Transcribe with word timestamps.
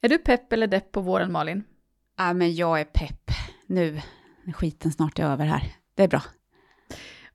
Är 0.00 0.08
du 0.08 0.18
pepp 0.18 0.52
eller 0.52 0.66
depp 0.66 0.92
på 0.92 1.00
våren, 1.00 1.32
Malin? 1.32 1.64
Ja, 2.16 2.32
men 2.32 2.54
jag 2.54 2.80
är 2.80 2.84
pepp. 2.84 3.30
Nu 3.66 4.00
är 4.46 4.52
skiten 4.52 4.92
snart 4.92 5.18
är 5.18 5.24
över 5.24 5.44
här. 5.46 5.62
Det 5.94 6.02
är 6.02 6.08
bra. 6.08 6.22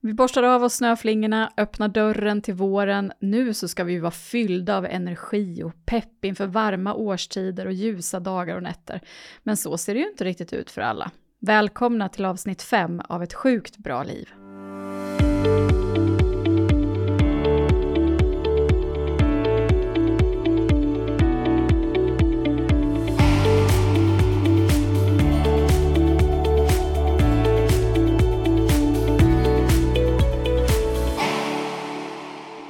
Vi 0.00 0.14
borstar 0.14 0.42
av 0.42 0.62
oss 0.62 0.74
snöflingorna, 0.74 1.52
öppnar 1.56 1.88
dörren 1.88 2.42
till 2.42 2.54
våren. 2.54 3.12
Nu 3.20 3.54
så 3.54 3.68
ska 3.68 3.84
vi 3.84 3.98
vara 3.98 4.10
fyllda 4.10 4.76
av 4.76 4.86
energi 4.86 5.62
och 5.62 5.86
pepp 5.86 6.24
inför 6.24 6.46
varma 6.46 6.94
årstider 6.94 7.66
och 7.66 7.72
ljusa 7.72 8.20
dagar 8.20 8.56
och 8.56 8.62
nätter. 8.62 9.00
Men 9.42 9.56
så 9.56 9.78
ser 9.78 9.94
det 9.94 10.00
ju 10.00 10.08
inte 10.08 10.24
riktigt 10.24 10.52
ut 10.52 10.70
för 10.70 10.80
alla. 10.80 11.10
Välkomna 11.40 12.08
till 12.08 12.24
avsnitt 12.24 12.62
5 12.62 13.00
av 13.08 13.22
Ett 13.22 13.34
sjukt 13.34 13.76
bra 13.76 14.02
liv. 14.02 14.28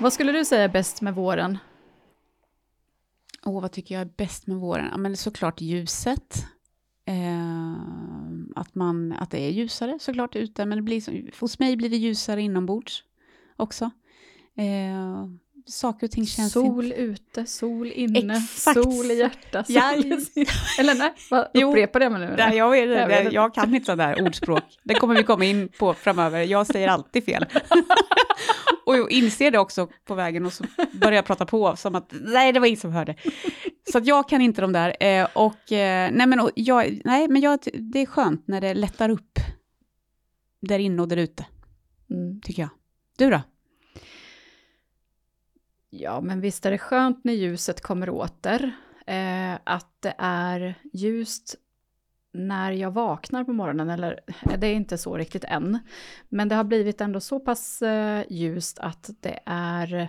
Vad 0.05 0.13
skulle 0.13 0.33
du 0.33 0.45
säga 0.45 0.65
är 0.65 0.69
bäst 0.69 1.01
med 1.01 1.15
våren? 1.15 1.59
Åh, 3.45 3.63
vad 3.63 3.73
tycker 3.73 3.95
jag 3.95 4.03
är 4.03 4.11
bäst 4.17 4.47
med 4.47 4.57
våren? 4.57 4.89
Ja, 4.91 4.97
men 4.97 5.17
såklart 5.17 5.61
ljuset. 5.61 6.47
Eh, 7.07 7.73
att, 8.57 8.75
man, 8.75 9.13
att 9.13 9.31
det 9.31 9.39
är 9.39 9.51
ljusare 9.51 9.99
såklart 10.01 10.37
ute, 10.37 10.67
men 10.67 10.79
det 10.79 10.83
blir, 10.83 11.31
hos 11.41 11.59
mig 11.59 11.77
blir 11.77 11.91
det 11.91 11.97
ljusare 11.97 12.43
inombords 12.43 13.03
också. 13.57 13.91
Eh, 14.57 15.27
saker 15.67 16.07
och 16.07 16.11
ting 16.11 16.27
känns... 16.27 16.53
Sol 16.53 16.85
inte... 16.85 16.97
ute, 16.97 17.47
sol 17.47 17.93
inne, 17.95 18.37
Exakt. 18.37 18.83
sol 18.83 19.11
i 19.11 19.19
hjärtat. 19.19 19.67
Ja. 19.69 19.93
Eller 20.79 20.95
nej, 20.95 21.13
vad, 21.31 21.65
upprepa 21.65 21.99
det 21.99 22.09
nu. 22.09 22.35
Nej, 22.39 22.57
jag, 22.57 22.71
vet, 22.71 22.91
Jag 22.91 23.11
jag, 23.11 23.33
jag, 23.33 23.55
kan 23.55 23.75
inte 23.75 23.87
sådana 23.87 24.07
där 24.07 24.23
ordspråk. 24.23 24.65
Det 24.83 24.95
kommer 24.95 25.15
vi 25.15 25.23
komma 25.23 25.45
in 25.45 25.69
på 25.79 25.95
framöver. 25.95 26.43
Jag 26.43 26.67
säger 26.67 26.89
alltid 26.89 27.25
fel. 27.25 27.47
och 28.87 28.97
jag 28.97 29.13
inser 29.13 29.51
det 29.51 29.59
också 29.59 29.89
på 30.05 30.15
vägen 30.15 30.47
och 30.47 30.53
så 30.53 30.65
börjar 30.93 31.15
jag 31.17 31.25
prata 31.25 31.47
på 31.47 31.77
som 31.77 31.95
att 31.95 32.15
nej, 32.21 32.53
det 32.53 32.61
var 32.61 32.67
ingen 32.67 32.81
som 32.81 32.93
hörde. 32.93 33.17
Så 33.93 33.99
att 33.99 34.07
jag 34.07 34.29
kan 34.29 34.41
inte 34.41 34.61
de 34.61 34.73
där. 34.73 34.97
Eh, 35.01 35.29
och, 35.35 35.73
eh, 35.73 36.11
nej, 36.13 36.27
men, 36.27 36.41
och 36.41 36.51
jag, 36.55 37.01
nej, 37.05 37.29
men 37.29 37.43
jag, 37.43 37.59
det 37.75 37.99
är 37.99 38.07
skönt 38.07 38.49
när 38.49 38.61
det 38.61 38.75
lättar 38.75 39.09
upp 39.09 39.39
där 40.61 40.79
inne 40.79 41.03
och 41.03 41.09
där 41.09 41.17
ute, 41.17 41.47
Mm. 42.11 42.41
tycker 42.41 42.63
jag. 42.63 42.71
Du 43.19 43.31
då? 43.31 43.41
Ja, 45.91 46.21
men 46.21 46.41
visst 46.41 46.67
är 46.67 46.71
det 46.71 46.79
skönt 46.79 47.25
när 47.25 47.33
ljuset 47.33 47.81
kommer 47.81 48.11
åter. 48.11 48.73
Eh, 49.07 49.55
att 49.65 49.97
det 50.01 50.15
är 50.19 50.75
ljust 50.93 51.55
när 52.35 52.73
jag 52.73 52.91
vaknar 52.91 53.45
på 53.45 53.53
morgonen, 53.53 53.91
eller 53.91 54.21
eh, 54.27 54.59
det 54.59 54.67
är 54.67 54.75
inte 54.75 54.99
så 54.99 55.17
riktigt 55.17 55.45
än. 55.45 55.79
Men 56.29 56.49
det 56.49 56.55
har 56.55 56.65
blivit 56.65 57.01
ändå 57.01 57.21
så 57.21 57.41
pass 57.41 57.83
eh, 57.83 58.25
ljust 58.29 58.79
att 58.79 59.11
det 59.21 59.41
är 59.47 60.09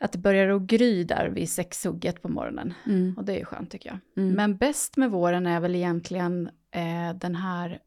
att 0.00 0.12
det 0.12 0.18
börjar 0.18 0.48
att 0.48 0.62
gry 0.62 1.04
där 1.04 1.28
vid 1.28 1.50
sexhugget 1.50 2.22
på 2.22 2.28
morgonen. 2.28 2.74
Mm. 2.86 3.14
Och 3.16 3.24
det 3.24 3.32
är 3.32 3.38
ju 3.38 3.44
skönt 3.44 3.70
tycker 3.70 3.88
jag. 3.88 4.24
Mm. 4.24 4.34
Men 4.34 4.56
bäst 4.56 4.96
med 4.96 5.10
våren 5.10 5.46
är 5.46 5.60
väl 5.60 5.74
egentligen 5.74 6.50
eh, 6.70 7.14
den 7.14 7.34
här 7.34 7.78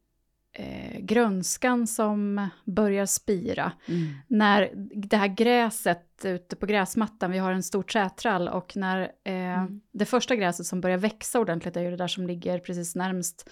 eh, 0.58 1.00
grönskan 1.00 1.86
som 1.86 2.48
börjar 2.64 3.06
spira. 3.06 3.72
Mm. 3.86 4.14
När 4.26 4.70
det 4.94 5.16
här 5.16 5.28
gräset 5.28 6.24
ute 6.24 6.56
på 6.56 6.66
gräsmattan, 6.66 7.30
vi 7.30 7.38
har 7.38 7.52
en 7.52 7.62
stor 7.62 7.82
trätrall 7.82 8.48
och 8.48 8.76
när 8.76 9.00
eh, 9.24 9.34
Mm. 9.34 9.80
det 9.92 10.04
första 10.04 10.36
gräset 10.36 10.66
som 10.66 10.80
börjar 10.80 10.98
växa 10.98 11.40
ordentligt 11.40 11.76
är 11.76 11.80
ju 11.80 11.90
det 11.90 11.96
där 11.96 12.08
som 12.08 12.26
ligger 12.26 12.58
precis 12.58 12.94
närmst 12.94 13.50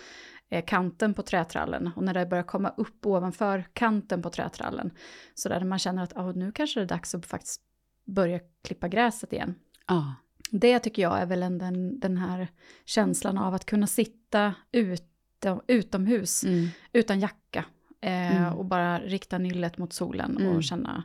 eh, 0.51 0.65
kanten 0.65 1.15
på 1.15 1.23
trätrallen. 1.23 1.91
Och 1.97 2.03
när 2.03 2.15
det 2.15 2.27
börjar 2.27 2.45
komma 2.45 2.75
upp 2.77 3.07
ovanför 3.07 3.65
kanten 3.73 4.23
på 4.23 4.31
trätrallen, 4.31 4.91
så 5.34 5.49
där 5.49 5.65
man 5.65 5.78
känner 5.78 6.03
att 6.03 6.16
ah, 6.16 6.33
nu 6.33 6.53
kanske 6.53 6.81
det 6.81 6.84
är 6.84 6.89
dags 6.89 7.15
att 7.15 7.27
faktiskt 7.27 7.61
börja 8.05 8.41
klippa 8.65 8.89
gräset 8.89 9.33
igen. 9.33 9.55
Ja. 9.87 10.15
Det 10.50 10.78
tycker 10.78 11.03
jag 11.03 11.21
är 11.21 11.27
väl 11.27 11.43
en, 11.43 11.59
den, 11.59 12.00
den 12.00 12.16
här 12.16 12.49
känslan 12.84 13.39
av 13.39 13.55
att 13.55 13.66
kunna 13.66 13.87
sitta 13.87 14.55
utom, 15.44 15.60
utomhus 15.66 16.44
Mm. 16.44 16.69
utan 16.92 17.20
jacka 17.20 17.64
eh, 18.00 18.36
Mm. 18.36 18.52
och 18.54 18.64
bara 18.64 18.98
rikta 18.98 19.38
nyllet 19.38 19.78
mot 19.78 19.92
solen 19.92 20.36
Mm. 20.41 20.56
och 20.56 20.64
känna 20.64 21.04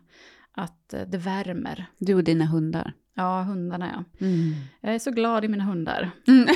att 0.51 0.93
eh, 0.93 1.01
det 1.01 1.17
värmer. 1.17 1.85
Du 1.97 2.13
och 2.15 2.23
dina 2.23 2.45
hundar. 2.45 2.93
Ja, 3.15 3.41
hundarna 3.41 3.89
ja. 4.19 4.25
Mm. 4.27 4.53
Jag 4.81 4.95
är 4.95 4.99
så 4.99 5.11
glad 5.11 5.45
i 5.45 5.47
mina 5.47 5.63
hundar. 5.63 6.11
Mm. 6.27 6.47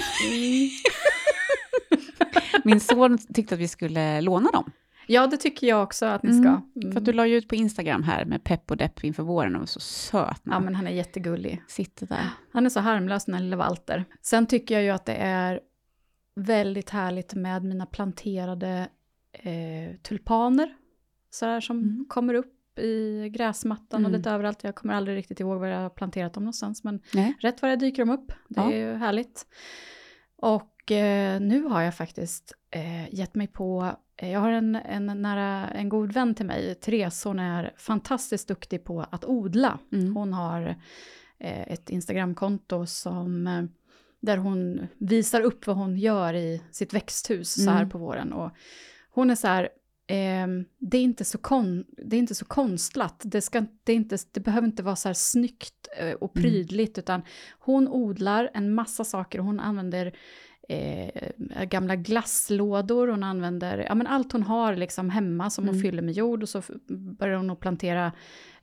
Min 2.63 2.79
son 2.79 3.17
tyckte 3.33 3.55
att 3.55 3.61
vi 3.61 3.67
skulle 3.67 4.21
låna 4.21 4.51
dem. 4.51 4.71
Ja, 5.07 5.27
det 5.27 5.37
tycker 5.37 5.67
jag 5.67 5.83
också 5.83 6.05
att 6.05 6.23
ni 6.23 6.29
Mm, 6.29 6.43
ska. 6.43 6.79
Mm. 6.81 6.91
För 6.93 6.99
att 6.99 7.05
du 7.05 7.13
la 7.13 7.27
ju 7.27 7.35
ut 7.37 7.47
på 7.47 7.55
Instagram 7.55 8.03
här 8.03 8.25
med 8.25 8.43
pepp 8.43 8.71
och 8.71 8.77
depp 8.77 9.03
inför 9.03 9.23
våren 9.23 9.55
och 9.55 9.69
så 9.69 9.79
söt. 9.79 10.41
Ja, 10.43 10.59
men 10.59 10.75
han 10.75 10.87
är 10.87 10.91
jättegullig. 10.91 11.61
Sitter 11.67 12.07
där. 12.07 12.29
Han 12.53 12.65
är 12.65 12.69
så 12.69 12.79
harmlös, 12.79 13.25
den 13.25 13.35
här 13.35 13.41
lilla 13.41 13.57
Walter. 13.57 14.05
Sen 14.21 14.45
tycker 14.45 14.75
jag 14.75 14.83
ju 14.83 14.89
att 14.89 15.05
det 15.05 15.15
är 15.15 15.59
väldigt 16.35 16.90
härligt 16.90 17.34
med 17.34 17.63
mina 17.63 17.85
planterade 17.85 18.88
eh, 19.31 19.96
tulpaner. 20.01 20.75
Sådär 21.29 21.62
som 21.62 21.78
Mm. 21.79 22.06
kommer 22.09 22.34
upp 22.34 22.79
i 22.79 23.29
gräsmattan 23.29 24.06
och 24.06 24.09
Mm. 24.09 24.18
lite 24.19 24.31
överallt. 24.31 24.63
Jag 24.63 24.75
kommer 24.75 24.94
aldrig 24.94 25.18
riktigt 25.18 25.40
ihåg 25.40 25.59
var 25.59 25.68
jag 25.68 25.79
har 25.79 25.90
planterat 25.90 26.34
dem 26.34 26.44
någonstans, 26.44 26.84
men 26.84 27.01
Nej. 27.13 27.38
rätt 27.40 27.62
vad 27.62 27.72
det 27.72 27.75
dyker 27.75 28.06
de 28.06 28.12
upp. 28.13 28.28
Det 28.47 28.62
Ja. 28.62 28.72
är 28.72 28.78
ju 28.78 28.94
härligt. 28.97 29.47
Och 30.35 30.91
eh, 30.91 31.40
nu 31.41 31.63
har 31.63 31.81
jag 31.81 31.96
faktiskt 31.96 32.53
eh, 32.72 33.13
gett 33.16 33.35
mig 33.35 33.47
på, 33.47 33.91
eh, 34.17 34.31
jag 34.31 34.40
har 34.40 34.52
en, 34.52 34.75
en, 34.75 35.22
nära, 35.22 35.67
en 35.69 35.90
god 35.90 36.13
vän 36.13 36.35
till 36.35 36.46
mig, 36.46 36.75
Therese, 36.75 37.23
hon 37.23 37.40
är 37.40 37.73
fantastiskt 37.78 38.47
duktig 38.47 38.84
på 38.84 39.02
att 39.12 39.25
odla. 39.25 39.79
Mm. 39.91 40.16
Hon 40.16 40.34
har 40.34 40.62
eh, 41.38 41.72
ett 41.72 41.90
Instagramkonto 41.90 42.85
som, 42.85 43.47
eh, 43.47 43.63
där 44.25 44.37
hon 44.37 44.87
visar 44.97 45.41
upp 45.41 45.67
vad 45.67 45.75
hon 45.77 45.97
gör 45.97 46.33
i 46.33 46.61
sitt 46.71 46.93
växthus 46.93 47.63
så 47.63 47.69
här 47.69 47.77
Mm. 47.77 47.89
på 47.89 47.97
våren. 47.97 48.33
Och 48.33 48.51
hon 49.09 49.29
är 49.29 49.35
så 49.35 49.47
här, 49.47 49.69
ehm, 50.07 50.65
det, 50.77 50.97
är 50.97 51.01
inte 51.01 51.25
så 51.25 51.37
kon, 51.37 51.85
det 51.97 52.15
är 52.15 52.19
inte 52.19 52.35
så 52.35 52.45
konstlat, 52.45 53.21
det, 53.23 53.41
ska, 53.41 53.65
det, 53.83 53.91
är 53.91 53.95
inte, 53.95 54.17
det 54.31 54.39
behöver 54.39 54.67
inte 54.67 54.83
vara 54.83 54.95
så 54.95 55.09
här 55.09 55.13
snyggt 55.13 55.87
eh, 55.99 56.11
och 56.13 56.37
Mm. 56.37 56.43
prydligt, 56.43 56.97
utan 56.97 57.21
hon 57.59 57.87
odlar 57.87 58.51
en 58.53 58.73
massa 58.73 59.03
saker 59.03 59.39
och 59.39 59.45
hon 59.45 59.59
använder 59.59 60.15
eh, 60.69 61.31
gamla 61.65 61.95
glasslådor, 61.95 63.07
hon 63.07 63.23
använder 63.23 63.77
ja, 63.77 63.95
men 63.95 64.07
allt 64.07 64.31
hon 64.31 64.43
har 64.43 64.75
liksom 64.75 65.09
hemma 65.09 65.49
som 65.49 65.63
hon 65.65 65.75
Mm. 65.75 65.81
fyller 65.83 66.01
med 66.01 66.13
jord 66.13 66.43
och 66.43 66.49
så 66.49 66.61
börjar 66.89 67.37
hon 67.37 67.49
att 67.49 67.59
plantera 67.59 68.11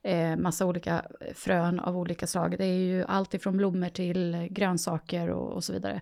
eh, 0.01 0.35
massa 0.35 0.65
olika 0.65 1.05
frön 1.35 1.79
av 1.79 1.97
olika 1.97 2.27
slag. 2.27 2.55
Det 2.57 2.65
är 2.65 2.77
ju 2.79 3.03
allt 3.03 3.33
ifrån 3.33 3.57
blommor 3.57 3.89
till 3.89 4.47
grönsaker 4.51 5.29
och, 5.29 5.51
och 5.53 5.63
så 5.63 5.73
vidare. 5.73 6.01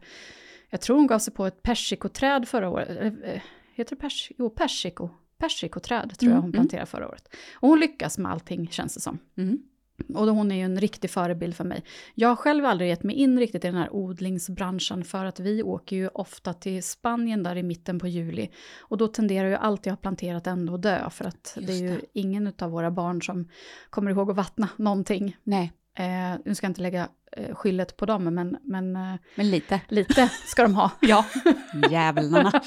Jag 0.69 0.81
tror 0.81 0.97
hon 0.97 1.07
gav 1.07 1.19
sig 1.19 1.33
på 1.33 1.45
ett 1.45 1.63
persikoträd 1.63 2.47
förra 2.47 2.69
året. 2.69 2.89
Eh, 3.23 3.41
Heter 3.73 3.95
det 3.95 4.01
pers 4.01 4.31
jo, 4.37 4.49
persiko? 4.49 5.09
Persikoträd 5.37 6.17
tror 6.19 6.31
jag 6.31 6.37
Mm, 6.37 6.41
hon 6.41 6.43
mm. 6.43 6.51
planterade 6.51 6.85
förra 6.85 7.07
året. 7.07 7.35
Och 7.55 7.69
hon 7.69 7.79
lyckas 7.79 8.17
med 8.17 8.31
allting 8.31 8.67
känns 8.67 8.93
det 8.93 8.99
som. 9.01 9.19
Mm. 9.37 9.59
Och 10.13 10.25
då 10.25 10.31
hon 10.31 10.51
är 10.51 10.55
ju 10.55 10.61
en 10.61 10.79
riktig 10.79 11.09
förebild 11.09 11.55
för 11.55 11.63
mig. 11.63 11.83
Jag 12.15 12.29
har 12.29 12.35
själv 12.35 12.65
aldrig 12.65 12.89
gett 12.89 13.03
mig 13.03 13.15
in 13.15 13.39
riktigt 13.39 13.65
i 13.65 13.67
den 13.67 13.75
här 13.77 13.95
odlingsbranschen 13.95 15.03
för 15.03 15.25
att 15.25 15.39
vi 15.39 15.63
åker 15.63 15.95
ju 15.95 16.07
ofta 16.07 16.53
till 16.53 16.83
Spanien 16.83 17.43
där 17.43 17.55
i 17.55 17.63
mitten 17.63 17.99
på 17.99 18.07
juli. 18.07 18.49
Och 18.79 18.97
då 18.97 19.07
tenderar 19.07 19.49
ju 19.49 19.55
allt 19.55 19.85
jag 19.85 19.91
har 19.93 19.97
planterat 19.97 20.47
ändå 20.47 20.73
att 20.73 20.81
dö 20.81 21.09
för 21.09 21.25
att 21.25 21.53
det 21.55 21.61
är 21.61 21.67
Just 21.67 21.81
ju 21.81 21.87
det. 21.89 22.19
ingen 22.19 22.53
av 22.59 22.71
våra 22.71 22.91
barn 22.91 23.21
som 23.21 23.49
kommer 23.89 24.11
ihåg 24.11 24.29
att 24.29 24.35
vattna 24.35 24.69
någonting. 24.77 25.37
Nej, 25.43 25.71
Eh, 25.97 26.39
nu 26.45 26.55
ska 26.55 26.65
jag 26.65 26.69
inte 26.69 26.81
lägga 26.81 27.07
eh, 27.37 27.55
skyllet 27.55 27.97
på 27.97 28.05
dem 28.05 28.23
men, 28.23 28.57
men 28.63 28.95
eh, 28.95 29.13
men 29.35 29.51
lite. 29.51 29.81
lite 29.87 30.29
ska 30.45 30.61
de 30.63 30.75
ha. 30.75 30.91
Ja. 31.01 31.25
Jävlarna. 31.91 32.51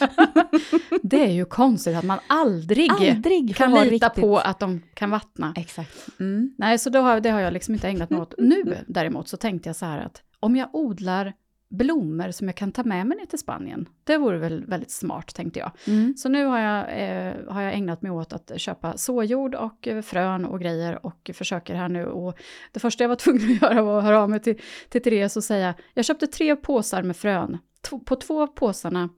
Det 1.03 1.25
är 1.25 1.33
ju 1.33 1.45
konstigt 1.45 1.97
att 1.97 2.05
man 2.05 2.19
aldrig, 2.27 2.91
Aldrig 2.91 3.57
kan 3.57 3.73
lita 3.73 4.09
riktigt- 4.09 4.23
på 4.25 4.39
att 4.39 4.61
de 4.61 4.83
kan 4.95 5.11
vattna. 5.11 5.53
Exakt. 5.57 6.07
Mm. 6.21 6.55
Nej, 6.59 6.79
så 6.79 6.91
då 6.91 7.01
har, 7.01 7.21
det 7.21 7.31
har 7.31 7.41
jag 7.41 7.53
liksom 7.53 7.75
inte 7.75 7.89
ägnat 7.89 8.11
mig 8.11 8.21
åt. 8.21 8.35
Nu 8.39 8.79
däremot 8.89 9.29
så 9.29 9.37
tänkte 9.37 9.69
jag 9.69 9.77
så 9.77 9.87
här 9.87 9.99
att 9.99 10.23
om 10.41 10.57
jag 10.57 10.69
odlar 10.75 11.33
blommor 11.75 12.31
som 12.31 12.47
jag 12.49 12.57
kan 12.57 12.73
ta 12.73 12.85
med 12.85 13.07
mig 13.07 13.19
ner 13.19 13.27
till 13.27 13.39
Spanien, 13.39 13.89
det 14.05 14.17
vore 14.19 14.39
väl 14.39 14.65
väldigt 14.67 14.91
smart 14.91 15.35
tänkte 15.35 15.59
jag. 15.61 15.71
Mm. 15.87 16.17
Så 16.17 16.29
nu 16.29 16.45
har 16.45 16.59
jag, 16.59 16.79
eh, 16.89 17.35
har 17.49 17.63
jag 17.63 17.75
ägnat 17.75 18.03
mig 18.03 18.11
åt 18.13 18.33
att 18.33 18.53
köpa 18.57 18.97
såjord 18.97 19.55
och 19.55 19.89
eh, 19.89 20.03
frön 20.03 20.45
och 20.45 20.61
grejer 20.61 21.07
och 21.07 21.31
försöker 21.35 21.75
här 21.75 21.89
nu. 21.89 22.07
Och 22.07 22.39
det 22.73 22.81
första 22.81 23.05
jag 23.05 23.09
var 23.09 23.17
tvungen 23.25 23.51
att 23.53 23.63
göra 23.63 23.83
var 23.83 23.99
att 23.99 24.05
höra 24.05 24.21
av 24.21 24.31
mig 24.31 24.41
till, 24.41 24.61
till 24.89 25.03
Therese 25.03 25.37
och 25.37 25.45
säga, 25.45 25.75
jag 25.95 26.05
köpte 26.05 26.27
tre 26.27 26.57
påsar 26.57 27.03
med 27.03 27.17
frön. 27.17 27.59
T- 27.91 27.99
på 28.07 28.17
två 28.17 28.43
av 28.43 28.47
påsarna 28.47 29.09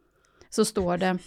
så 0.50 0.64
står 0.64 0.98
det 0.98 1.18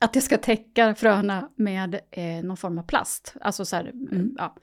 att 0.00 0.14
jag 0.14 0.24
ska 0.24 0.36
täcka 0.38 0.94
fröna 0.94 1.48
med 1.56 1.94
eh, 2.10 2.44
någon 2.44 2.56
form 2.56 2.78
av 2.78 2.82
plast. 2.82 3.34
Alltså 3.40 3.64
så 3.64 3.76
här, 3.76 3.84
Mm. 3.90 4.34
ja, 4.38 4.56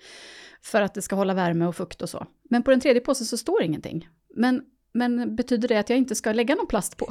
för 0.62 0.82
att 0.82 0.94
det 0.94 1.02
ska 1.02 1.16
hålla 1.16 1.34
värme 1.34 1.66
och 1.66 1.76
fukt 1.76 2.02
och 2.02 2.10
så. 2.10 2.26
Men 2.50 2.64
på 2.64 2.72
den 2.72 2.80
tredje 2.80 3.02
påsen 3.02 3.26
så 3.28 3.38
står 3.38 3.64
ingenting. 3.64 4.10
Men 4.36 4.62
men 4.96 5.36
betyder 5.36 5.68
det 5.68 5.78
att 5.78 5.90
jag 5.90 5.98
inte 5.98 6.16
ska 6.16 6.32
lägga 6.32 6.56
någon 6.56 6.68
plast 6.68 6.98
på? 6.98 7.08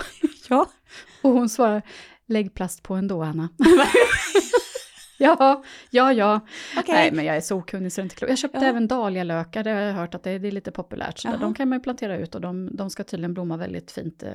Ja. 0.49 0.71
Och 1.23 1.31
hon 1.31 1.49
svarar, 1.49 1.83
lägg 2.27 2.55
plast 2.55 2.83
på 2.83 2.95
ändå 2.95 3.23
Anna. 3.23 3.49
ja, 5.19 5.63
ja, 5.91 6.13
ja. 6.13 6.41
Okej. 6.79 6.95
Nej, 6.95 7.13
men 7.13 7.25
jag 7.25 7.37
är 7.37 7.41
så 7.41 7.57
okunnig 7.57 7.93
så 7.93 8.01
det 8.01 8.03
är 8.03 8.05
inte 8.05 8.17
klokt. 8.17 8.29
Jag 8.31 8.39
köpte 8.39 8.59
Ja. 8.59 8.65
även 8.65 8.89
dahlialökar, 8.89 9.65
det 9.65 9.71
har 9.71 9.81
jag 9.81 9.95
hört 9.95 10.15
att 10.15 10.23
det, 10.23 10.39
det 10.39 10.49
är 10.49 10.53
lite 10.53 10.71
populärt. 10.71 11.19
Så 11.19 11.29
de 11.41 11.55
kan 11.55 11.69
man 11.69 11.79
ju 11.79 11.83
plantera 11.83 12.19
ut 12.19 12.35
och 12.35 12.41
de, 12.41 12.77
de 12.77 12.91
ska 12.91 13.05
tydligen 13.05 13.35
blomma 13.35 13.57
väldigt 13.57 13.91
fint 13.91 14.23
eh, 14.23 14.31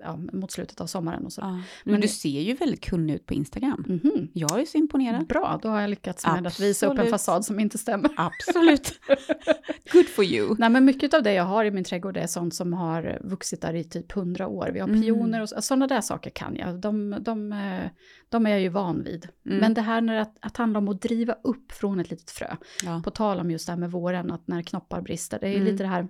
ja, 0.00 0.16
mot 0.32 0.50
slutet 0.52 0.80
av 0.80 0.86
sommaren 0.86 1.24
och 1.24 1.32
så. 1.32 1.40
Ja. 1.40 1.50
Men, 1.50 1.62
Men 1.84 2.00
du 2.00 2.08
ser 2.08 2.40
ju 2.40 2.54
väldigt 2.54 2.84
kunnig 2.84 3.14
ut 3.14 3.26
på 3.26 3.34
Instagram. 3.34 3.84
Mhm. 3.88 4.28
Jag 4.32 4.60
är 4.60 4.64
så 4.64 4.78
imponerad. 4.78 5.26
Bra, 5.26 5.58
då 5.62 5.68
har 5.68 5.80
jag 5.80 5.90
lyckats 5.90 6.26
med 6.26 6.46
att 6.46 6.60
visa 6.60 6.86
upp 6.86 6.92
en 6.92 6.98
Absolut. 6.98 7.10
fasad 7.10 7.44
som 7.44 7.60
inte 7.60 7.78
stämmer. 7.78 8.10
Absolut. 8.16 8.92
Good 9.92 10.06
for 10.08 10.24
you. 10.24 10.54
Nej, 10.58 10.70
men 10.70 10.84
mycket 10.84 11.14
av 11.14 11.22
det 11.22 11.32
jag 11.32 11.44
har 11.44 11.64
i 11.64 11.70
min 11.70 11.84
trädgård 11.84 12.16
är 12.16 12.26
sånt 12.26 12.54
som 12.54 12.72
har 12.72 13.18
vuxit 13.24 13.60
där 13.60 13.74
i 13.74 13.84
typ 13.84 14.12
hundra 14.12 14.48
år. 14.48 14.70
Vi 14.72 14.80
har 14.80 14.88
Mm. 14.88 15.02
pioner 15.02 15.42
och 15.42 15.48
så- 15.48 15.62
sådana 15.62 15.86
där 15.86 16.00
saker 16.00 16.30
kan 16.30 16.56
jag. 16.56 16.80
De, 16.80 17.16
de, 17.20 17.52
eh, 17.52 17.90
de 18.28 18.46
är 18.46 18.50
jag 18.50 18.60
ju 18.60 18.68
van 18.68 19.02
vid. 19.02 19.28
Mm. 19.46 19.58
Men 19.58 19.74
det 19.74 19.80
här 19.80 20.00
när 20.00 20.16
att, 20.20 20.36
att 20.40 20.56
handla 20.56 20.78
om 20.78 20.88
att 20.88 21.02
driva 21.02 21.32
upp 21.32 21.72
från 21.72 22.00
ett 22.00 22.10
litet 22.10 22.30
frö. 22.30 22.56
Ja. 22.84 23.00
På 23.04 23.10
tal 23.10 23.40
om 23.40 23.50
just 23.50 23.66
det 23.66 23.72
här 23.72 23.78
med 23.78 23.90
våren, 23.90 24.30
att 24.30 24.48
när 24.48 24.62
knoppar 24.62 25.00
brister. 25.00 25.38
Det 25.40 25.48
är 25.48 25.54
Mm. 25.54 25.64
lite 25.64 25.82
det 25.84 25.88
här 25.88 26.08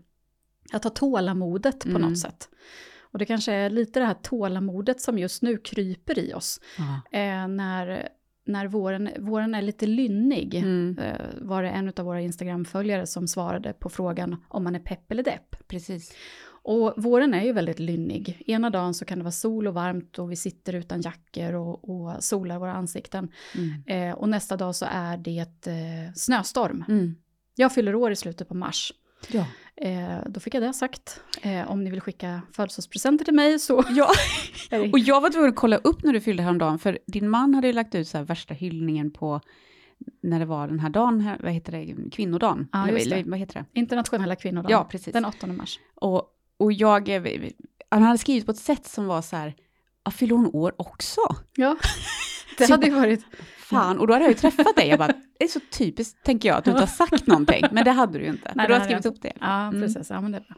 att 0.72 0.84
ha 0.84 0.90
tålamodet 0.90 1.80
på 1.80 1.88
Mm. 1.88 2.02
något 2.02 2.18
sätt. 2.18 2.48
Och 3.00 3.18
det 3.18 3.24
kanske 3.24 3.52
är 3.52 3.70
lite 3.70 4.00
det 4.00 4.06
här 4.06 4.16
tålamodet 4.22 5.00
som 5.00 5.18
just 5.18 5.42
nu 5.42 5.56
kryper 5.56 6.18
i 6.18 6.34
oss. 6.34 6.60
Ja. 6.78 7.18
Eh, 7.18 7.48
när 7.48 8.08
när 8.48 8.66
våren, 8.66 9.10
våren 9.18 9.54
är 9.54 9.62
lite 9.62 9.86
lynnig. 9.86 10.54
Mm. 10.54 10.98
Eh, 10.98 11.20
var 11.40 11.62
det 11.62 11.68
en 11.70 11.92
av 11.96 12.04
våra 12.04 12.20
Instagram-följare 12.20 13.06
som 13.06 13.28
svarade 13.28 13.72
på 13.72 13.88
frågan 13.88 14.36
om 14.48 14.64
man 14.64 14.74
är 14.74 14.78
pepp 14.80 15.12
eller 15.12 15.22
depp. 15.22 15.68
Precis. 15.68 16.12
Och 16.66 16.92
våren 16.96 17.34
är 17.34 17.44
ju 17.44 17.52
väldigt 17.52 17.78
lynnig. 17.78 18.42
Ena 18.46 18.70
dagen 18.70 18.94
så 18.94 19.04
kan 19.04 19.18
det 19.18 19.24
vara 19.24 19.32
sol 19.32 19.66
och 19.66 19.74
varmt 19.74 20.18
och 20.18 20.32
vi 20.32 20.36
sitter 20.36 20.72
utan 20.72 21.00
jackor 21.00 21.54
och, 21.54 21.90
och 21.90 22.24
solar 22.24 22.58
våra 22.58 22.72
ansikten. 22.72 23.28
Mm. 23.54 24.10
Eh, 24.10 24.14
och 24.18 24.28
nästa 24.28 24.56
dag 24.56 24.74
så 24.74 24.86
är 24.90 25.16
det 25.16 25.66
eh, 25.66 26.12
snöstorm. 26.14 26.84
Mm. 26.88 27.14
Jag 27.54 27.74
fyller 27.74 27.94
år 27.94 28.12
i 28.12 28.16
slutet 28.16 28.48
på 28.48 28.54
mars. 28.54 28.92
Ja. 29.28 29.46
Eh, 29.76 30.18
då 30.26 30.40
fick 30.40 30.54
jag 30.54 30.62
det 30.62 30.72
sagt. 30.72 31.20
Eh, 31.42 31.70
om 31.70 31.84
ni 31.84 31.90
vill 31.90 32.00
skicka 32.00 32.42
födelsedagspresenter 32.52 33.24
till 33.24 33.34
mig 33.34 33.58
så 33.58 33.84
ja. 33.88 34.10
Och 34.92 34.98
jag 34.98 35.20
var 35.20 35.30
tvungen 35.30 35.50
att 35.50 35.56
kolla 35.56 35.76
upp 35.76 36.04
när 36.04 36.12
du 36.12 36.20
fyllde 36.20 36.42
häromdagen, 36.42 36.78
för 36.78 36.98
din 37.06 37.28
man 37.28 37.54
hade 37.54 37.66
ju 37.66 37.72
lagt 37.72 37.94
ut 37.94 38.08
så 38.08 38.22
värsta 38.22 38.54
hyllningen 38.54 39.10
på 39.10 39.40
när 40.22 40.38
det 40.38 40.46
var 40.46 40.68
den 40.68 40.80
här 40.80 40.90
dagen, 40.90 41.20
här, 41.20 41.38
vad 41.42 41.52
heter 41.52 41.72
det, 41.72 42.10
kvinnodagen? 42.10 42.68
Ja, 42.72 42.88
eller 42.88 43.24
vad 43.24 43.38
heter 43.38 43.54
det? 43.54 43.80
internationella 43.80 44.36
kvinnodagen. 44.36 44.72
Ja, 44.72 44.84
precis. 44.90 45.12
Den 45.12 45.24
8 45.24 45.46
mars. 45.46 45.80
Och, 45.94 46.32
och 46.58 46.72
jag, 46.72 47.08
han 47.90 48.02
hade 48.02 48.18
skrivit 48.18 48.46
på 48.46 48.52
ett 48.52 48.58
sätt 48.58 48.86
som 48.86 49.06
var 49.06 49.22
så 49.22 49.36
här, 49.36 49.54
ja, 50.04 50.10
fyller 50.10 50.34
hon 50.36 50.46
år 50.54 50.74
också? 50.78 51.20
Ja, 51.56 51.76
det 52.58 52.70
hade 52.70 52.86
ju 52.86 52.92
varit... 52.92 53.24
Fan, 53.58 53.98
och 53.98 54.06
då 54.06 54.12
hade 54.12 54.24
jag 54.24 54.32
ju 54.32 54.38
träffat 54.38 54.76
dig, 54.76 54.88
jag 54.88 54.98
bara, 54.98 55.12
det 55.38 55.44
är 55.44 55.48
så 55.48 55.60
typiskt, 55.70 56.24
tänker 56.24 56.48
jag, 56.48 56.58
att 56.58 56.64
du 56.64 56.70
inte 56.70 56.82
har 56.82 56.86
sagt 56.86 57.26
någonting, 57.26 57.64
men 57.72 57.84
det 57.84 57.90
hade 57.90 58.18
du 58.18 58.24
ju 58.24 58.30
inte, 58.30 58.52
Nej, 58.54 58.66
för 58.66 58.72
du 58.72 58.78
har 58.78 58.84
skrivit 58.84 59.06
upp 59.06 59.22
det. 59.22 59.32
Ja, 59.40 59.68
Mm. 59.68 59.80
precis. 59.82 60.10
Ja, 60.10 60.20
men 60.20 60.32
det 60.32 60.38
är 60.38 60.40
bra. 60.40 60.54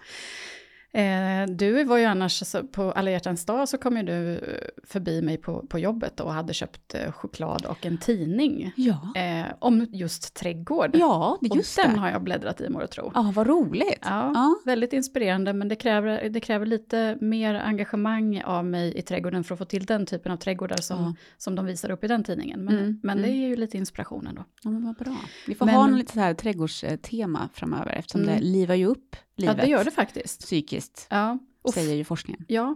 Eh, 0.92 1.46
du 1.48 1.84
var 1.84 1.96
ju 1.98 2.04
annars, 2.04 2.42
på 2.72 2.92
alla 2.92 3.10
hjärtans 3.10 3.44
dag 3.46 3.68
så 3.68 3.78
kom 3.78 3.96
ju 3.96 4.02
du 4.02 4.34
eh, 4.34 4.40
förbi 4.84 5.22
mig 5.22 5.36
på, 5.36 5.66
på 5.66 5.78
jobbet 5.78 6.20
och 6.20 6.32
hade 6.32 6.54
köpt 6.54 6.94
eh, 6.94 7.12
choklad 7.12 7.66
och 7.66 7.86
en 7.86 7.98
tidning 7.98 8.72
Ja, 8.76 9.12
eh, 9.16 9.46
om 9.58 9.86
just 9.92 10.34
trädgård. 10.34 10.90
ja 10.94 11.38
det 11.40 11.46
är 11.46 11.50
och 11.50 11.56
just 11.56 11.76
den 11.76 11.92
det. 11.94 12.00
har 12.00 12.10
jag 12.10 12.22
bläddrat 12.22 12.60
i 12.60 12.68
må 12.68 12.80
jag 12.80 12.90
tro. 12.90 13.12
Ja, 13.14 13.32
vad 13.34 13.46
roligt. 13.46 13.98
Ja, 14.02 14.32
Ja. 14.34 14.54
väldigt 14.64 14.92
inspirerande 14.92 15.52
men 15.52 15.68
det 15.68 15.76
kräver, 15.76 16.28
det 16.28 16.40
kräver 16.40 16.66
lite 16.66 17.18
mer 17.20 17.54
engagemang 17.54 18.42
av 18.42 18.64
mig 18.64 18.98
i 18.98 19.02
trädgården 19.02 19.44
för 19.44 19.54
att 19.54 19.58
få 19.58 19.64
till 19.64 19.84
den 19.86 20.06
typen 20.06 20.32
av 20.32 20.36
trädgårdar 20.36 20.76
som, 20.76 21.02
Ja. 21.04 21.14
som 21.36 21.54
de 21.54 21.66
visar 21.66 21.90
upp 21.90 22.04
i 22.04 22.08
den 22.08 22.24
tidningen. 22.24 22.64
Men, 22.64 22.78
Mm, 22.78 23.00
men 23.02 23.16
det 23.22 23.28
mm. 23.28 23.42
är 23.44 23.48
ju 23.48 23.56
lite 23.56 23.76
inspiration 23.76 24.26
ändå. 24.26 24.44
Ja, 24.62 24.70
men 24.70 24.84
vad 24.84 24.94
bra. 24.96 25.16
Vi 25.46 25.54
får 25.54 25.66
Men- 25.66 25.74
ha 25.74 25.86
något 25.86 25.98
lite 25.98 26.12
så 26.12 26.20
här 26.20 26.34
trädgårdstema 26.34 27.48
framöver, 27.52 27.92
eftersom 27.92 28.20
Mm. 28.22 28.34
det 28.34 28.40
livar 28.42 28.74
ju 28.74 28.86
upp 28.86 29.16
livet 29.38 29.56
Ja, 29.58 29.64
det 29.64 29.70
gör 29.70 29.84
det 29.84 29.90
faktiskt. 29.90 30.40
psykiskt, 30.40 31.06
Ja, 31.10 31.38
och, 31.62 31.74
säger 31.74 31.94
ju 31.94 32.04
forskningen. 32.04 32.44
ja. 32.48 32.74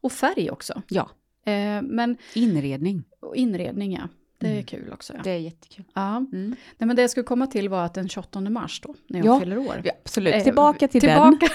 och 0.00 0.12
färg 0.12 0.50
också. 0.50 0.82
Ja, 0.88 1.10
Eh, 1.44 1.82
men 1.82 2.16
inredning. 2.34 3.04
och 3.20 3.36
inredning, 3.36 3.92
ja. 3.92 4.08
Det 4.38 4.46
är 4.46 4.52
Mm. 4.52 4.64
kul 4.64 4.92
också. 4.92 5.12
Ja. 5.16 5.20
Det 5.24 5.30
är 5.30 5.38
jättekul. 5.38 5.84
Ja. 5.94 6.16
Mm. 6.16 6.56
Nej, 6.78 6.86
men 6.86 6.96
det 6.96 7.02
jag 7.02 7.10
skulle 7.10 7.24
komma 7.24 7.46
till 7.46 7.68
var 7.68 7.84
att 7.84 7.94
den 7.94 8.08
28 8.08 8.40
mars 8.50 8.80
då, 8.80 8.94
när 9.06 9.18
jag 9.18 9.26
Ja, 9.26 9.40
fyller 9.40 9.58
år. 9.58 9.80
Ja, 9.84 9.92
absolut, 10.04 10.34
Eh, 10.34 10.42
tillbaka 10.42 10.88
till 10.88 11.00
den. 11.00 11.38
tillbaka. 11.38 11.54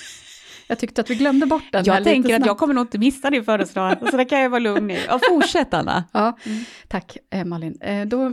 jag 0.68 0.78
tyckte 0.78 1.00
att 1.00 1.10
vi 1.10 1.14
glömde 1.14 1.46
bort 1.46 1.62
den 1.72 1.84
här 1.84 1.92
Jag 1.94 2.00
lite 2.00 2.10
tänker 2.10 2.36
att 2.40 2.46
jag 2.46 2.58
kommer 2.58 2.74
nog 2.74 2.82
inte 2.84 2.98
missa 2.98 3.30
din 3.30 3.44
födelsedag, 3.44 4.10
så 4.10 4.16
det 4.16 4.24
kan 4.24 4.40
jag 4.40 4.50
vara 4.50 4.58
lugn 4.58 4.90
i. 4.90 4.98
Ja, 5.08 5.20
fortsätt 5.28 5.74
Anna. 5.74 6.04
Ja, 6.12 6.38
Mm. 6.46 6.64
tack 6.88 7.16
eh, 7.30 7.44
Malin. 7.44 7.80
Eh, 7.80 8.06
då 8.06 8.32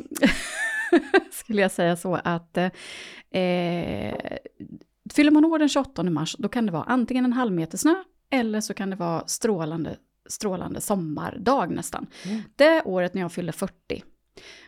skulle 1.32 1.62
jag 1.62 1.72
säga 1.72 1.96
så 1.96 2.16
att 2.24 2.58
eh, 2.58 2.66
fyller 5.14 5.32
man 5.32 5.46
år 5.46 5.60
den 5.60 5.70
28 5.70 6.04
mars, 6.04 6.36
då 6.40 6.50
kan 6.50 6.66
det 6.66 6.72
vara 6.72 6.84
antingen 6.84 7.26
en 7.26 7.34
halv 7.34 7.52
meter 7.54 7.78
snö, 7.78 7.96
eller 8.30 8.62
så 8.62 8.74
kan 8.74 8.90
det 8.90 8.96
vara 8.96 9.28
strålande, 9.28 9.96
strålande 10.30 10.82
sommardag 10.82 11.72
nästan. 11.72 12.08
Mm. 12.26 12.42
Det 12.56 12.82
året 12.86 13.14
när 13.14 13.22
jag 13.22 13.32
fyllde 13.32 13.52
40, 13.52 14.04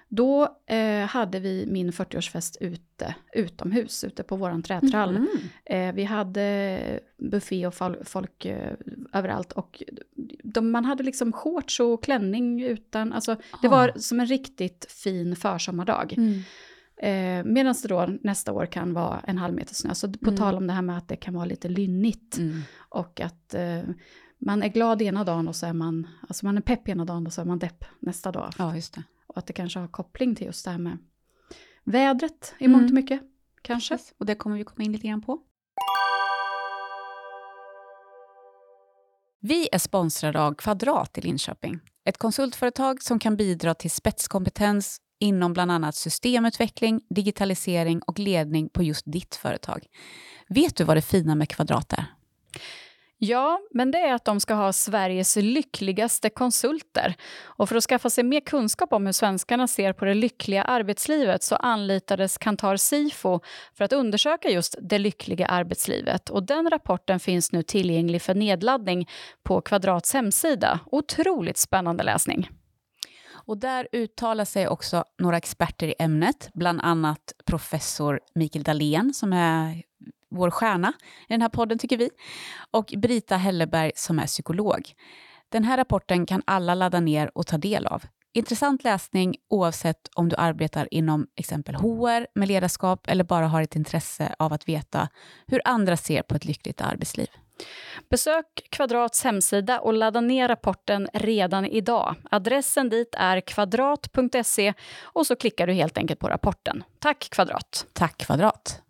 då 0.07 0.57
eh, 0.67 1.05
hade 1.05 1.39
vi 1.39 1.65
min 1.67 1.91
40-årsfest 1.91 2.57
ute, 2.61 3.15
utomhus, 3.33 4.03
ute 4.03 4.23
på 4.23 4.35
våran 4.35 4.63
trätrall. 4.63 5.15
Mm. 5.15 5.27
Eh, 5.65 5.95
vi 5.95 6.03
hade 6.03 6.79
buffé 7.17 7.67
och 7.67 7.73
fol- 7.73 8.03
folk 8.05 8.45
eh, 8.45 8.73
överallt 9.13 9.51
och 9.51 9.83
de, 10.43 10.71
man 10.71 10.85
hade 10.85 11.03
liksom 11.03 11.31
shorts 11.33 11.79
och 11.79 12.03
klänning 12.03 12.63
utan, 12.63 13.13
alltså 13.13 13.35
det 13.61 13.67
Ah. 13.67 13.71
var 13.71 13.91
som 13.95 14.19
en 14.19 14.25
riktigt 14.25 14.85
fin 14.89 15.35
försommardag. 15.35 16.13
Mm. 16.17 16.39
Eh, 17.03 17.43
Medan 17.45 17.75
det 17.81 17.87
då 17.87 18.07
nästa 18.23 18.53
år 18.53 18.65
kan 18.65 18.93
vara 18.93 19.19
en 19.19 19.37
halv 19.37 19.53
meter 19.55 19.75
snö. 19.75 19.93
Så 19.95 20.13
på 20.13 20.29
Mm. 20.29 20.37
tal 20.37 20.55
om 20.55 20.67
det 20.67 20.73
här 20.73 20.81
med 20.81 20.97
att 20.97 21.07
det 21.07 21.15
kan 21.15 21.33
vara 21.33 21.45
lite 21.45 21.69
lynnigt 21.69 22.37
Mm. 22.37 22.61
och 22.89 23.21
att 23.21 23.53
eh, 23.53 23.81
man 24.37 24.63
är 24.63 24.67
glad 24.67 25.01
ena 25.01 25.23
dagen 25.23 25.47
och 25.47 25.55
så 25.55 25.65
är 25.65 25.73
man, 25.73 26.07
alltså 26.27 26.45
man 26.45 26.57
är 26.57 26.61
pepp 26.61 26.89
ena 26.89 27.05
dagen 27.05 27.27
och 27.27 27.33
så 27.33 27.41
är 27.41 27.45
man 27.45 27.59
depp 27.59 27.85
nästa 27.99 28.31
dag. 28.31 28.53
Ja, 28.57 28.75
just 28.75 28.93
det. 28.93 29.03
Och 29.27 29.37
att 29.37 29.45
det 29.47 29.53
kanske 29.53 29.79
har 29.79 29.87
koppling 29.87 30.35
till 30.35 30.45
just 30.45 30.65
det 30.65 30.71
här 30.71 30.77
med 30.77 30.97
vädret 31.83 32.53
i 32.59 32.65
Mm. 32.65 32.77
mångt 32.79 32.91
och 32.91 32.95
mycket. 32.95 33.21
Kanske. 33.61 33.95
Precis. 33.97 34.13
Och 34.17 34.25
det 34.25 34.35
kommer 34.35 34.57
vi 34.57 34.63
komma 34.63 34.83
in 34.83 34.91
lite 34.91 35.07
grann 35.07 35.21
på. 35.21 35.39
Vi 39.41 39.69
är 39.71 39.77
sponsrade 39.77 40.41
av 40.41 40.53
Kvadrat 40.53 41.17
i 41.17 41.21
Linköping. 41.21 41.79
Ett 42.05 42.17
konsultföretag 42.17 43.03
som 43.03 43.19
kan 43.19 43.37
bidra 43.37 43.73
till 43.73 43.91
spetskompetens 43.91 45.01
inom 45.19 45.53
bland 45.53 45.71
annat 45.71 45.95
systemutveckling, 45.95 47.01
digitalisering 47.09 48.01
och 48.01 48.19
ledning 48.19 48.69
på 48.69 48.83
just 48.83 49.03
ditt 49.05 49.35
företag. 49.35 49.85
Vet 50.47 50.75
du 50.75 50.83
vad 50.83 50.97
det 50.97 51.01
fina 51.01 51.35
med 51.35 51.49
Kvadrat 51.49 51.93
är? 51.93 52.05
Ja, 53.21 53.59
men 53.71 53.91
det 53.91 53.97
är 53.97 54.13
att 54.13 54.25
de 54.25 54.39
ska 54.39 54.53
ha 54.53 54.73
Sveriges 54.73 55.35
lyckligaste 55.35 56.29
konsulter. 56.29 57.15
Och 57.43 57.69
för 57.69 57.75
att 57.75 57.83
skaffa 57.83 58.09
sig 58.09 58.23
mer 58.23 58.39
kunskap 58.39 58.93
om 58.93 59.05
hur 59.05 59.13
svenskarna 59.13 59.67
ser 59.67 59.93
på 59.93 60.05
det 60.05 60.13
lyckliga 60.13 60.63
arbetslivet 60.63 61.43
så 61.43 61.55
anlitades 61.55 62.37
Kantar 62.37 62.77
Sifo 62.77 63.39
för 63.73 63.85
att 63.85 63.93
undersöka 63.93 64.49
just 64.49 64.75
det 64.81 64.97
lyckliga 64.97 65.45
arbetslivet. 65.45 66.29
Och 66.29 66.43
den 66.43 66.69
rapporten 66.69 67.19
finns 67.19 67.51
nu 67.51 67.63
tillgänglig 67.63 68.21
för 68.21 68.35
nedladdning 68.35 69.09
på 69.43 69.61
Kvadrats 69.61 70.13
hemsida. 70.13 70.79
Otroligt 70.85 71.57
spännande 71.57 72.03
läsning. 72.03 72.49
Och 73.49 73.57
där 73.57 73.87
uttalar 73.91 74.45
sig 74.45 74.67
också 74.67 75.03
några 75.19 75.37
experter 75.37 75.87
i 75.87 75.95
ämnet, 75.99 76.49
bland 76.53 76.81
annat 76.81 77.33
professor 77.45 78.19
Mikael 78.35 78.63
Dahlén 78.63 79.13
som 79.13 79.33
är 79.33 79.83
vår 80.29 80.51
stjärna 80.51 80.93
i 81.27 81.33
den 81.33 81.41
här 81.41 81.49
podden 81.49 81.77
tycker 81.77 81.97
vi, 81.97 82.09
och 82.71 82.93
Brita 82.97 83.37
Helleberg 83.37 83.91
som 83.95 84.19
är 84.19 84.27
psykolog. 84.27 84.93
Den 85.49 85.63
här 85.63 85.77
rapporten 85.77 86.25
kan 86.25 86.41
alla 86.45 86.75
ladda 86.75 86.99
ner 86.99 87.37
och 87.37 87.47
ta 87.47 87.57
del 87.57 87.85
av. 87.85 88.03
Intressant 88.33 88.83
läsning 88.83 89.35
oavsett 89.49 90.09
om 90.15 90.29
du 90.29 90.35
arbetar 90.35 90.87
inom 90.91 91.27
exempel 91.35 91.75
HR 91.75 92.39
med 92.39 92.47
ledarskap 92.47 93.07
eller 93.07 93.23
bara 93.23 93.47
har 93.47 93.61
ett 93.61 93.75
intresse 93.75 94.35
av 94.39 94.53
att 94.53 94.67
veta 94.67 95.09
hur 95.47 95.61
andra 95.65 95.97
ser 95.97 96.21
på 96.21 96.35
ett 96.35 96.45
lyckligt 96.45 96.81
arbetsliv. 96.81 97.27
Besök 98.09 98.45
Kvadrats 98.69 99.23
hemsida 99.23 99.79
och 99.79 99.93
ladda 99.93 100.21
ner 100.21 100.47
rapporten 100.47 101.07
redan 101.13 101.65
idag. 101.65 102.15
Adressen 102.31 102.89
dit 102.89 103.15
är 103.17 103.41
kvadrat.se 103.41 104.73
och 105.01 105.27
så 105.27 105.35
klickar 105.35 105.67
du 105.67 105.73
helt 105.73 105.97
enkelt 105.97 106.19
på 106.19 106.27
rapporten. 106.27 106.83
Tack 106.99 107.29
Kvadrat! 107.31 107.85
Tack 107.93 108.17
Kvadrat! 108.17 108.81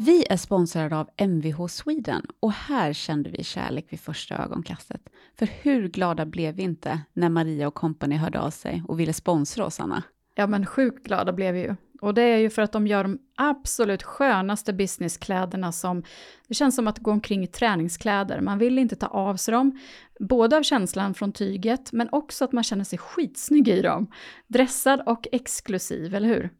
Vi 0.00 0.26
är 0.30 0.36
sponsrade 0.36 0.96
av 0.96 1.08
Mvh 1.20 1.66
Sweden 1.66 2.26
och 2.40 2.52
här 2.52 2.92
kände 2.92 3.30
vi 3.30 3.44
kärlek 3.44 3.86
vid 3.88 4.00
första 4.00 4.36
ögonkastet. 4.36 5.00
För 5.38 5.48
hur 5.62 5.88
glada 5.88 6.26
blev 6.26 6.54
vi 6.54 6.62
inte 6.62 7.00
när 7.12 7.28
Maria 7.28 7.68
och 7.68 7.74
kompani 7.74 8.16
hörde 8.16 8.40
av 8.40 8.50
sig 8.50 8.82
och 8.88 9.00
ville 9.00 9.12
sponsra 9.12 9.66
oss, 9.66 9.80
Anna? 9.80 10.02
Ja 10.34 10.46
men 10.46 10.66
sjukt 10.66 11.06
glada 11.06 11.32
blev 11.32 11.54
vi 11.54 11.60
ju. 11.60 11.76
Och 12.00 12.14
det 12.14 12.22
är 12.22 12.38
ju 12.38 12.50
för 12.50 12.62
att 12.62 12.72
de 12.72 12.86
gör 12.86 13.02
de 13.02 13.18
absolut 13.36 14.02
skönaste 14.02 14.72
businesskläderna 14.72 15.72
som, 15.72 16.02
det 16.48 16.54
känns 16.54 16.76
som 16.76 16.88
att 16.88 16.98
gå 16.98 17.10
omkring 17.10 17.44
i 17.44 17.46
träningskläder. 17.46 18.40
Man 18.40 18.58
vill 18.58 18.78
inte 18.78 18.96
ta 18.96 19.06
av 19.06 19.36
sig 19.36 19.52
dem, 19.52 19.78
både 20.20 20.56
av 20.56 20.62
känslan 20.62 21.14
från 21.14 21.32
tyget, 21.32 21.92
men 21.92 22.08
också 22.12 22.44
att 22.44 22.52
man 22.52 22.64
känner 22.64 22.84
sig 22.84 22.98
skitsnygg 22.98 23.68
i 23.68 23.82
dem. 23.82 24.10
Dressad 24.46 25.02
och 25.06 25.26
exklusiv, 25.32 26.14
eller 26.14 26.28
hur? 26.28 26.50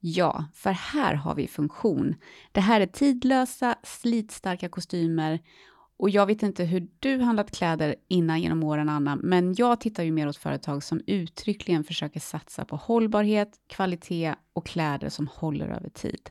Ja, 0.00 0.44
för 0.54 0.70
här 0.70 1.14
har 1.14 1.34
vi 1.34 1.48
funktion. 1.48 2.14
Det 2.52 2.60
här 2.60 2.80
är 2.80 2.86
tidlösa, 2.86 3.74
slitstarka 3.82 4.68
kostymer 4.68 5.40
och 6.00 6.10
jag 6.10 6.26
vet 6.26 6.42
inte 6.42 6.64
hur 6.64 6.88
du 6.98 7.20
handlat 7.20 7.56
kläder 7.56 7.94
innan 8.08 8.42
genom 8.42 8.62
åren, 8.62 8.88
Anna, 8.88 9.16
men 9.16 9.54
jag 9.54 9.80
tittar 9.80 10.02
ju 10.02 10.12
mer 10.12 10.28
åt 10.28 10.36
företag 10.36 10.82
som 10.82 11.00
uttryckligen 11.06 11.84
försöker 11.84 12.20
satsa 12.20 12.64
på 12.64 12.76
hållbarhet, 12.76 13.48
kvalitet 13.68 14.34
och 14.52 14.66
kläder 14.66 15.08
som 15.08 15.28
håller 15.34 15.68
över 15.68 15.88
tid. 15.88 16.30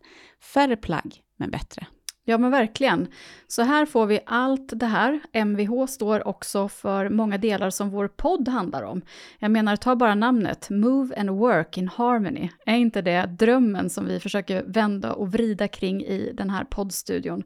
Färre 0.54 0.76
plagg, 0.76 1.22
men 1.38 1.52
bättre. 1.52 1.88
Ja 2.30 2.38
men 2.38 2.52
verkligen. 2.52 3.08
Så 3.48 3.62
här 3.62 3.86
får 3.86 4.06
vi 4.06 4.20
allt 4.26 4.72
det 4.76 4.86
här. 4.86 5.20
Mvh 5.34 5.86
står 5.86 6.28
också 6.28 6.68
för 6.68 7.10
många 7.10 7.38
delar 7.38 7.70
som 7.70 7.90
vår 7.90 8.08
podd 8.08 8.48
handlar 8.48 8.84
om. 8.84 9.02
Jag 9.40 9.52
menar, 9.52 9.76
ta 9.76 9.96
bara 9.96 10.16
namnet, 10.16 10.70
Move 10.70 11.16
and 11.16 11.30
Work 11.30 11.78
in 11.78 11.88
Harmony. 11.88 12.50
Är 12.66 12.76
inte 12.76 13.02
det 13.02 13.26
drömmen 13.26 13.90
som 13.90 14.06
vi 14.06 14.20
försöker 14.20 14.64
vända 14.64 15.14
och 15.14 15.32
vrida 15.32 15.68
kring 15.68 16.04
i 16.04 16.32
den 16.34 16.50
här 16.50 16.64
poddstudion? 16.64 17.44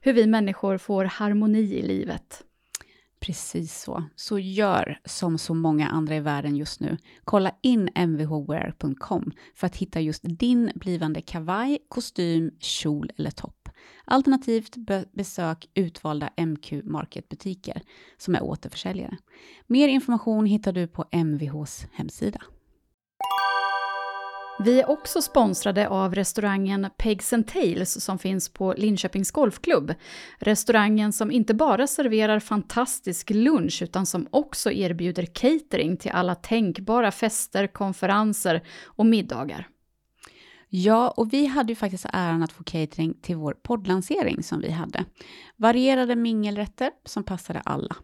Hur 0.00 0.12
vi 0.12 0.26
människor 0.26 0.78
får 0.78 1.04
harmoni 1.04 1.74
i 1.74 1.82
livet. 1.82 2.42
Precis 3.20 3.82
så. 3.82 4.04
Så 4.16 4.38
gör 4.38 4.98
som 5.04 5.38
så 5.38 5.54
många 5.54 5.88
andra 5.88 6.16
i 6.16 6.20
världen 6.20 6.56
just 6.56 6.80
nu. 6.80 6.96
Kolla 7.24 7.52
in 7.62 7.88
mvhwear.com 8.06 9.32
för 9.54 9.66
att 9.66 9.76
hitta 9.76 10.00
just 10.00 10.22
din 10.24 10.72
blivande 10.74 11.20
kavaj, 11.20 11.78
kostym, 11.88 12.50
kjol 12.60 13.10
eller 13.16 13.30
topp. 13.30 13.55
Alternativt 14.04 14.76
besök 15.12 15.66
utvalda 15.74 16.30
MQ 16.36 16.72
Market-butiker 16.84 17.82
som 18.16 18.34
är 18.34 18.42
återförsäljare. 18.42 19.16
Mer 19.66 19.88
information 19.88 20.46
hittar 20.46 20.72
du 20.72 20.86
på 20.86 21.04
MVHs 21.10 21.86
hemsida. 21.92 22.40
Vi 24.58 24.80
är 24.80 24.90
också 24.90 25.22
sponsrade 25.22 25.88
av 25.88 26.14
restaurangen 26.14 26.90
Pegs 26.96 27.32
and 27.32 27.46
Tails 27.46 28.04
som 28.04 28.18
finns 28.18 28.48
på 28.48 28.74
Linköpings 28.76 29.30
Golfklubb. 29.30 29.94
Restaurangen 30.38 31.12
som 31.12 31.30
inte 31.30 31.54
bara 31.54 31.86
serverar 31.86 32.40
fantastisk 32.40 33.30
lunch 33.30 33.82
utan 33.82 34.06
som 34.06 34.28
också 34.30 34.72
erbjuder 34.72 35.26
catering 35.26 35.96
till 35.96 36.10
alla 36.10 36.34
tänkbara 36.34 37.10
fester, 37.10 37.66
konferenser 37.66 38.62
och 38.84 39.06
middagar. 39.06 39.68
Ja, 40.68 41.10
och 41.10 41.32
vi 41.32 41.46
hade 41.46 41.72
ju 41.72 41.76
faktiskt 41.76 42.06
äran 42.12 42.42
att 42.42 42.52
få 42.52 42.64
catering 42.64 43.14
till 43.22 43.36
vår 43.36 43.52
poddlansering 43.52 44.42
som 44.42 44.60
vi 44.60 44.70
hade. 44.70 45.04
Varierade 45.56 46.16
mingelrätter 46.16 46.90
som 47.04 47.24
passade 47.24 47.60
alla. 47.60 47.96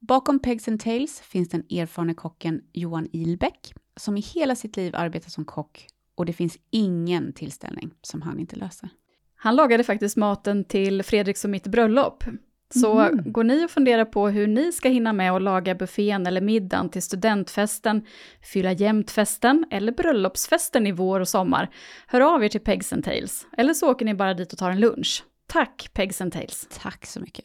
Bakom 0.00 0.38
Pegs 0.38 0.68
and 0.68 0.80
Tales 0.80 1.20
finns 1.20 1.48
den 1.48 1.64
erfarne 1.70 2.14
kocken 2.14 2.60
Johan 2.72 3.08
Ilbeck 3.12 3.74
som 3.96 4.16
i 4.16 4.20
hela 4.20 4.56
sitt 4.56 4.76
liv 4.76 4.96
arbetar 4.96 5.30
som 5.30 5.44
kock 5.44 5.86
och 6.14 6.26
det 6.26 6.32
finns 6.32 6.58
ingen 6.70 7.32
tillställning 7.32 7.90
som 8.02 8.22
han 8.22 8.38
inte 8.38 8.56
löser. 8.56 8.88
Han 9.36 9.56
lagade 9.56 9.84
faktiskt 9.84 10.16
maten 10.16 10.64
till 10.64 11.02
Fredriks 11.02 11.44
och 11.44 11.50
mitt 11.50 11.66
bröllop. 11.66 12.24
Så 12.74 12.98
mm. 12.98 13.32
går 13.32 13.44
ni 13.44 13.66
och 13.66 13.70
funderar 13.70 14.04
på 14.04 14.28
hur 14.28 14.46
ni 14.46 14.72
ska 14.72 14.88
hinna 14.88 15.12
med 15.12 15.32
att 15.32 15.42
laga 15.42 15.74
buffén 15.74 16.26
eller 16.26 16.40
middagen 16.40 16.88
till 16.88 17.02
studentfesten, 17.02 18.06
fylla 18.52 18.72
jämtfesten 18.72 19.66
eller 19.70 19.92
bröllopsfesten 19.92 20.86
i 20.86 20.92
vår 20.92 21.20
och 21.20 21.28
sommar, 21.28 21.70
hör 22.06 22.20
av 22.20 22.44
er 22.44 22.48
till 22.48 22.60
Pegs 22.60 22.92
and 22.92 23.04
Tales. 23.04 23.46
Eller 23.56 23.74
så 23.74 23.90
åker 23.90 24.04
ni 24.04 24.14
bara 24.14 24.34
dit 24.34 24.52
och 24.52 24.58
tar 24.58 24.70
en 24.70 24.80
lunch. 24.80 25.24
Tack 25.46 25.90
Pegs 25.92 26.20
and 26.20 26.32
Tales. 26.32 26.68
Tack 26.82 27.06
så 27.06 27.20
mycket. 27.20 27.44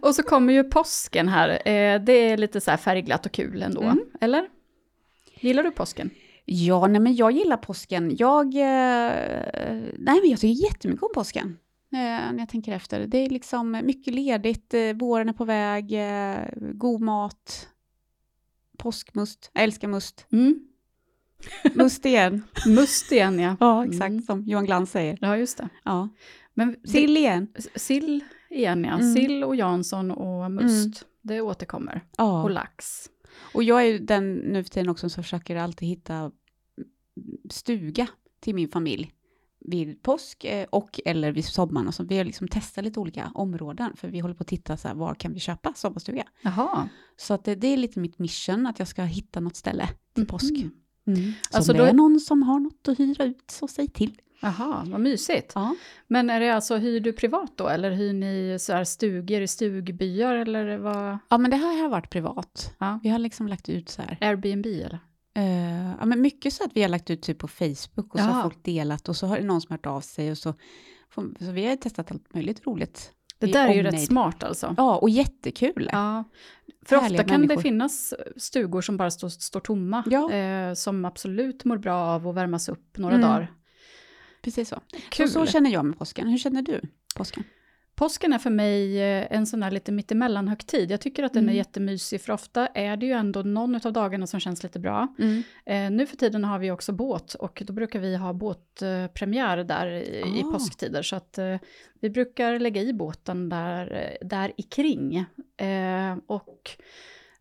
Och 0.00 0.14
så 0.14 0.22
kommer 0.22 0.52
ju 0.52 0.64
påsken 0.64 1.28
här. 1.28 1.48
Eh, 1.48 2.00
det 2.00 2.12
är 2.12 2.36
lite 2.36 2.60
så 2.60 2.70
här 2.70 2.78
färgglatt 2.78 3.26
och 3.26 3.32
kul 3.32 3.62
ändå, 3.62 3.82
mm. 3.82 3.98
eller? 4.20 4.48
Gillar 5.40 5.62
du 5.62 5.70
påsken? 5.70 6.10
Ja, 6.44 6.86
nej 6.86 7.00
men 7.00 7.14
jag 7.14 7.32
gillar 7.32 7.56
påsken. 7.56 8.16
Jag, 8.18 8.46
eh, 8.46 9.12
nej 9.98 10.20
men 10.20 10.30
jag 10.30 10.40
tycker 10.40 10.64
jättemycket 10.64 11.02
om 11.02 11.10
påsken. 11.14 11.58
Eh, 11.92 12.32
när 12.32 12.38
jag 12.38 12.48
tänker 12.48 12.72
efter. 12.72 13.06
Det 13.06 13.18
är 13.18 13.30
liksom 13.30 13.70
mycket 13.70 14.14
ledigt, 14.14 14.74
eh, 14.74 14.92
våren 14.94 15.28
är 15.28 15.32
på 15.32 15.44
väg, 15.44 15.92
eh, 15.92 16.48
god 16.56 17.00
mat, 17.00 17.68
påskmust, 18.78 19.50
jag 19.52 19.64
älskar 19.64 19.88
must. 19.88 20.26
Mm. 20.32 20.66
Must 21.74 22.06
igen. 22.06 22.42
must 22.66 23.12
igen, 23.12 23.38
ja. 23.38 23.56
Ja, 23.60 23.84
exakt 23.84 24.10
mm. 24.10 24.22
som 24.22 24.44
Johan 24.44 24.66
Glans 24.66 24.90
säger. 24.90 25.18
Ja, 25.20 25.36
just 25.36 25.58
det. 25.58 25.68
Ja. 25.84 26.08
Men 26.54 26.76
sill 26.84 27.16
igen. 27.16 27.48
Sill 27.74 28.24
igen, 28.50 28.84
ja. 28.84 28.98
Mm. 28.98 29.14
Sill 29.14 29.44
och 29.44 29.56
Jansson 29.56 30.10
och 30.10 30.50
must. 30.50 31.02
Mm. 31.02 31.10
Det 31.22 31.40
återkommer. 31.40 32.04
Ja. 32.18 32.42
Och 32.42 32.50
lax. 32.50 33.10
Och 33.54 33.62
jag 33.62 33.80
är 33.82 33.86
ju 33.86 33.98
den 33.98 34.34
nu 34.34 34.64
för 34.64 34.70
tiden 34.70 34.88
också 34.88 35.08
som 35.10 35.22
försöker 35.22 35.56
alltid 35.56 35.88
hitta 35.88 36.32
stuga 37.50 38.06
till 38.40 38.54
min 38.54 38.68
familj 38.68 39.12
vid 39.60 40.02
påsk 40.02 40.44
eh, 40.44 40.66
och 40.70 41.00
eller 41.04 41.32
vid 41.32 41.44
sommaren. 41.44 41.88
Och 41.88 41.94
så 41.94 42.04
vi 42.04 42.18
har 42.18 42.24
liksom 42.24 42.48
testat 42.48 42.84
lite 42.84 43.00
olika 43.00 43.30
områden, 43.34 43.96
för 43.96 44.08
vi 44.08 44.18
håller 44.20 44.34
på 44.34 44.42
att 44.42 44.48
titta 44.48 44.76
så 44.76 44.88
här, 44.88 44.94
var 44.94 45.14
kan 45.14 45.32
vi 45.32 45.40
köpa 45.40 45.72
sommarstuga? 45.74 46.24
Jaha. 46.42 46.88
Så 47.16 47.34
att 47.34 47.44
det, 47.44 47.54
det, 47.54 47.66
är 47.66 47.76
lite 47.76 48.00
mitt 48.00 48.18
mission, 48.18 48.66
att 48.66 48.78
jag 48.78 48.88
ska 48.88 49.02
hitta 49.02 49.40
något 49.40 49.56
ställe 49.56 49.88
till 50.14 50.26
påsk. 50.26 50.50
Mm. 50.50 50.70
Mm. 51.06 51.32
Så 51.50 51.56
alltså 51.56 51.72
om 51.72 51.78
det 51.78 51.88
är 51.88 51.92
någon 51.92 52.20
som 52.20 52.42
har 52.42 52.60
något 52.60 52.88
att 52.88 53.00
hyra 53.00 53.24
ut, 53.24 53.50
så 53.50 53.68
säg 53.68 53.88
till. 53.88 54.20
Jaha, 54.42 54.84
vad 54.86 55.00
mysigt. 55.00 55.52
Ja. 55.54 55.76
Men 56.06 56.30
är 56.30 56.40
det 56.40 56.50
alltså, 56.50 56.76
hyr 56.76 57.00
du 57.00 57.12
privat 57.12 57.52
då, 57.56 57.68
eller 57.68 57.90
hyr 57.90 58.12
ni 58.12 58.56
så 58.60 58.72
här 58.72 58.84
stugor 58.84 59.42
i 59.42 59.46
stugbyar, 59.46 60.34
eller 60.34 60.76
vad? 60.76 61.18
Ja, 61.28 61.38
men 61.38 61.50
det 61.50 61.56
här 61.56 61.82
har 61.82 61.88
varit 61.88 62.10
privat. 62.10 62.74
Ja. 62.78 63.00
Vi 63.02 63.08
har 63.08 63.18
liksom 63.18 63.48
lagt 63.48 63.68
ut 63.68 63.88
så 63.88 64.02
här. 64.02 64.18
Airbnb, 64.20 64.66
eller? 64.66 64.98
Uh, 65.38 65.90
ja, 66.00 66.04
men 66.06 66.20
mycket 66.20 66.52
så 66.52 66.64
att 66.64 66.70
vi 66.74 66.82
har 66.82 66.88
lagt 66.88 67.10
ut 67.10 67.22
typ 67.22 67.38
på 67.38 67.48
Facebook, 67.48 68.14
och 68.14 68.20
Jaha. 68.20 68.26
så 68.26 68.32
har 68.32 68.42
folk 68.42 68.64
delat, 68.64 69.08
och 69.08 69.16
så 69.16 69.26
har 69.26 69.38
det 69.38 69.44
någon 69.44 69.60
som 69.60 69.72
hört 69.72 69.86
av 69.86 70.00
sig, 70.00 70.30
och 70.30 70.38
så, 70.38 70.54
så 71.14 71.50
vi 71.52 71.66
har 71.66 71.76
testat 71.76 72.10
allt 72.10 72.34
möjligt 72.34 72.66
roligt. 72.66 73.12
Det 73.38 73.46
där 73.46 73.68
är 73.68 73.74
ju 73.74 73.82
rätt 73.82 74.04
smart 74.04 74.42
alltså. 74.42 74.74
Ja, 74.76 74.96
och 74.96 75.10
jättekul. 75.10 75.88
Ja. 75.92 76.24
För 76.86 76.96
Härliga 76.96 77.20
ofta 77.20 77.28
kan 77.28 77.40
människor. 77.40 77.56
det 77.56 77.62
finnas 77.62 78.14
stugor 78.36 78.80
som 78.80 78.96
bara 78.96 79.10
står, 79.10 79.28
står 79.28 79.60
tomma, 79.60 80.04
ja. 80.06 80.32
eh, 80.32 80.74
som 80.74 81.04
absolut 81.04 81.64
mår 81.64 81.78
bra 81.78 81.96
av 81.96 82.28
att 82.28 82.34
värmas 82.34 82.68
upp 82.68 82.98
några 82.98 83.14
mm. 83.14 83.28
dagar. 83.28 83.52
Precis 84.42 84.68
så. 84.68 84.80
Kul. 85.08 85.28
Så, 85.28 85.46
så 85.46 85.52
känner 85.52 85.70
jag 85.70 85.84
med 85.84 85.98
påsken. 85.98 86.28
Hur 86.28 86.38
känner 86.38 86.62
du 86.62 86.80
påsken? 87.16 87.44
Påsken 88.00 88.32
är 88.32 88.38
för 88.38 88.50
mig 88.50 89.00
eh, 89.00 89.26
en 89.30 89.46
sån 89.46 89.62
här 89.62 89.70
lite 89.70 89.92
mittemellan-högtid. 89.92 90.90
Jag 90.90 91.00
tycker 91.00 91.22
att 91.22 91.32
den 91.32 91.42
mm. 91.42 91.52
är 91.52 91.56
jättemysig, 91.56 92.20
för 92.20 92.32
ofta 92.32 92.66
är 92.66 92.96
det 92.96 93.06
ju 93.06 93.12
ändå 93.12 93.42
någon 93.42 93.74
av 93.74 93.92
dagarna 93.92 94.26
som 94.26 94.40
känns 94.40 94.62
lite 94.62 94.78
bra. 94.78 95.14
Mm. 95.18 95.42
Eh, 95.66 95.96
nu 95.96 96.06
för 96.06 96.16
tiden 96.16 96.44
har 96.44 96.58
vi 96.58 96.70
också 96.70 96.92
båt, 96.92 97.34
och 97.34 97.62
då 97.66 97.72
brukar 97.72 97.98
vi 97.98 98.16
ha 98.16 98.32
båtpremiär 98.32 99.56
där 99.64 99.86
i, 99.86 100.22
oh. 100.24 100.38
i 100.38 100.42
ah. 100.42 100.52
påsktider. 100.52 101.02
Så 101.02 101.16
att 101.16 101.38
eh, 101.38 101.56
vi 102.00 102.10
brukar 102.10 102.58
lägga 102.58 102.82
i 102.82 102.92
båten 102.92 103.48
där, 103.48 104.16
där 104.20 104.52
i 104.56 104.62
kring. 104.62 105.16
Eh, 105.56 106.16
och 106.26 106.70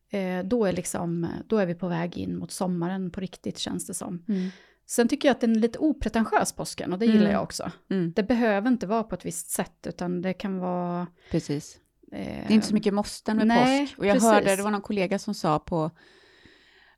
eh, 0.10 0.46
då, 0.46 0.66
är 0.66 0.74
liksom, 0.74 1.28
då 1.48 1.58
är 1.58 1.66
vi 1.66 1.76
på 1.76 1.88
väg 1.88 2.18
in 2.18 2.38
mot 2.38 2.52
sommaren 2.52 3.12
på 3.12 3.22
riktigt, 3.22 3.58
känns 3.58 3.88
det 3.88 3.94
som. 3.94 4.24
Mm. 4.28 4.50
Sen 4.90 5.08
tycker 5.08 5.28
jag 5.28 5.36
att 5.36 5.42
den 5.42 5.56
är 5.56 5.60
lite 5.60 5.80
opretentiös 5.80 6.54
påsken 6.54 6.94
och 6.94 7.00
det 7.00 7.06
gillar 7.06 7.22
mm. 7.22 7.32
jag 7.32 7.44
också. 7.44 7.72
Mm. 7.90 8.14
Det 8.16 8.24
behöver 8.24 8.68
inte 8.68 8.88
vara 8.88 9.04
på 9.04 9.16
ett 9.16 9.26
visst 9.26 9.50
sätt 9.50 9.88
utan 9.88 10.22
det 10.22 10.34
kan 10.34 10.60
vara... 10.60 11.08
Precis. 11.32 11.80
Eh, 12.12 12.20
det 12.20 12.46
är 12.48 12.52
inte 12.52 12.68
så 12.68 12.74
mycket 12.74 12.94
måsten 12.94 13.38
med 13.38 13.48
nej, 13.48 13.86
påsk. 13.86 14.00
Och 14.00 14.06
jag 14.06 14.16
precis. 14.16 14.30
hörde, 14.30 14.56
det 14.56 14.64
var 14.64 14.72
någon 14.72 14.82
kollega 14.82 15.20
som 15.20 15.34
sa 15.34 15.60
på, 15.60 15.92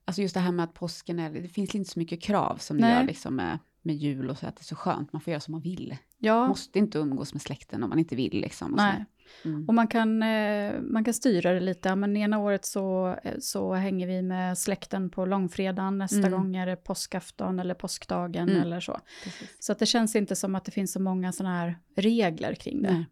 alltså 0.06 0.22
just 0.22 0.34
det 0.34 0.40
här 0.40 0.52
med 0.52 0.64
att 0.64 0.74
påsken 0.74 1.20
är, 1.20 1.30
det 1.32 1.50
finns 1.50 1.76
inte 1.76 1.92
så 1.92 2.00
mycket 2.00 2.22
krav 2.22 2.58
som 2.58 2.82
det 2.82 2.90
gör 2.90 3.04
liksom 3.04 3.36
med, 3.36 3.60
med 3.82 3.96
jul 3.96 4.30
och 4.30 4.38
så, 4.38 4.48
att 4.48 4.56
det 4.56 4.62
är 4.62 4.66
så 4.66 4.76
skönt, 4.76 5.14
man 5.14 5.22
får 5.22 5.32
göra 5.32 5.42
som 5.42 5.52
man 5.52 5.62
vill. 5.62 5.98
Ja. 6.24 6.48
Måste 6.48 6.80
inte 6.80 6.98
umgås 6.98 7.34
med 7.34 7.42
släkten 7.42 7.84
om 7.84 7.90
man 7.90 8.00
inte 8.00 8.16
vill 8.16 8.42
liksom. 8.42 8.72
nej. 8.72 9.06
Mm. 9.46 9.68
Och 9.68 9.74
man 9.74 9.88
kan, 9.88 10.24
eh, 10.24 10.82
man 10.82 11.04
kan 11.04 11.14
styra 11.14 11.54
det 11.54 11.60
lite, 11.60 11.96
men 11.96 12.18
ena 12.18 12.40
året 12.40 12.66
så, 12.66 13.16
eh, 13.24 13.34
så 13.40 13.74
hänger 13.74 14.08
vi 14.08 14.22
med 14.22 14.58
släkten 14.58 15.10
på 15.10 15.26
långfredagen, 15.26 15.98
nästa 15.98 16.18
mm. 16.18 16.32
gång 16.32 16.56
är 16.56 16.66
det 16.66 16.76
påskafton 16.76 17.60
eller 17.60 17.74
påskdagen 17.74 18.50
mm. 18.50 18.62
eller 18.62 18.80
så. 18.80 19.00
Precis. 19.24 19.56
Så 19.60 19.72
att 19.72 19.80
det 19.80 19.86
känns 19.86 20.16
inte 20.16 20.36
som 20.36 20.56
att 20.56 20.66
det 20.66 20.72
finns 20.72 20.92
så 20.92 21.02
många 21.02 21.32
sådana 21.32 21.58
här 21.58 21.80
regler 21.96 22.56
kring 22.56 22.82
det. 22.82 23.06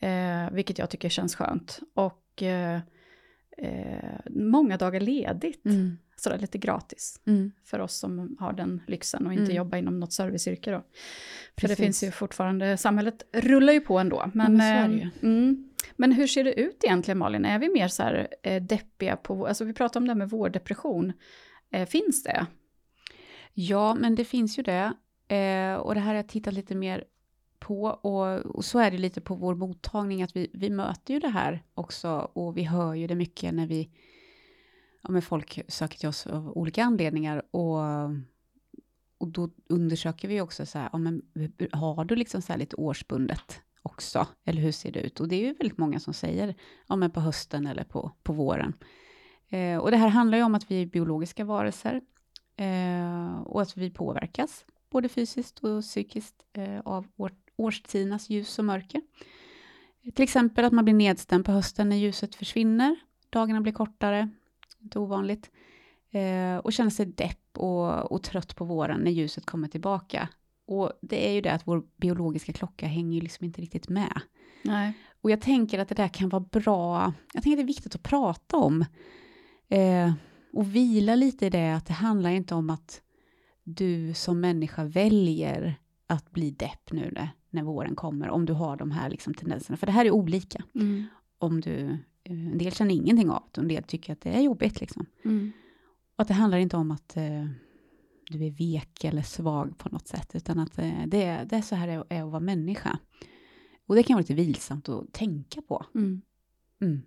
Eh, 0.00 0.50
vilket 0.50 0.78
jag 0.78 0.90
tycker 0.90 1.08
känns 1.08 1.36
skönt. 1.36 1.80
Och 1.94 2.42
eh, 2.42 2.80
eh 3.58 4.20
många 4.30 4.76
dagar 4.76 5.00
ledigt. 5.00 5.66
Mm 5.66 5.98
sådär 6.20 6.38
lite 6.38 6.58
gratis. 6.58 7.20
Mm. 7.26 7.52
För 7.64 7.78
oss 7.78 7.96
som 7.96 8.36
har 8.40 8.52
den 8.52 8.82
lyxen 8.86 9.26
och 9.26 9.32
inte 9.32 9.44
mm. 9.44 9.56
jobbar 9.56 9.78
inom 9.78 10.00
något 10.00 10.12
serviceyrke 10.12 10.70
då. 10.70 10.78
För 10.78 11.60
Precis. 11.60 11.76
det 11.76 11.82
finns 11.82 12.02
ju 12.02 12.10
fortfarande, 12.10 12.76
samhället 12.76 13.26
rullar 13.32 13.72
ju 13.72 13.80
på 13.80 13.98
ändå. 13.98 14.30
Men, 14.34 14.56
men, 14.56 15.10
mm, 15.22 15.70
men 15.96 16.12
hur 16.12 16.26
ser 16.26 16.44
det 16.44 16.60
ut 16.60 16.84
egentligen 16.84 17.18
Malin? 17.18 17.44
Är 17.44 17.58
vi 17.58 17.68
mer 17.68 17.88
så 17.88 18.02
här 18.02 18.28
eh, 18.42 18.62
deppiga 18.62 19.16
på, 19.16 19.46
alltså 19.46 19.64
vi 19.64 19.72
pratar 19.72 20.00
om 20.00 20.06
det 20.06 20.12
här 20.12 20.18
med 20.18 20.30
vårdepression. 20.30 21.12
Eh, 21.72 21.88
finns 21.88 22.22
det? 22.22 22.46
Ja, 23.54 23.94
men 23.94 24.14
det 24.14 24.24
finns 24.24 24.58
ju 24.58 24.62
det. 24.62 24.92
Eh, 25.34 25.74
och 25.74 25.94
det 25.94 26.00
här 26.00 26.08
har 26.08 26.14
jag 26.14 26.28
tittat 26.28 26.54
lite 26.54 26.74
mer 26.74 27.04
på. 27.58 27.82
Och, 27.84 28.56
och, 28.56 28.64
så 28.64 28.78
är 28.78 28.90
det 28.90 28.98
lite 28.98 29.20
på 29.20 29.34
vår 29.34 29.54
mottagning, 29.54 30.22
att 30.22 30.36
vi, 30.36 30.50
vi 30.52 30.70
möter 30.70 31.14
ju 31.14 31.20
det 31.20 31.28
här 31.28 31.62
också. 31.74 32.30
Och 32.32 32.56
vi 32.56 32.62
hör 32.62 32.94
ju 32.94 33.06
det 33.06 33.14
mycket 33.14 33.54
när 33.54 33.66
vi, 33.66 33.90
ja 35.02 35.10
men 35.10 35.22
folk 35.22 35.60
söker 35.68 35.98
till 35.98 36.08
oss 36.08 36.26
av 36.26 36.52
olika 36.58 36.84
anledningar. 36.84 37.42
Och, 37.50 37.78
och 39.18 39.28
då 39.28 39.50
undersöker 39.66 40.28
vi 40.28 40.40
också 40.40 40.66
så 40.66 40.78
här, 40.78 40.88
ja 40.92 40.98
men 40.98 41.22
har 41.72 42.04
du 42.04 42.16
liksom 42.16 42.42
så 42.42 42.52
här 42.52 42.58
lite 42.58 42.76
årsbundet 42.76 43.60
också? 43.82 44.26
Eller 44.44 44.62
hur 44.62 44.72
ser 44.72 44.92
det 44.92 45.00
ut? 45.00 45.20
Och 45.20 45.28
det 45.28 45.36
är 45.36 45.46
ju 45.46 45.54
väldigt 45.54 45.78
många 45.78 46.00
som 46.00 46.14
säger, 46.14 46.54
ja 46.86 46.96
men 46.96 47.10
på 47.10 47.20
hösten 47.20 47.66
eller 47.66 47.84
på, 47.84 48.12
på 48.22 48.32
våren. 48.32 48.74
Eh, 49.48 49.78
och 49.78 49.90
det 49.90 49.96
här 49.96 50.08
handlar 50.08 50.38
ju 50.38 50.44
om 50.44 50.54
att 50.54 50.70
vi 50.70 50.82
är 50.82 50.86
biologiska 50.86 51.44
varelser. 51.44 52.00
Eh, 52.56 53.40
och 53.40 53.62
att 53.62 53.76
vi 53.76 53.90
påverkas, 53.90 54.64
både 54.90 55.08
fysiskt 55.08 55.58
och 55.58 55.82
psykiskt, 55.82 56.44
eh, 56.52 56.80
av 56.80 57.06
vårt 57.16 57.47
årstidernas 57.58 58.30
ljus 58.30 58.58
och 58.58 58.64
mörker. 58.64 59.02
Till 60.14 60.22
exempel 60.22 60.64
att 60.64 60.72
man 60.72 60.84
blir 60.84 60.94
nedstämd 60.94 61.44
på 61.44 61.52
hösten 61.52 61.88
när 61.88 61.96
ljuset 61.96 62.34
försvinner, 62.34 62.96
dagarna 63.30 63.60
blir 63.60 63.72
kortare, 63.72 64.28
inte 64.82 64.98
ovanligt, 64.98 65.50
eh, 66.10 66.56
och 66.56 66.72
känner 66.72 66.90
sig 66.90 67.06
depp 67.06 67.58
och, 67.58 68.12
och, 68.12 68.22
trött 68.22 68.56
på 68.56 68.64
våren 68.64 69.00
när 69.00 69.10
ljuset 69.10 69.46
kommer 69.46 69.68
tillbaka. 69.68 70.28
Och 70.66 70.92
det 71.02 71.28
är 71.28 71.32
ju 71.32 71.40
det 71.40 71.52
att 71.52 71.66
vår 71.66 71.82
biologiska 71.96 72.52
klocka 72.52 72.86
hänger 72.86 73.22
liksom 73.22 73.44
inte 73.44 73.62
riktigt 73.62 73.88
med. 73.88 74.20
Nej. 74.62 74.92
Och 75.20 75.30
jag 75.30 75.40
tänker 75.40 75.78
att 75.78 75.88
det 75.88 75.94
där 75.94 76.08
kan 76.08 76.28
vara 76.28 76.44
bra, 76.52 77.12
jag 77.34 77.42
tänker 77.42 77.56
att 77.56 77.58
det 77.58 77.64
är 77.64 77.74
viktigt 77.74 77.94
att 77.94 78.02
prata 78.02 78.56
om. 78.56 78.84
Eh, 79.68 80.12
och 80.52 80.74
vila 80.74 81.14
lite 81.14 81.46
i 81.46 81.50
det, 81.50 81.76
att 81.76 81.86
det 81.86 81.92
handlar 81.92 82.30
inte 82.30 82.54
om 82.54 82.70
att 82.70 83.02
du 83.64 84.14
som 84.14 84.40
människa 84.40 84.84
väljer 84.84 85.74
att 86.06 86.30
bli 86.30 86.50
depp 86.50 86.92
nu 86.92 87.10
när, 87.14 87.30
när 87.50 87.62
våren 87.62 87.96
kommer, 87.96 88.30
om 88.30 88.46
du 88.46 88.52
har 88.52 88.76
de 88.76 88.90
här 88.90 89.10
liksom 89.10 89.34
tendenserna. 89.34 89.76
För 89.76 89.86
det 89.86 89.92
här 89.92 90.04
är 90.04 90.10
olika. 90.10 90.64
Mm. 90.74 91.04
Om 91.38 91.60
du, 91.60 91.98
eh, 92.24 92.46
en 92.46 92.58
del 92.58 92.72
känner 92.72 92.94
ingenting 92.94 93.30
av 93.30 93.42
det, 93.52 93.60
och 93.60 93.62
en 93.62 93.68
del 93.68 93.82
tycker 93.82 94.12
att 94.12 94.20
det 94.20 94.30
är 94.30 94.40
jobbigt. 94.40 94.80
Liksom. 94.80 95.06
Mm. 95.24 95.52
Och 96.16 96.22
att 96.22 96.28
det 96.28 96.34
handlar 96.34 96.58
inte 96.58 96.76
om 96.76 96.90
att 96.90 97.16
eh, 97.16 97.46
du 98.30 98.44
är 98.44 98.50
vek 98.50 99.04
eller 99.04 99.22
svag 99.22 99.78
på 99.78 99.88
något 99.88 100.08
sätt, 100.08 100.30
utan 100.34 100.58
att 100.58 100.78
eh, 100.78 101.06
det, 101.06 101.22
är, 101.24 101.44
det 101.44 101.56
är 101.56 101.62
så 101.62 101.74
här 101.74 101.86
det 101.86 102.14
är 102.14 102.22
att 102.22 102.30
vara 102.30 102.40
människa. 102.40 102.98
Och 103.86 103.94
det 103.94 104.02
kan 104.02 104.14
vara 104.14 104.20
lite 104.20 104.34
vilsamt 104.34 104.88
att 104.88 105.12
tänka 105.12 105.62
på. 105.62 105.86
Mm. 105.94 106.22
Mm. 106.80 107.02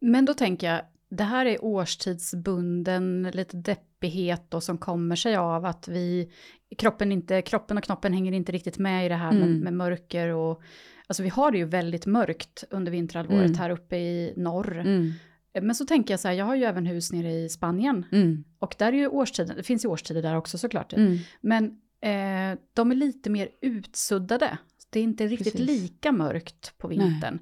Men 0.00 0.24
då 0.24 0.34
tänker 0.34 0.66
jag, 0.66 0.82
det 1.08 1.24
här 1.24 1.46
är 1.46 1.64
årstidsbunden 1.64 3.30
lite 3.32 3.56
deppighet 3.56 4.44
då 4.48 4.60
som 4.60 4.78
kommer 4.78 5.16
sig 5.16 5.36
av 5.36 5.64
att 5.64 5.88
vi, 5.88 6.32
kroppen, 6.78 7.12
inte, 7.12 7.42
kroppen 7.42 7.76
och 7.78 7.84
knoppen 7.84 8.12
hänger 8.12 8.32
inte 8.32 8.52
riktigt 8.52 8.78
med 8.78 9.06
i 9.06 9.08
det 9.08 9.14
här 9.14 9.30
Mm. 9.32 9.50
med, 9.50 9.60
med 9.60 9.72
mörker 9.72 10.28
och, 10.28 10.62
alltså 11.06 11.22
vi 11.22 11.28
har 11.28 11.50
det 11.50 11.58
ju 11.58 11.64
väldigt 11.64 12.06
mörkt 12.06 12.64
under 12.70 12.92
vinterhalvåret 12.92 13.46
Mm. 13.46 13.58
här 13.58 13.70
uppe 13.70 13.96
i 13.96 14.32
norr. 14.36 14.78
Mm. 14.78 15.12
Men 15.62 15.74
så 15.74 15.84
tänker 15.84 16.12
jag 16.12 16.20
så 16.20 16.28
här, 16.28 16.34
jag 16.34 16.44
har 16.44 16.54
ju 16.54 16.64
även 16.64 16.86
hus 16.86 17.12
nere 17.12 17.32
i 17.32 17.48
Spanien 17.48 18.04
Mm. 18.12 18.44
och 18.58 18.74
där 18.78 18.92
är 18.92 18.96
ju 18.96 19.08
årstiden, 19.08 19.56
det 19.56 19.62
finns 19.62 19.84
ju 19.84 19.88
årstider 19.88 20.22
där 20.22 20.36
också 20.36 20.58
såklart. 20.58 20.92
Mm. 20.92 21.18
Men 21.40 21.64
eh, 22.00 22.58
de 22.74 22.90
är 22.90 22.94
lite 22.94 23.30
mer 23.30 23.48
utsuddade. 23.60 24.58
Det 24.90 24.98
är 24.98 25.02
inte 25.04 25.26
riktigt 25.26 25.52
Precis. 25.56 25.66
lika 25.82 26.12
mörkt 26.12 26.78
på 26.78 26.88
vintern. 26.88 27.38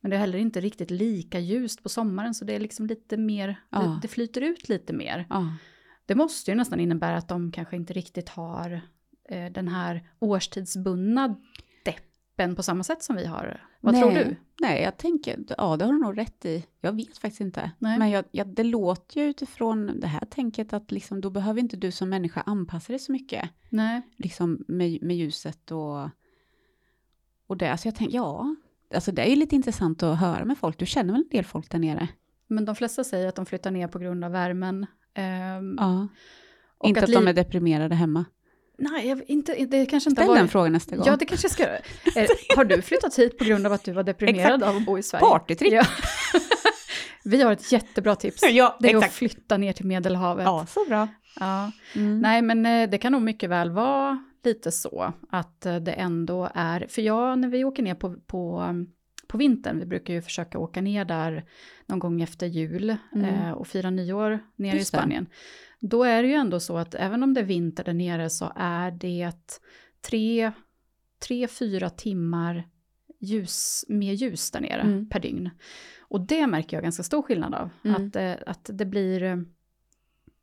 Men 0.00 0.10
det 0.10 0.16
är 0.16 0.20
heller 0.20 0.38
inte 0.38 0.60
riktigt 0.60 0.90
lika 0.90 1.38
ljust 1.38 1.82
på 1.82 1.88
sommaren, 1.88 2.34
så 2.34 2.44
det 2.44 2.54
är 2.54 2.60
liksom 2.60 2.86
lite 2.86 3.16
mer, 3.16 3.56
Ja. 3.70 3.78
det, 3.80 3.98
det 4.02 4.08
flyter 4.08 4.40
ut 4.40 4.68
lite 4.68 4.92
mer. 4.92 5.26
Ja. 5.30 5.52
Det 6.06 6.14
måste 6.14 6.50
ju 6.50 6.54
nästan 6.54 6.80
innebära 6.80 7.16
att 7.16 7.28
de 7.28 7.52
kanske 7.52 7.76
inte 7.76 7.92
riktigt 7.92 8.28
har 8.28 8.80
eh, 9.28 9.52
den 9.52 9.68
här 9.68 10.08
årstidsbundna 10.18 11.36
deppen 11.84 12.56
på 12.56 12.62
samma 12.62 12.84
sätt 12.84 13.02
som 13.02 13.16
vi 13.16 13.26
har. 13.26 13.60
Vad 13.80 13.94
Nej. 13.94 14.02
tror 14.02 14.12
du? 14.12 14.36
Nej, 14.60 14.82
jag 14.82 14.96
tänker, 14.96 15.44
ja 15.58 15.76
det 15.76 15.84
har 15.84 15.92
du 15.92 15.98
nog 15.98 16.18
rätt 16.18 16.44
i. 16.44 16.66
Jag 16.80 16.92
vet 16.92 17.18
faktiskt 17.18 17.40
inte. 17.40 17.70
Nej. 17.78 17.98
Men 17.98 18.10
jag, 18.10 18.24
jag, 18.30 18.48
det 18.48 18.64
låter 18.64 19.20
ju 19.20 19.26
utifrån 19.26 20.00
det 20.00 20.06
här 20.06 20.24
tänket 20.30 20.72
att 20.72 20.90
liksom, 20.90 21.20
då 21.20 21.30
behöver 21.30 21.60
inte 21.60 21.76
du 21.76 21.90
som 21.90 22.08
människa 22.08 22.40
anpassa 22.40 22.92
dig 22.92 22.98
så 22.98 23.12
mycket. 23.12 23.50
Nej. 23.68 24.02
Liksom 24.16 24.64
med, 24.68 25.02
med 25.02 25.16
ljuset 25.16 25.70
och, 25.70 26.08
och 27.46 27.56
det. 27.56 27.78
Så 27.78 27.88
jag 27.88 27.94
tänker, 27.94 28.14
ja, 28.14 28.56
alltså 28.94 29.12
det 29.12 29.22
är 29.22 29.30
ju 29.30 29.36
lite 29.36 29.56
intressant 29.56 30.02
att 30.02 30.18
höra 30.18 30.44
med 30.44 30.58
folk. 30.58 30.78
Du 30.78 30.86
känner 30.86 31.12
väl 31.12 31.22
en 31.22 31.28
del 31.28 31.44
folk 31.44 31.70
där 31.70 31.78
nere? 31.78 32.08
Men 32.46 32.64
de 32.64 32.76
flesta 32.76 33.04
säger 33.04 33.28
att 33.28 33.34
de 33.34 33.46
flyttar 33.46 33.70
ner 33.70 33.88
på 33.88 33.98
grund 33.98 34.24
av 34.24 34.32
värmen. 34.32 34.86
Ehm, 35.14 35.76
Ja. 35.78 36.08
inte 36.84 37.00
att 37.00 37.04
att 37.04 37.12
de 37.12 37.28
är 37.28 37.32
deprimerade 37.32 37.94
hemma. 37.94 38.24
Nej, 38.78 39.24
inte, 39.26 39.64
det 39.64 39.86
kanske 39.86 40.10
inte 40.10 40.22
Ställ 40.22 40.34
den 40.34 40.48
frågan 40.48 40.72
nästa 40.72 40.96
gång. 40.96 41.04
Ja, 41.06 41.16
det 41.16 41.24
kanske 41.24 41.44
jag 41.44 41.52
ska 41.52 41.62
göra. 41.62 41.76
Eh, 42.16 42.28
har 42.56 42.64
du 42.64 42.82
flyttat 42.82 43.18
hit 43.18 43.38
på 43.38 43.44
grund 43.44 43.66
av 43.66 43.72
att 43.72 43.84
du 43.84 43.92
var 43.92 44.02
deprimerad 44.02 44.62
av 44.62 44.76
att 44.76 44.86
bo 44.86 44.98
i 44.98 45.02
Sverige? 45.02 45.20
Partytripp. 45.26 45.72
Ja. 45.72 45.84
Vi 47.24 47.42
har 47.42 47.52
ett 47.52 47.72
jättebra 47.72 48.16
tips. 48.16 48.42
Ja, 48.50 48.76
Det 48.80 48.90
är 48.90 48.96
att 48.96 49.02
exakt. 49.02 49.14
flytta 49.18 49.56
ner 49.56 49.72
till 49.72 49.86
Medelhavet. 49.86 50.44
Ja, 50.44 50.66
så 50.68 50.84
bra. 50.88 51.08
Ja. 51.40 51.72
Mm. 51.94 52.20
Nej, 52.20 52.42
men 52.42 52.66
eh, 52.66 52.90
det 52.90 52.98
kan 52.98 53.12
nog 53.12 53.22
mycket 53.22 53.50
väl 53.50 53.70
vara 53.70 54.24
lite 54.44 54.72
så 54.72 55.12
att 55.30 55.66
eh, 55.66 55.76
det 55.76 55.92
ändå 55.92 56.50
är, 56.54 56.86
för 56.88 57.02
jag 57.02 57.38
när 57.38 57.48
vi 57.48 57.64
åker 57.64 57.82
ner 57.82 57.94
på, 57.94 58.14
på, 58.26 58.60
um, 58.70 58.86
på 59.30 59.38
vintern, 59.38 59.78
vi 59.78 59.86
brukar 59.86 60.14
ju 60.14 60.22
försöka 60.22 60.58
åka 60.58 60.80
ner 60.80 61.04
där 61.04 61.44
någon 61.86 61.98
gång 61.98 62.22
efter 62.22 62.46
jul 62.46 62.96
Mm. 63.14 63.24
eh, 63.34 63.50
och 63.50 63.66
fira 63.68 63.90
nyår 63.90 64.38
nere 64.56 64.74
i 64.76 64.78
Just 64.78 64.92
det. 64.92 64.98
Spanien. 64.98 65.26
Då 65.80 66.04
är 66.04 66.22
det 66.22 66.28
ju 66.28 66.34
ändå 66.34 66.60
så 66.60 66.76
att 66.78 66.94
även 66.94 67.22
om 67.22 67.34
det 67.34 67.40
är 67.40 67.44
vinter 67.44 67.84
där 67.84 67.92
nere 67.94 68.30
så 68.30 68.52
är 68.56 68.90
det 68.90 69.32
tre, 70.02 70.52
tre 71.26 71.48
fyra 71.48 71.90
timmar 71.90 72.68
ljus, 73.20 73.84
mer 73.88 74.12
ljus 74.12 74.50
där 74.50 74.60
nere 74.60 74.80
Mm. 74.80 75.08
per 75.08 75.20
dygn. 75.20 75.50
Och 76.00 76.20
det 76.20 76.46
märker 76.46 76.76
jag 76.76 76.84
ganska 76.84 77.02
stor 77.02 77.22
skillnad 77.22 77.54
av. 77.54 77.70
Mm. 77.84 78.06
Att, 78.08 78.16
eh, 78.16 78.34
att 78.46 78.70
det 78.72 78.84
blir 78.86 79.22
eh, 79.22 79.36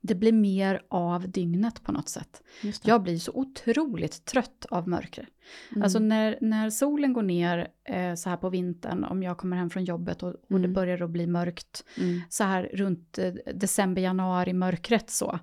det 0.08 0.16
blir 0.16 0.32
mer 0.32 0.82
av 0.90 1.30
dygnet 1.32 1.84
på 1.84 1.92
något 1.92 2.10
sätt. 2.10 2.42
Det. 2.62 2.86
Jag 2.88 3.04
blir 3.04 3.18
så 3.18 3.32
otroligt 3.32 4.26
trött 4.26 4.66
av 4.70 4.88
mörker. 4.88 5.28
Mm. 5.72 5.84
Alltså 5.84 6.00
när, 6.00 6.38
när 6.42 6.70
solen 6.70 7.14
går 7.14 7.22
ner 7.24 7.68
eh, 7.90 8.14
så 8.16 8.30
här 8.30 8.38
på 8.38 8.50
vintern, 8.50 9.04
om 9.04 9.24
jag 9.24 9.38
kommer 9.38 9.58
hem 9.58 9.70
från 9.70 9.84
jobbet 9.86 10.24
och, 10.24 10.30
och 10.30 10.38
det 10.50 10.56
Mm. 10.56 10.74
börjar 10.74 11.02
att 11.02 11.10
bli 11.10 11.28
mörkt, 11.28 11.84
Mm. 11.98 12.22
så 12.30 12.44
här 12.44 12.70
runt 12.74 13.18
eh, 13.18 13.34
december, 13.56 14.02
januari, 14.02 14.54
mörkret 14.54 15.10
så. 15.10 15.40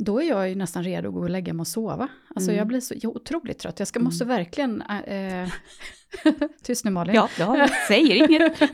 Då 0.00 0.22
är 0.22 0.28
jag 0.28 0.48
ju 0.48 0.54
nästan 0.54 0.84
redo 0.84 1.08
att 1.08 1.14
gå 1.14 1.20
och 1.20 1.30
lägga 1.30 1.52
mig 1.52 1.60
och 1.60 1.66
sova. 1.66 2.08
Alltså 2.34 2.50
Mm. 2.50 2.58
jag 2.58 2.66
blir 2.66 2.80
så 2.80 2.94
jag 2.96 3.16
otroligt 3.16 3.58
trött. 3.58 3.78
Jag 3.78 3.88
ska, 3.88 3.98
Mm. 3.98 4.04
måste 4.04 4.24
verkligen... 4.24 4.82
Eh, 4.82 5.48
tyst 6.62 6.84
nu 6.84 6.90
Malin. 6.90 7.14
Ja, 7.14 7.28
ja, 7.38 7.68
säger 7.88 8.14
inget. 8.14 8.60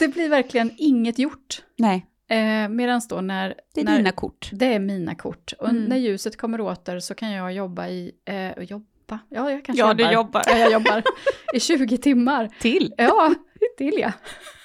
Det 0.00 0.08
blir 0.08 0.28
verkligen 0.28 0.70
inget 0.76 1.18
gjort. 1.18 1.62
Nej, 1.78 2.06
Eh, 2.28 2.68
Medan 2.68 3.00
då 3.08 3.20
när... 3.20 3.54
det 3.74 3.80
är 3.80 3.84
när, 3.84 3.96
dina 3.96 4.12
kort. 4.12 4.50
Det 4.52 4.74
är 4.74 4.78
mina 4.78 5.14
kort. 5.14 5.52
Och 5.58 5.68
Mm. 5.68 5.84
när 5.84 5.96
ljuset 5.96 6.36
kommer 6.36 6.60
åter 6.60 6.98
så 7.00 7.14
kan 7.14 7.30
jag 7.30 7.52
jobba 7.52 7.88
i... 7.88 8.12
Eh, 8.24 8.50
och 8.50 8.64
jobba? 8.64 9.18
Ja, 9.28 9.50
jag 9.50 9.64
kanske 9.64 9.82
Ja, 9.82 9.88
jobbar. 9.88 10.04
du 10.08 10.12
jobbar. 10.14 10.42
Ja, 10.46 10.58
jag 10.58 10.72
jobbar 10.72 11.02
i 11.54 11.60
20 11.60 11.96
timmar. 11.98 12.48
Till. 12.60 12.94
Ja, 12.96 13.34
till 13.78 13.94
ja. 13.98 14.12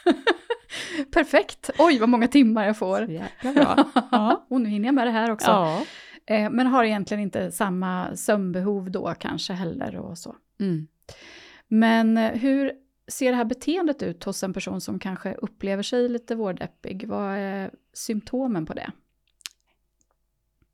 Perfekt. 1.14 1.70
Oj, 1.78 2.00
vad 2.00 2.10
många 2.10 2.28
timmar 2.28 2.66
jag 2.66 2.78
får. 2.78 3.02
Jäkla 3.12 3.54
bra. 3.54 3.86
Ja. 4.12 4.46
och 4.50 4.62
nu 4.62 4.70
hinner 4.70 4.86
jag 4.86 4.96
med 4.96 5.08
det 5.08 5.12
här 5.12 5.32
också. 5.32 5.52
ja. 5.52 5.82
Eh, 6.26 6.50
men 6.50 6.68
har 6.68 6.84
egentligen 6.84 7.24
inte 7.24 7.52
samma 7.52 8.16
sömnbehov 8.16 8.92
då 8.92 9.14
kanske 9.20 9.54
heller 9.54 9.96
och 9.96 10.18
så. 10.18 10.36
Mm. 10.60 10.88
Men 11.68 12.18
eh, 12.18 12.32
hur 12.32 12.72
ser 13.08 13.32
det 13.32 13.38
här 13.38 13.46
beteendet 13.46 14.04
ut 14.04 14.24
hos 14.24 14.44
en 14.44 14.54
person 14.54 14.82
som 14.82 15.00
kanske 15.00 15.34
upplever 15.34 15.84
sig 15.84 16.10
lite 16.10 16.36
vårdeppig? 16.36 17.08
Vad 17.08 17.38
är 17.38 17.72
symptomen 17.94 18.66
på 18.66 18.74
det? 18.74 18.92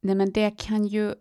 Nej, 0.02 0.16
men 0.16 0.32
det 0.32 0.52
kan 0.58 0.88
ju 0.88 1.14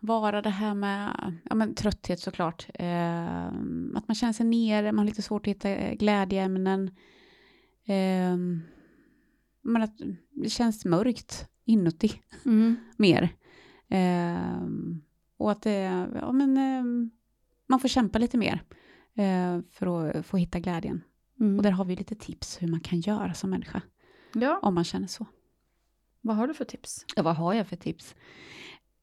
vara 0.00 0.42
det 0.42 0.50
här 0.50 0.74
med 0.74 1.32
ja, 1.44 1.54
men 1.54 1.74
trötthet 1.74 2.20
såklart. 2.20 2.66
Eh, 2.74 3.46
att 3.94 4.08
man 4.08 4.14
känner 4.14 4.32
sig 4.32 4.46
nere, 4.46 4.92
man 4.92 4.98
har 4.98 5.04
lite 5.04 5.22
svårt 5.22 5.42
att 5.42 5.50
hitta 5.50 5.68
eh, 5.68 5.94
glädjeämnen. 5.94 6.88
Eh, 7.84 8.36
men 9.62 9.82
att 9.82 10.00
det 10.30 10.50
känns 10.50 10.84
mörkt 10.84 11.48
inuti 11.64 12.12
mer. 12.96 13.28
Eh, 13.88 14.66
och 15.36 15.50
att 15.50 15.62
det, 15.62 16.08
ja, 16.14 16.32
men, 16.32 16.56
eh, 16.56 17.10
man 17.66 17.80
får 17.80 17.88
kämpa 17.88 18.18
lite 18.18 18.38
mer 18.38 18.62
för 19.70 20.08
att 20.10 20.26
få 20.26 20.36
hitta 20.36 20.58
glädjen. 20.60 21.02
Mm. 21.40 21.56
Och 21.56 21.62
där 21.62 21.70
har 21.70 21.84
vi 21.84 21.96
lite 21.96 22.14
tips 22.14 22.62
hur 22.62 22.68
man 22.68 22.80
kan 22.80 23.00
göra 23.00 23.34
som 23.34 23.50
människa, 23.50 23.82
Ja, 24.32 24.58
om 24.62 24.74
man 24.74 24.84
känner 24.84 25.06
så. 25.06 25.26
vad 26.20 26.36
har 26.36 26.46
du 26.48 26.54
för 26.54 26.64
tips? 26.64 27.04
Ja, 27.16 27.22
vad 27.22 27.36
har 27.36 27.54
jag 27.54 27.66
för 27.66 27.76
tips? 27.76 28.14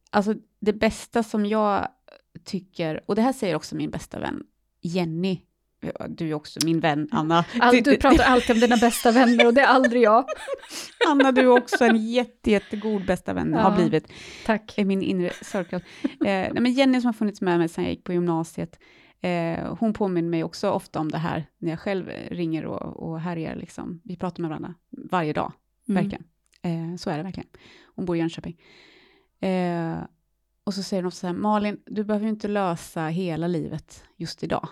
Alltså 0.09 0.35
det 0.59 0.73
bästa 0.73 1.23
som 1.23 1.45
jag 1.45 1.87
tycker, 2.43 3.01
och 3.05 3.15
det 3.15 3.21
här 3.21 3.33
säger 3.33 3.55
också 3.55 3.75
min 3.75 3.91
bästa 3.91 4.19
vän 4.19 4.43
Jenny, 4.81 5.41
du 6.09 6.29
är 6.29 6.33
också 6.33 6.59
min 6.65 6.79
vän, 6.79 7.07
Anna. 7.11 7.45
All, 7.59 7.83
du 7.83 7.97
pratar 7.97 8.23
alltid 8.23 8.55
om 8.55 8.59
dina 8.59 8.77
bästa 8.77 9.11
vänner 9.11 9.47
och 9.47 9.53
det 9.53 9.61
är 9.61 9.67
aldrig 9.67 10.01
jag. 10.01 10.25
Anna, 11.07 11.31
du 11.31 11.41
är 11.41 11.47
också 11.47 11.85
en 11.85 12.11
jätte, 12.11 12.51
jättegod 12.51 13.05
bästa 13.05 13.33
vän, 13.33 13.51
ja, 13.53 13.59
har 13.59 13.75
blivit. 13.75 14.07
Tack. 14.45 14.77
I 14.77 14.85
min 14.85 15.01
inre 15.01 15.29
circle. 15.41 15.81
Eh, 16.03 16.09
nej, 16.19 16.53
men 16.53 16.73
Jenny 16.73 17.01
som 17.01 17.05
har 17.05 17.13
funnits 17.13 17.41
med 17.41 17.57
mig 17.59 17.69
sedan 17.69 17.83
jag 17.83 17.93
gick 17.93 18.03
på 18.03 18.13
gymnasiet, 18.13 18.79
eh, 19.21 19.75
hon 19.79 19.93
påminner 19.93 20.29
mig 20.29 20.43
också 20.43 20.69
ofta 20.69 20.99
om 20.99 21.11
det 21.11 21.17
här 21.17 21.45
när 21.57 21.69
jag 21.69 21.79
själv 21.79 22.09
ringer 22.29 22.65
och, 22.65 23.09
och 23.09 23.19
härjar. 23.19 23.55
Liksom. 23.55 24.01
Vi 24.03 24.15
pratar 24.15 24.41
med 24.41 24.49
varandra 24.49 24.73
varje 24.89 25.33
dag, 25.33 25.53
mm. 25.89 26.03
verkligen. 26.03 26.25
Eh, 26.61 26.95
så 26.97 27.09
är 27.09 27.17
det 27.17 27.23
verkligen. 27.23 27.49
Hon 27.95 28.05
bor 28.05 28.15
i 28.15 28.19
Jönköping. 28.19 28.57
Eh, 29.39 29.97
och 30.63 30.73
så 30.73 30.83
säger 30.83 31.03
hon 31.03 31.11
så 31.11 31.27
här, 31.27 31.33
Malin, 31.33 31.79
du 31.85 32.03
behöver 32.03 32.25
ju 32.25 32.29
inte 32.29 32.47
lösa 32.47 33.07
hela 33.07 33.47
livet 33.47 34.03
just 34.15 34.43
idag. 34.43 34.69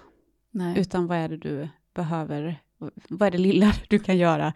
Nej. 0.52 0.80
Utan 0.80 1.08
vad 1.08 1.18
är 1.18 1.30
det 1.30 1.38
du 1.38 1.70
behöver, 1.94 2.62
vad 3.10 3.28
är 3.28 3.32
det 3.32 3.38
lilla 3.38 3.74
du 3.90 4.00
kan 4.00 4.18
göra? 4.18 4.54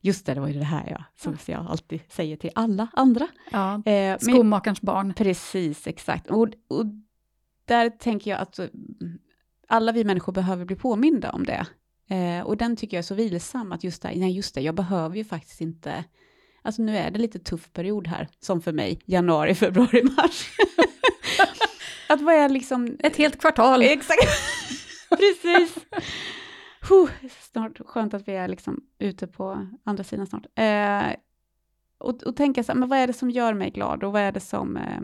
Just 0.00 0.26
det, 0.26 0.34
det 0.34 0.40
var 0.40 0.48
ju 0.48 0.58
det 0.58 0.64
här 0.64 0.86
ja, 0.90 1.04
som 1.16 1.36
jag 1.46 1.66
alltid 1.66 2.00
säger 2.08 2.36
till 2.36 2.50
alla 2.54 2.88
andra. 2.92 3.28
Ja, 3.50 3.82
eh, 3.84 4.18
skomakarens 4.18 4.80
barn. 4.80 5.14
Precis, 5.14 5.86
exakt. 5.86 6.30
Och, 6.30 6.48
och 6.68 6.86
där 7.68 7.90
tänker 7.90 8.30
jag 8.30 8.40
att 8.40 8.60
alla 9.68 9.92
vi 9.92 10.04
människor 10.04 10.32
behöver 10.32 10.64
bli 10.64 10.76
påminda 10.76 11.30
om 11.30 11.44
det. 11.44 11.66
Eh, 12.10 12.46
och 12.46 12.56
den 12.56 12.76
tycker 12.76 12.96
jag 12.96 13.02
är 13.02 13.06
så 13.06 13.14
vilsam, 13.14 13.72
att 13.72 13.84
just 13.84 14.02
det, 14.02 14.12
nej 14.16 14.36
just 14.36 14.54
det, 14.54 14.60
jag 14.60 14.74
behöver 14.74 15.16
ju 15.16 15.24
faktiskt 15.24 15.60
inte 15.60 16.04
Alltså 16.62 16.82
nu 16.82 16.96
är 16.96 17.10
det 17.10 17.18
lite 17.18 17.38
tuff 17.38 17.72
period 17.72 18.06
här, 18.06 18.28
som 18.40 18.62
för 18.62 18.72
mig, 18.72 19.00
januari, 19.04 19.54
februari, 19.64 20.02
mars. 20.02 20.50
att 22.08 22.20
vad 22.20 22.34
är 22.34 22.48
liksom... 22.48 22.96
Ett 22.98 23.16
helt 23.16 23.40
kvartal. 23.40 23.82
Exakt, 23.82 24.28
precis. 25.10 25.74
Huh, 26.88 27.10
snart 27.40 27.78
skönt 27.86 28.14
att 28.14 28.28
vi 28.28 28.32
är 28.32 28.48
liksom 28.48 28.80
ute 28.98 29.26
på 29.26 29.68
andra 29.84 30.04
sidan 30.04 30.26
snart. 30.26 30.46
Eh, 30.54 31.16
och, 31.98 32.22
och 32.22 32.36
tänka 32.36 32.64
så 32.64 32.72
här, 32.72 32.78
men 32.78 32.88
vad 32.88 32.98
är 32.98 33.06
det 33.06 33.12
som 33.12 33.30
gör 33.30 33.54
mig 33.54 33.70
glad 33.70 34.04
och 34.04 34.12
vad 34.12 34.22
är 34.22 34.32
det 34.32 34.40
som, 34.40 34.76
eh, 34.76 35.00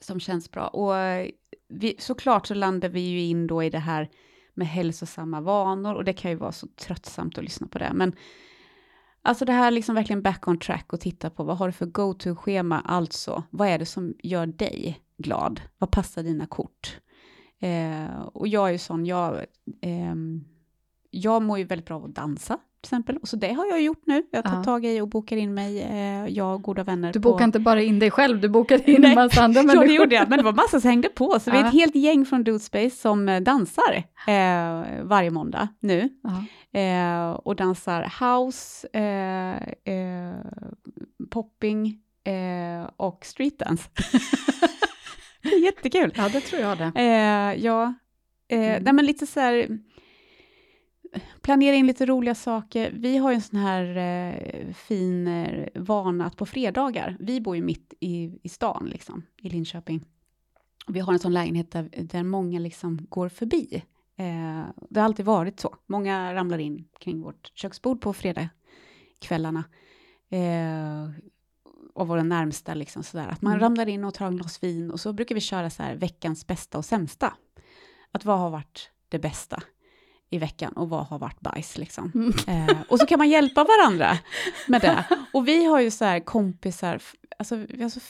som 0.00 0.20
känns 0.20 0.50
bra? 0.50 0.66
Och 0.66 0.96
eh, 0.96 1.30
vi, 1.68 1.96
såklart 1.98 2.46
så 2.46 2.54
landar 2.54 2.88
vi 2.88 3.00
ju 3.00 3.20
in 3.20 3.46
då 3.46 3.62
i 3.62 3.70
det 3.70 3.78
här 3.78 4.10
med 4.54 4.68
hälsosamma 4.68 5.40
vanor 5.40 5.94
och 5.94 6.04
det 6.04 6.12
kan 6.12 6.30
ju 6.30 6.36
vara 6.36 6.52
så 6.52 6.66
tröttsamt 6.66 7.38
att 7.38 7.44
lyssna 7.44 7.66
på 7.66 7.78
det, 7.78 7.92
men 7.94 8.16
Alltså 9.26 9.44
det 9.44 9.52
här 9.52 9.70
liksom 9.70 9.94
verkligen 9.94 10.22
back 10.22 10.48
on 10.48 10.58
track 10.58 10.92
och 10.92 11.00
titta 11.00 11.30
på 11.30 11.44
vad 11.44 11.56
har 11.58 11.66
du 11.66 11.72
för 11.72 11.86
go-to-schema, 11.86 12.80
alltså 12.80 13.42
vad 13.50 13.68
är 13.68 13.78
det 13.78 13.86
som 13.86 14.14
gör 14.18 14.46
dig 14.46 15.00
glad? 15.18 15.60
Vad 15.78 15.90
passar 15.90 16.22
dina 16.22 16.46
kort? 16.46 17.00
Eh, 17.60 18.20
och 18.20 18.48
jag 18.48 18.68
är 18.68 18.72
ju 18.72 18.78
sån, 18.78 19.06
jag, 19.06 19.34
eh, 19.80 20.14
jag 21.10 21.42
mår 21.42 21.58
ju 21.58 21.64
väldigt 21.64 21.86
bra 21.86 21.96
av 21.96 22.04
att 22.04 22.14
dansa 22.14 22.58
exempel. 22.86 23.16
Och 23.16 23.28
så 23.28 23.36
det 23.36 23.52
har 23.52 23.66
jag 23.66 23.82
gjort 23.82 24.02
nu. 24.06 24.22
Jag 24.30 24.44
tar 24.44 24.64
tag 24.64 24.84
i 24.84 25.00
och 25.00 25.08
bokar 25.08 25.36
in 25.36 25.54
mig, 25.54 25.82
eh, 25.82 26.26
jag 26.26 26.54
och 26.54 26.62
goda 26.62 26.84
vänner. 26.84 27.12
Du 27.12 27.18
bokar 27.18 27.38
på... 27.38 27.44
inte 27.44 27.60
bara 27.60 27.82
in 27.82 27.98
dig 27.98 28.10
själv, 28.10 28.40
du 28.40 28.48
bokade 28.48 28.90
in 28.90 29.04
en 29.04 29.14
massa 29.14 29.42
andra 29.42 29.62
människor. 29.62 29.76
Ja, 29.86 29.88
det 29.88 29.94
gjorde 29.94 30.14
jag, 30.14 30.28
men 30.28 30.38
det 30.38 30.44
var 30.44 30.52
massa 30.52 30.80
som 30.80 30.90
hängde 30.90 31.08
på. 31.08 31.40
Så 31.40 31.50
vi 31.50 31.56
är 31.56 31.64
ett 31.64 31.72
helt 31.72 31.94
gäng 31.94 32.26
från 32.26 32.44
Dude 32.44 32.58
Space 32.58 32.96
som 32.96 33.28
eh, 33.28 33.40
dansar 33.40 33.96
eh, 34.28 35.04
varje 35.04 35.30
måndag 35.30 35.68
nu. 35.80 36.08
Eh, 36.76 37.30
och 37.30 37.56
dansar 37.56 38.02
house, 38.20 38.88
eh, 38.92 39.56
eh, 39.94 40.34
popping 41.30 41.98
och 42.96 43.24
streetdance. 43.24 43.88
det 45.42 45.48
är 45.48 45.64
jättekul. 45.64 46.12
Ja, 46.16 46.28
det 46.28 46.40
tror 46.40 46.62
jag 46.62 46.78
det. 46.78 46.92
ja, 47.58 47.94
mm. 48.48 48.82
nej, 48.82 48.92
men 48.92 49.06
lite 49.06 49.26
så 49.26 49.40
här 49.40 49.78
planera 51.42 51.76
in 51.76 51.86
lite 51.86 52.06
roliga 52.06 52.34
saker. 52.34 52.92
Vi 52.94 53.16
har 53.16 53.30
ju 53.30 53.34
en 53.34 53.42
sån 53.42 53.58
här 53.58 53.96
eh, 53.96 54.72
fin 54.72 55.26
eh, 55.26 55.68
vana 55.74 56.26
att 56.26 56.36
på 56.36 56.46
fredagar, 56.46 57.16
vi 57.20 57.40
bor 57.40 57.56
ju 57.56 57.62
mitt 57.62 57.94
i, 58.00 58.38
i 58.42 58.48
stan, 58.48 58.88
liksom, 58.92 59.22
i 59.42 59.48
Linköping. 59.48 60.04
Vi 60.86 61.00
har 61.00 61.12
en 61.12 61.18
sån 61.18 61.32
lägenhet 61.32 61.70
där, 61.70 61.90
där 61.92 62.22
många 62.22 62.58
liksom 62.58 63.06
går 63.08 63.28
förbi. 63.28 63.82
Eh, 64.16 64.64
det 64.90 65.00
har 65.00 65.04
alltid 65.04 65.26
varit 65.26 65.60
så. 65.60 65.76
Många 65.86 66.34
ramlar 66.34 66.58
in 66.58 66.88
kring 67.00 67.20
vårt 67.20 67.52
köksbord 67.54 68.00
på 68.00 68.12
fredagskvällarna. 68.12 69.64
Eh, 70.30 71.10
och 71.94 72.08
våra 72.08 72.22
närmsta, 72.22 72.74
liksom 72.74 73.02
sådär. 73.02 73.28
Att 73.28 73.42
man 73.42 73.52
mm. 73.52 73.60
ramlar 73.60 73.88
in 73.88 74.04
och 74.04 74.14
tar 74.14 74.26
en 74.26 74.36
glas 74.36 74.62
vin 74.62 74.90
och 74.90 75.00
så 75.00 75.12
brukar 75.12 75.34
vi 75.34 75.40
köra 75.40 75.70
så 75.70 75.82
här 75.82 75.94
veckans 75.94 76.46
bästa 76.46 76.78
och 76.78 76.84
sämsta. 76.84 77.32
Att 78.12 78.24
vad 78.24 78.38
har 78.38 78.50
varit 78.50 78.90
det 79.08 79.18
bästa? 79.18 79.62
I 80.30 80.38
veckan 80.38 80.72
och 80.72 80.88
vad 80.88 81.06
har 81.06 81.18
varit 81.18 81.40
bajs 81.40 81.78
liksom. 81.78 82.12
Mm. 82.14 82.68
Eh, 82.68 82.76
och 82.88 82.98
så 82.98 83.06
kan 83.06 83.18
man 83.18 83.28
hjälpa 83.28 83.64
varandra 83.64 84.18
med 84.68 84.80
det. 84.80 85.04
Och 85.32 85.48
vi 85.48 85.64
har 85.64 85.80
ju 85.80 85.90
så 85.90 86.04
här 86.04 86.20
kompisar, 86.20 87.02
alltså 87.38 87.56
vi 87.56 87.82
har 87.82 87.90
så 87.90 88.00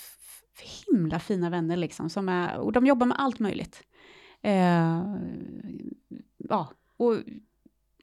himla 0.86 1.18
fina 1.18 1.50
vänner 1.50 1.76
liksom, 1.76 2.10
som 2.10 2.28
är, 2.28 2.56
och 2.56 2.72
de 2.72 2.86
jobbar 2.86 3.06
med 3.06 3.20
allt 3.20 3.38
möjligt. 3.38 3.82
Eh, 4.42 5.16
ja, 6.36 6.68
och, 6.96 7.16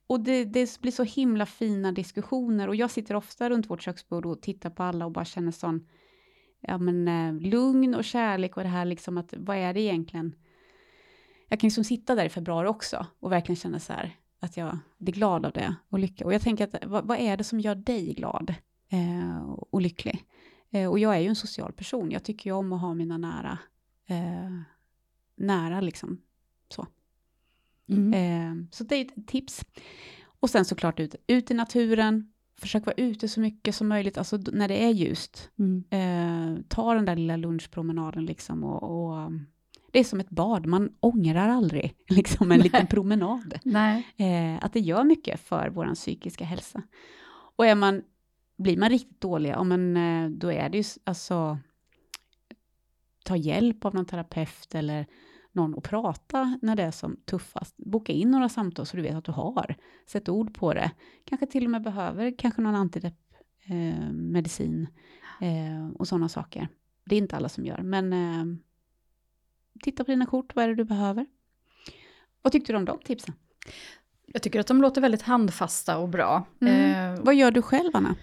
och 0.07 0.19
det, 0.19 0.45
det, 0.45 0.81
blir 0.81 0.91
så 0.91 1.03
himla 1.03 1.45
fina 1.45 1.91
diskussioner 1.91 2.67
och 2.67 2.75
jag 2.75 2.91
sitter 2.91 3.15
ofta 3.15 3.49
runt 3.49 3.69
vårt 3.69 3.81
köksbord 3.81 4.25
och 4.25 4.41
tittar 4.41 4.69
på 4.69 4.83
alla 4.83 5.05
och 5.05 5.11
bara 5.11 5.25
känner 5.25 5.51
sån, 5.51 5.87
ja 6.61 6.77
men 6.77 7.07
eh, 7.07 7.49
lugn 7.49 7.95
och 7.95 8.03
kärlek 8.03 8.57
och 8.57 8.63
det 8.63 8.69
här 8.69 8.85
liksom 8.85 9.17
att 9.17 9.33
vad 9.37 9.57
är 9.57 9.73
det 9.73 9.81
egentligen 9.81 10.35
jag 11.53 11.59
kan 11.59 11.67
liksom 11.67 11.83
sitta 11.83 12.15
där 12.15 12.25
i 12.25 12.29
februari 12.29 12.67
också 12.67 13.07
och 13.19 13.31
verkligen 13.31 13.55
känna 13.55 13.79
så 13.79 13.93
här, 13.93 14.17
att 14.39 14.57
jag 14.57 14.77
blir 14.97 15.13
glad 15.13 15.45
av 15.45 15.51
det 15.51 15.75
och 15.89 15.99
lycka. 15.99 16.25
Och 16.25 16.33
jag 16.33 16.41
tänker 16.41 16.63
att 16.63 16.85
vad, 16.85 17.07
vad 17.07 17.19
är 17.19 17.37
det 17.37 17.43
som 17.43 17.59
gör 17.59 17.75
dig 17.75 18.13
glad 18.13 18.53
eh, 18.89 19.49
och 19.49 19.81
lycklig? 19.81 20.25
Eh, 20.71 20.89
och 20.89 20.99
jag 20.99 21.15
är 21.15 21.19
ju 21.19 21.27
en 21.27 21.35
social 21.35 21.73
person, 21.73 22.11
jag 22.11 22.23
tycker 22.23 22.49
ju 22.49 22.55
om 22.55 22.73
att 22.73 22.81
ha 22.81 22.93
mina 22.93 23.17
nära, 23.17 23.59
eh, 24.05 24.59
nära 25.35 25.81
liksom 25.81 26.21
så. 26.69 26.87
Mm. 27.89 28.13
Eh, 28.13 28.67
så 28.71 28.83
det 28.83 28.95
är 28.95 29.05
ett 29.05 29.27
tips. 29.27 29.65
Och 30.25 30.49
sen 30.49 30.65
såklart 30.65 30.99
ut, 30.99 31.15
ut 31.27 31.51
i 31.51 31.53
naturen, 31.53 32.33
försök 32.57 32.85
vara 32.85 32.95
ute 32.97 33.27
så 33.27 33.39
mycket 33.39 33.75
som 33.75 33.87
möjligt, 33.87 34.17
alltså 34.17 34.37
när 34.37 34.67
det 34.67 34.83
är 34.83 34.89
ljust. 34.89 35.49
Mm. 35.59 35.83
Eh, 35.89 36.63
ta 36.67 36.93
den 36.93 37.05
där 37.05 37.15
lilla 37.15 37.35
lunchpromenaden 37.35 38.25
liksom 38.25 38.63
och, 38.63 38.83
och 38.83 39.31
det 39.93 39.99
är 39.99 40.03
som 40.03 40.19
ett 40.19 40.29
bad, 40.29 40.65
man 40.65 40.95
ångrar 40.99 41.49
aldrig 41.49 41.95
liksom 42.09 42.51
en 42.51 42.57
Nej. 42.57 42.63
liten 42.63 42.87
promenad. 42.87 43.59
Eh, 44.17 44.65
att 44.65 44.73
det 44.73 44.79
gör 44.79 45.03
mycket 45.03 45.39
för 45.39 45.69
vår 45.69 45.95
psykiska 45.95 46.45
hälsa. 46.45 46.81
Och 47.55 47.65
är 47.65 47.75
man, 47.75 48.01
blir 48.57 48.77
man 48.77 48.89
riktigt 48.89 49.21
dålig, 49.21 49.49
ja, 49.49 49.63
men, 49.63 49.97
eh, 49.97 50.29
då 50.29 50.51
är 50.51 50.69
det 50.69 50.77
ju 50.77 50.83
alltså 51.03 51.57
ta 53.23 53.35
hjälp 53.35 53.85
av 53.85 53.95
någon 53.95 54.05
terapeut 54.05 54.75
eller 54.75 55.05
någon 55.51 55.77
att 55.77 55.83
prata 55.83 56.59
när 56.61 56.75
det 56.75 56.83
är 56.83 56.91
som 56.91 57.17
tuffast. 57.25 57.77
Boka 57.77 58.13
in 58.13 58.31
några 58.31 58.49
samtal 58.49 58.85
så 58.85 58.97
du 58.97 59.03
vet 59.03 59.15
att 59.15 59.25
du 59.25 59.31
har. 59.31 59.75
Sätt 60.07 60.29
ord 60.29 60.53
på 60.53 60.73
det. 60.73 60.91
Kanske 61.25 61.45
till 61.45 61.65
och 61.65 61.71
med 61.71 61.81
behöver 61.81 62.37
kanske 62.37 62.61
någon 62.61 62.75
antidepp 62.75 63.19
eh, 63.65 64.11
medicin 64.11 64.87
eh, 65.41 65.89
och 65.95 66.07
sådana 66.07 66.29
saker. 66.29 66.67
Det 67.05 67.15
är 67.15 67.19
inte 67.19 67.35
alla 67.35 67.49
som 67.49 67.65
gör, 67.65 67.81
men 67.81 68.13
eh, 68.13 68.45
titta 69.81 70.03
på 70.03 70.11
dina 70.11 70.25
kort, 70.25 70.55
vad 70.55 70.65
är 70.65 70.69
det 70.69 70.75
du 70.75 70.83
behöver? 70.83 71.25
Vad 72.41 72.53
tyckte 72.53 72.73
du 72.73 72.77
om 72.77 72.85
de 72.85 72.99
tipsen? 72.99 73.35
Jag 74.25 74.41
tycker 74.41 74.59
att 74.59 74.67
de 74.67 74.81
låter 74.81 75.01
väldigt 75.01 75.21
handfasta 75.21 75.97
och 75.97 76.09
bra. 76.09 76.47
Mm. 76.61 77.15
Eh, 77.15 77.23
vad 77.23 77.35
gör 77.35 77.51
du 77.51 77.61
själv, 77.61 77.91
Anna? 77.93 78.15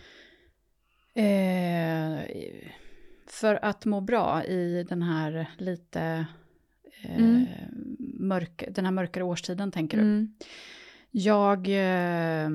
Eh, 1.15 2.25
för 3.27 3.65
att 3.65 3.85
må 3.85 4.01
bra 4.01 4.45
i 4.45 4.87
den 4.89 5.03
här 5.03 5.51
lite 5.59 6.27
eh, 7.03 7.17
mm. 7.17 7.47
mörk, 8.19 8.65
den 8.71 8.85
här 8.85 8.93
mörkare 8.93 9.25
årstiden, 9.25 9.73
tänker 9.73 9.97
du? 9.97 10.03
Mm. 10.03 10.35
Jag, 11.11 11.69
eh, 11.69 12.51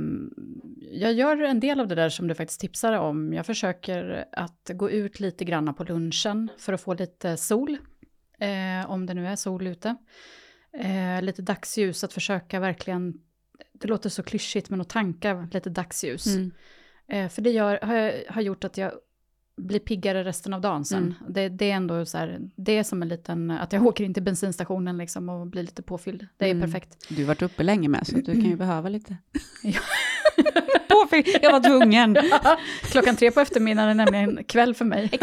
jag 0.92 1.14
gör 1.14 1.42
en 1.42 1.60
del 1.60 1.80
av 1.80 1.88
det 1.88 1.96
där 1.96 2.10
som 2.10 2.28
du 2.28 2.36
faktiskt 2.36 2.60
tipsade 2.60 3.00
om. 3.00 3.34
Jag 3.34 3.46
försöker 3.46 4.26
att 4.32 4.72
gå 4.74 4.90
ut 4.92 5.20
lite 5.20 5.46
granna 5.46 5.74
på 5.74 5.84
lunchen 5.84 6.50
för 6.58 6.74
att 6.74 6.82
få 6.82 6.94
lite 6.94 7.38
sol 7.38 7.78
eh, 8.40 8.92
om 8.92 9.06
det 9.06 9.14
nu 9.14 9.28
är 9.28 9.36
sol 9.36 9.68
ute. 9.68 9.96
Eh, 10.78 11.22
lite 11.22 11.42
dagsljus, 11.42 12.04
att 12.04 12.14
försöka 12.14 12.60
verkligen, 12.60 13.14
det 13.74 13.88
låter 13.88 14.10
så 14.10 14.24
klyschigt, 14.24 14.70
men 14.70 14.82
att 14.82 14.90
tanka 14.90 15.48
lite 15.52 15.70
dagsljus. 15.70 16.28
Mm. 16.28 16.52
Eh, 17.08 17.30
för 17.30 17.42
det 17.42 17.50
gör, 17.50 17.80
har, 17.82 18.32
har, 18.34 18.42
gjort 18.42 18.64
att 18.64 18.78
jag 18.78 18.92
blir 19.58 19.80
piggare 19.80 20.24
resten 20.24 20.54
av 20.54 20.62
dagen 20.62 20.86
sen. 20.86 21.04
Mm. 21.04 21.34
Det, 21.34 21.50
det, 21.50 21.72
är 21.72 21.76
ändå 21.76 22.06
så 22.06 22.18
här, 22.18 22.40
det 22.56 22.78
är 22.78 22.84
som 22.84 23.02
en 23.02 23.08
liten, 23.08 23.52
att 23.52 23.74
jag 23.74 23.86
åker 23.88 24.04
in 24.04 24.14
till 24.14 24.24
bensinstationen 24.24 24.98
liksom 24.98 25.30
och 25.30 25.48
blir 25.48 25.62
lite 25.62 25.82
påfylld. 25.82 26.28
Det 26.38 26.46
är 26.46 26.52
mm. 26.52 26.62
perfekt. 26.62 27.06
Du 27.10 27.22
har 27.22 27.28
varit 27.28 27.42
uppe 27.42 27.64
länge 27.64 27.90
med, 27.90 28.08
så 28.08 28.16
du 28.16 28.32
kan 28.32 28.50
ju 28.50 28.56
behöva 28.66 28.90
lite. 28.90 29.18
påfylld, 30.90 31.28
jag 31.42 31.52
var 31.52 31.60
tvungen. 31.64 32.18
Klockan 32.82 33.16
tre 33.16 33.32
på 33.32 33.40
eftermiddagen 33.40 33.90
är 33.90 34.06
nämligen 34.06 34.44
kväll 34.44 34.76
för 34.76 34.86
mig. 34.86 35.20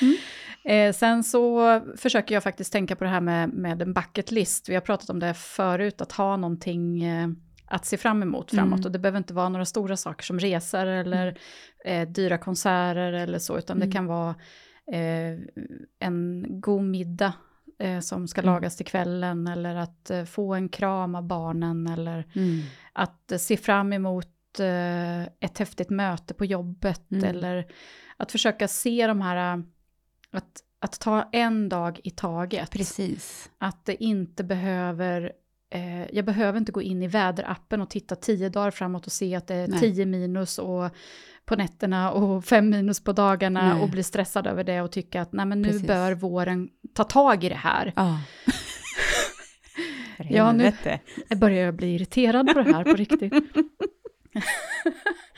Mm. 0.00 0.16
Eh, 0.64 0.92
sen 0.92 1.24
så 1.24 1.80
försöker 1.96 2.34
jag 2.34 2.42
faktiskt 2.42 2.72
tänka 2.72 2.96
på 2.96 3.04
det 3.04 3.10
här 3.10 3.20
med, 3.20 3.48
med 3.48 3.82
en 3.82 3.92
bucket 3.92 4.30
list. 4.30 4.68
Vi 4.68 4.74
har 4.74 4.80
pratat 4.80 5.10
om 5.10 5.18
det 5.18 5.34
förut, 5.34 6.00
att 6.00 6.12
ha 6.12 6.36
någonting 6.36 7.02
eh, 7.04 7.28
att 7.66 7.84
se 7.86 7.96
fram 7.96 8.22
emot 8.22 8.50
framåt. 8.50 8.78
Mm. 8.78 8.86
Och 8.86 8.92
det 8.92 8.98
behöver 8.98 9.18
inte 9.18 9.34
vara 9.34 9.48
några 9.48 9.64
stora 9.64 9.96
saker 9.96 10.24
som 10.24 10.38
resor 10.38 10.86
eller 10.86 11.38
eh, 11.84 12.08
dyra 12.08 12.38
konserter 12.38 13.12
eller 13.12 13.38
så, 13.38 13.58
utan 13.58 13.76
Mm. 13.76 13.88
det 13.88 13.94
kan 13.94 14.06
vara 14.06 14.34
eh, 14.92 15.38
en 15.98 16.46
god 16.60 16.82
middag 16.82 17.32
eh, 17.78 18.00
som 18.00 18.28
ska 18.28 18.40
Mm. 18.40 18.54
lagas 18.54 18.76
till 18.76 18.86
kvällen 18.86 19.46
eller 19.46 19.74
att 19.74 20.10
eh, 20.10 20.24
få 20.24 20.54
en 20.54 20.68
kram 20.68 21.14
av 21.14 21.22
barnen 21.22 21.86
eller 21.86 22.26
Mm. 22.36 22.60
att 22.92 23.32
se 23.38 23.56
fram 23.56 23.92
emot 23.92 24.26
ett 25.40 25.58
häftigt 25.58 25.90
möte 25.90 26.34
på 26.34 26.44
jobbet 26.44 27.10
Mm. 27.12 27.24
eller 27.24 27.66
att 28.16 28.32
försöka 28.32 28.68
se 28.68 29.06
de 29.06 29.20
här, 29.20 29.62
att, 30.32 30.60
att 30.80 31.00
ta 31.00 31.28
en 31.32 31.68
dag 31.68 32.00
i 32.04 32.10
taget. 32.10 32.70
Precis. 32.70 33.50
Att 33.58 33.84
det 33.84 34.04
inte 34.04 34.44
behöver, 34.44 35.32
eh, 35.74 36.14
jag 36.16 36.24
behöver 36.24 36.58
inte 36.58 36.72
gå 36.72 36.82
in 36.82 37.02
i 37.02 37.08
väderappen 37.08 37.80
och 37.80 37.90
titta 37.90 38.16
tio 38.16 38.48
dagar 38.48 38.70
framåt 38.70 39.06
och 39.06 39.12
se 39.12 39.34
att 39.34 39.46
det 39.46 39.54
är 39.54 39.68
Nej. 39.68 39.80
tio 39.80 40.06
minus 40.06 40.58
och 40.58 40.90
på 41.44 41.56
nätterna 41.56 42.12
och 42.12 42.44
fem 42.54 42.70
minus 42.70 43.04
på 43.04 43.12
dagarna 43.12 43.74
Nej. 43.74 43.82
och 43.82 43.88
bli 43.90 44.02
stressad 44.02 44.46
över 44.46 44.64
det 44.64 44.80
och 44.80 44.92
tycka 44.92 45.22
att 45.22 45.32
nej 45.32 45.46
men 45.46 45.62
nu 45.62 45.68
Precis. 45.68 45.86
bör 45.86 46.14
våren 46.14 46.68
ta 46.94 47.04
tag 47.04 47.44
i 47.44 47.48
det 47.48 47.54
här. 47.54 47.92
Ja. 47.96 48.20
För 50.16 50.24
Ja, 50.30 50.52
nu- 50.52 50.64
helvete. 50.64 51.00
Jag 51.28 51.38
börjar 51.38 51.72
bli 51.72 51.94
irriterad 51.94 52.46
på 52.54 52.62
det 52.62 52.72
här 52.72 52.84
på 52.84 52.92
riktigt. 52.94 53.32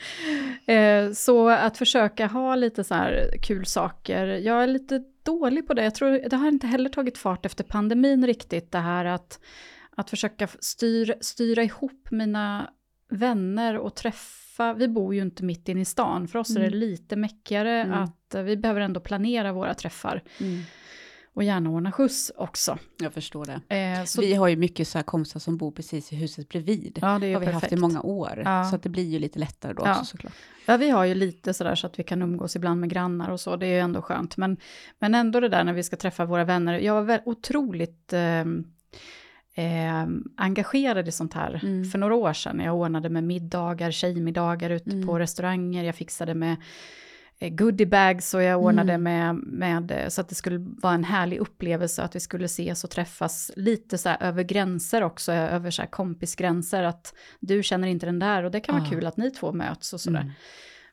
Eh, 0.67 1.11
så 1.11 1.49
att 1.49 1.77
försöka 1.77 2.27
ha 2.27 2.55
lite 2.55 2.83
så 2.83 2.95
här 2.95 3.29
kul 3.41 3.65
saker. 3.65 4.27
Jag 4.27 4.63
är 4.63 4.67
lite 4.67 5.03
dålig 5.23 5.67
på 5.67 5.73
det. 5.73 5.83
Jag 5.83 5.95
tror 5.95 6.29
det 6.29 6.35
har 6.35 6.47
inte 6.47 6.67
heller 6.67 6.89
tagit 6.89 7.17
fart 7.17 7.45
efter 7.45 7.63
pandemin 7.63 8.25
riktigt. 8.27 8.71
Det 8.71 8.79
här 8.79 9.05
att, 9.05 9.39
att 9.97 10.09
försöka 10.09 10.47
styr, 10.59 11.15
styra 11.21 11.63
ihop 11.63 12.07
mina 12.11 12.69
vänner 13.09 13.77
och 13.77 13.95
träffa. 13.95 14.73
Vi 14.73 14.87
bor 14.87 15.15
ju 15.15 15.21
inte 15.21 15.43
mitt 15.43 15.69
inne 15.69 15.81
i 15.81 15.85
stan. 15.85 16.27
För 16.27 16.39
oss 16.39 16.55
är 16.55 16.59
det 16.59 16.67
Mm. 16.67 16.79
lite 16.79 17.15
mäckigare 17.15 17.81
Mm. 17.81 18.03
att 18.03 18.35
eh, 18.35 18.41
vi 18.41 18.57
behöver 18.57 18.81
ändå 18.81 18.99
planera 18.99 19.53
våra 19.53 19.73
träffar. 19.73 20.23
Mm. 20.41 20.59
Och 21.35 21.43
gärna 21.43 21.69
ordna 21.69 21.91
skjuts 21.91 22.31
också. 22.37 22.77
Jag 22.97 23.13
förstår 23.13 23.45
det. 23.45 23.75
Eh, 23.75 24.03
så, 24.05 24.21
Vi 24.21 24.33
har 24.33 24.47
ju 24.47 24.55
mycket 24.55 24.87
så 24.87 24.97
här 24.97 25.03
kompisar 25.03 25.39
som 25.39 25.57
bor 25.57 25.71
precis 25.71 26.13
i 26.13 26.15
huset 26.15 26.49
bredvid. 26.49 26.99
ja, 27.01 27.19
det 27.19 27.25
är 27.25 27.27
ju 27.27 27.33
har 27.35 27.39
vi 27.39 27.45
perfekt. 27.45 27.63
haft 27.63 27.73
i 27.73 27.75
många 27.77 28.01
år. 28.01 28.41
Ja. 28.45 28.63
Så 28.69 28.75
att 28.75 28.83
det 28.83 28.89
blir 28.89 29.03
ju 29.03 29.19
lite 29.19 29.39
lättare 29.39 29.73
då 29.73 29.81
Ja. 29.85 29.91
också 29.91 30.05
såklart. 30.05 30.33
Ja, 30.65 30.77
vi 30.77 30.89
har 30.89 31.05
ju 31.05 31.15
lite 31.15 31.53
sådär 31.53 31.75
så 31.75 31.87
att 31.87 31.99
vi 31.99 32.03
kan 32.03 32.21
umgås 32.21 32.55
ibland 32.55 32.79
med 32.79 32.89
grannar 32.89 33.29
och 33.29 33.39
så, 33.39 33.55
det 33.55 33.65
är 33.67 33.73
ju 33.73 33.79
ändå 33.79 34.01
skönt. 34.01 34.37
Men, 34.37 34.57
men 34.99 35.15
ändå 35.15 35.39
det 35.39 35.49
där 35.49 35.63
när 35.63 35.73
vi 35.73 35.83
ska 35.83 35.95
träffa 35.95 36.25
våra 36.25 36.43
vänner, 36.43 36.79
jag 36.79 37.03
var 37.03 37.21
otroligt 37.25 38.13
eh, 38.13 38.39
eh, 39.55 40.05
engagerad 40.37 41.07
i 41.07 41.11
sånt 41.11 41.33
här 41.33 41.59
Mm. 41.63 41.85
för 41.85 41.99
några 41.99 42.15
år 42.15 42.33
sedan. 42.33 42.59
Jag 42.59 42.75
ordnade 42.75 43.09
med 43.09 43.23
middagar, 43.23 43.91
tjejmiddagar 43.91 44.69
ute 44.69 44.89
Mm. 44.91 45.07
på 45.07 45.19
restauranger, 45.19 45.83
jag 45.83 45.95
fixade 45.95 46.33
med 46.33 46.55
goodiebags 47.39 48.33
och 48.33 48.43
jag 48.43 48.61
ordnade 48.63 48.93
Mm. 48.93 49.03
med, 49.03 49.35
med 49.35 49.91
eh, 49.91 50.07
så 50.09 50.21
att 50.21 50.29
det 50.29 50.35
skulle 50.35 50.57
vara 50.57 50.93
en 50.93 51.03
härlig 51.03 51.37
upplevelse, 51.37 52.03
att 52.03 52.15
vi 52.15 52.19
skulle 52.19 52.45
ses 52.45 52.83
och 52.83 52.89
träffas 52.89 53.51
lite 53.55 53.97
så 53.97 54.09
här 54.09 54.17
över 54.23 54.43
gränser 54.43 55.01
också, 55.03 55.31
över 55.31 55.71
så 55.71 55.81
här 55.81 55.89
kompisgränser, 55.89 56.83
att 56.83 57.13
du 57.39 57.63
känner 57.63 57.87
inte 57.87 58.05
den 58.05 58.19
där 58.19 58.43
och 58.43 58.51
det 58.51 58.59
kan 58.59 58.79
vara 58.79 58.89
kul 58.89 59.05
att 59.05 59.17
ni 59.17 59.31
två 59.31 59.51
möts 59.53 59.93
och 59.93 60.01
sådär. 60.01 60.21
Mm. 60.21 60.33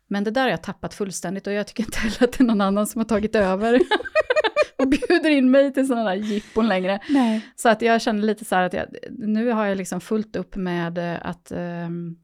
Men 0.08 0.24
det 0.24 0.30
där 0.30 0.42
har 0.42 0.48
jag 0.50 0.62
tappat 0.62 0.94
fullständigt 0.94 1.46
och 1.46 1.52
jag 1.52 1.66
tycker 1.66 1.82
inte 1.82 1.98
heller 1.98 2.22
att 2.24 2.32
det 2.32 2.40
är 2.40 2.46
någon 2.46 2.60
annan 2.60 2.86
som 2.86 2.98
har 2.98 3.06
tagit 3.06 3.36
över 3.36 3.80
och 4.78 4.88
bjuder 4.88 5.30
in 5.30 5.50
mig 5.50 5.72
till 5.72 5.86
sådana 5.86 6.04
där 6.10 6.16
jippon 6.16 6.68
längre. 6.68 7.00
Nej. 7.08 7.40
Så 7.56 7.68
att 7.68 7.82
jag 7.82 8.02
känner 8.02 8.22
lite 8.22 8.44
så 8.44 8.54
här 8.54 8.62
att 8.62 8.72
jag, 8.72 8.86
nu 9.10 9.50
har 9.50 9.66
jag 9.66 9.76
liksom 9.76 10.00
fullt 10.00 10.36
upp 10.36 10.56
med 10.56 10.98
eh, 10.98 11.16
att, 11.22 11.52
ehm, 11.52 12.16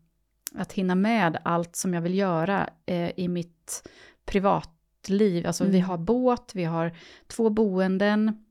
att 0.58 0.72
hinna 0.72 0.94
med 0.94 1.38
allt 1.44 1.76
som 1.76 1.94
jag 1.94 2.00
vill 2.02 2.14
göra 2.14 2.68
eh, 2.86 3.10
i 3.16 3.28
mitt 3.28 3.88
privatliv. 4.24 5.46
Alltså 5.46 5.64
vi 5.64 5.78
Mm. 5.78 5.88
har 5.88 5.98
båt, 5.98 6.52
vi 6.54 6.64
har 6.64 6.92
två 7.26 7.50
boenden, 7.50 8.44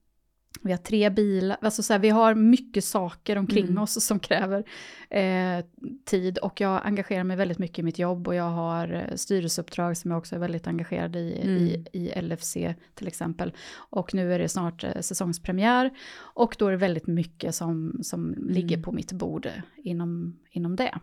vi 0.64 0.72
har 0.72 0.78
tre 0.78 1.10
bilar, 1.10 1.58
alltså 1.62 1.84
så 1.84 1.94
här, 1.94 2.00
vi 2.00 2.10
har 2.10 2.36
mycket 2.36 2.84
saker 2.84 3.38
omkring 3.38 3.66
Mm. 3.66 3.84
oss 3.84 4.06
som 4.06 4.20
kräver 4.20 4.64
eh, 5.10 5.66
tid 6.06 6.38
och 6.38 6.62
jag 6.62 6.82
engagerar 6.86 7.24
mig 7.24 7.38
väldigt 7.38 7.60
mycket 7.60 7.80
i 7.80 7.84
mitt 7.84 8.00
jobb 8.00 8.28
och 8.28 8.36
jag 8.36 8.50
har 8.50 8.94
eh, 8.94 9.16
styrelseuppdrag 9.16 9.98
som 9.98 10.12
jag 10.12 10.18
också 10.18 10.36
är 10.36 10.40
väldigt 10.40 10.68
engagerad 10.68 11.16
i, 11.16 11.20
i, 11.20 11.76
Mm. 11.76 11.86
i 11.94 12.22
LFC 12.22 12.58
till 12.96 13.08
exempel. 13.08 13.54
Och 13.90 14.14
nu 14.14 14.34
är 14.34 14.40
det 14.40 14.50
snart 14.50 14.84
eh, 14.84 15.00
säsongspremiär 15.02 15.92
och 16.18 16.56
då 16.60 16.68
är 16.68 16.72
det 16.72 16.78
väldigt 16.78 17.08
mycket 17.08 17.56
som, 17.56 18.00
som 18.02 18.36
ligger 18.50 18.76
Mm. 18.76 18.84
på 18.84 18.92
mitt 18.92 19.12
bord 19.12 19.46
eh, 19.46 19.52
inom, 19.78 20.40
inom 20.52 20.76
det. 20.76 21.00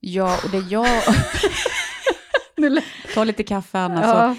Ja, 0.00 0.38
och 0.44 0.50
det 0.50 0.58
jag... 0.70 0.86
Ta 3.14 3.24
lite 3.24 3.42
kaffe 3.42 3.78
Anna, 3.78 4.02
så 4.02 4.08
ja, 4.08 4.36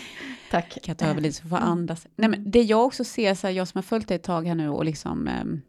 tack. 0.51 0.69
kan 0.69 0.81
jag 0.85 0.97
ta 0.97 1.05
över 1.05 1.21
lite 1.21 1.37
så 1.41 1.47
får 1.47 1.57
andas. 1.57 2.07
Nej, 2.15 2.29
men 2.29 2.51
det 2.51 2.61
jag 2.61 2.85
också 2.85 3.03
ser, 3.03 3.35
så 3.35 3.47
här, 3.47 3.53
jag 3.53 3.67
som 3.67 3.77
har 3.77 3.83
följt 3.83 4.07
dig 4.07 4.15
ett 4.15 4.23
tag 4.23 4.47
här 4.47 4.55
nu 4.55 4.69
och 4.69 4.85
liksom 4.85 5.27
ehm, 5.27 5.61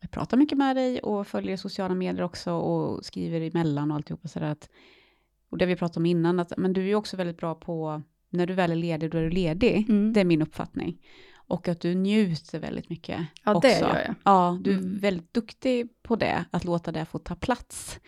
jag 0.00 0.10
pratar 0.10 0.36
mycket 0.36 0.58
med 0.58 0.76
dig 0.76 1.00
och 1.00 1.26
följer 1.26 1.56
sociala 1.56 1.94
medier 1.94 2.22
också 2.22 2.52
och 2.52 3.04
skriver 3.04 3.40
emellan 3.40 3.90
och 3.90 3.94
alltihopa 3.96 4.28
sådär 4.28 4.46
att, 4.50 4.68
och 5.50 5.58
det 5.58 5.66
vi 5.66 5.76
pratade 5.76 6.00
om 6.00 6.06
innan, 6.06 6.40
att 6.40 6.52
men 6.56 6.72
du 6.72 6.90
är 6.90 6.94
också 6.94 7.16
väldigt 7.16 7.36
bra 7.36 7.54
på, 7.54 8.02
när 8.30 8.46
du 8.46 8.54
väl 8.54 8.70
är 8.70 8.76
ledig, 8.76 9.10
då 9.10 9.18
är 9.18 9.22
du 9.22 9.30
ledig. 9.30 9.86
Mm. 9.88 10.12
Det 10.12 10.20
är 10.20 10.24
min 10.24 10.42
uppfattning. 10.42 10.98
Och 11.46 11.68
att 11.68 11.80
du 11.80 11.94
njuter 11.94 12.58
väldigt 12.58 12.90
mycket 12.90 13.20
Ja, 13.44 13.54
också. 13.54 13.68
det 13.68 13.78
gör 13.78 14.02
jag. 14.06 14.14
Ja, 14.24 14.58
du 14.62 14.70
är 14.72 14.78
Mm. 14.78 14.98
väldigt 14.98 15.34
duktig 15.34 15.88
på 16.02 16.16
det, 16.16 16.44
att 16.50 16.64
låta 16.64 16.92
det 16.92 17.04
få 17.04 17.18
ta 17.18 17.34
plats. 17.34 17.98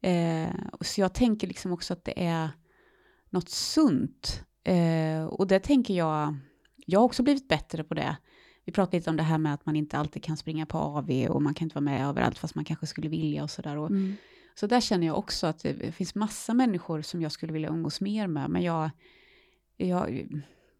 Eh, 0.00 0.54
så 0.80 1.00
jag 1.00 1.14
tänker 1.14 1.46
liksom 1.46 1.72
också 1.72 1.92
att 1.92 2.04
det 2.04 2.24
är 2.26 2.50
något 3.30 3.48
sunt. 3.48 4.44
Eh, 4.64 5.24
och 5.24 5.46
det 5.46 5.60
tänker 5.60 5.94
jag, 5.94 6.36
jag 6.86 7.00
har 7.00 7.04
också 7.04 7.22
blivit 7.22 7.48
bättre 7.48 7.84
på 7.84 7.94
det. 7.94 8.16
Vi 8.64 8.72
pratade 8.72 8.96
lite 8.96 9.10
om 9.10 9.16
det 9.16 9.22
här 9.22 9.38
med 9.38 9.54
att 9.54 9.66
man 9.66 9.76
inte 9.76 9.98
alltid 9.98 10.22
kan 10.22 10.36
springa 10.36 10.66
på 10.66 10.78
AV 10.78 11.26
och 11.28 11.42
man 11.42 11.54
kan 11.54 11.66
inte 11.66 11.74
vara 11.74 11.84
med 11.84 12.08
överallt 12.08 12.38
fast 12.38 12.54
man 12.54 12.64
kanske 12.64 12.86
skulle 12.86 13.08
vilja 13.08 13.42
och 13.42 13.50
sådär. 13.50 13.76
Och, 13.76 13.90
Mm. 13.90 14.16
Så 14.60 14.66
där 14.66 14.80
känner 14.80 15.06
jag 15.06 15.18
också 15.18 15.46
att 15.46 15.58
det 15.58 15.94
finns 15.94 16.14
massa 16.14 16.54
människor 16.54 17.02
som 17.02 17.22
jag 17.22 17.32
skulle 17.32 17.52
vilja 17.52 17.68
umgås 17.68 18.00
mer 18.00 18.26
med, 18.26 18.50
men 18.50 18.62
jag, 18.62 18.90
jag, 19.76 20.28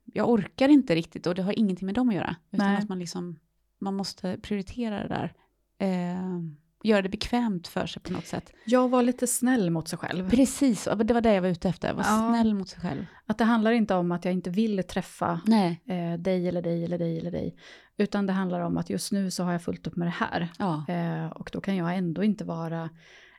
jag 0.04 0.30
orkar 0.30 0.68
inte 0.68 0.94
riktigt 0.94 1.26
och 1.26 1.34
det 1.34 1.42
har 1.42 1.58
ingenting 1.58 1.86
med 1.86 1.94
dem 1.94 2.08
att 2.08 2.14
göra. 2.14 2.36
Utan 2.50 2.66
Nej. 2.66 2.76
att 2.76 2.88
man, 2.88 2.98
liksom, 2.98 3.38
man 3.78 3.94
måste 3.94 4.38
prioritera 4.42 5.02
det 5.02 5.08
där. 5.08 5.34
Eh, 5.78 6.40
göra 6.86 7.02
det 7.02 7.08
bekvämt 7.08 7.68
för 7.68 7.86
sig 7.86 8.02
på 8.02 8.12
något 8.12 8.26
sätt. 8.26 8.52
Jag 8.64 8.88
var 8.88 9.02
lite 9.02 9.26
snäll 9.26 9.70
mot 9.70 9.88
sig 9.88 9.98
själv. 9.98 10.30
Precis, 10.30 10.88
det 11.04 11.14
var 11.14 11.20
det 11.20 11.34
jag 11.34 11.42
var 11.42 11.48
ute 11.48 11.68
efter. 11.68 11.92
Var 11.94 12.02
Ja. 12.02 12.28
snäll 12.34 12.54
mot 12.54 12.68
sig 12.68 12.80
själv. 12.80 13.06
Att 13.26 13.38
det 13.38 13.44
handlar 13.44 13.72
inte 13.72 13.94
om 13.94 14.12
att 14.12 14.24
jag 14.24 14.34
inte 14.34 14.50
vill 14.50 14.82
träffa 14.84 15.40
eh, 15.86 16.18
dig 16.18 16.48
eller 16.48 16.62
dig 16.62 16.84
eller 16.84 16.98
dig 16.98 17.18
eller 17.18 17.30
dig. 17.30 17.56
Utan 17.96 18.26
det 18.26 18.32
handlar 18.32 18.60
om 18.60 18.76
att 18.76 18.90
just 18.90 19.12
nu 19.12 19.30
så 19.30 19.44
har 19.44 19.52
jag 19.52 19.62
fullt 19.62 19.86
upp 19.86 19.96
med 19.96 20.06
det 20.06 20.14
här. 20.26 20.48
Ja. 20.58 20.84
Eh, 20.88 21.26
och 21.26 21.50
då 21.52 21.60
kan 21.60 21.76
jag 21.76 21.96
ändå 21.96 22.24
inte 22.24 22.44
vara 22.44 22.90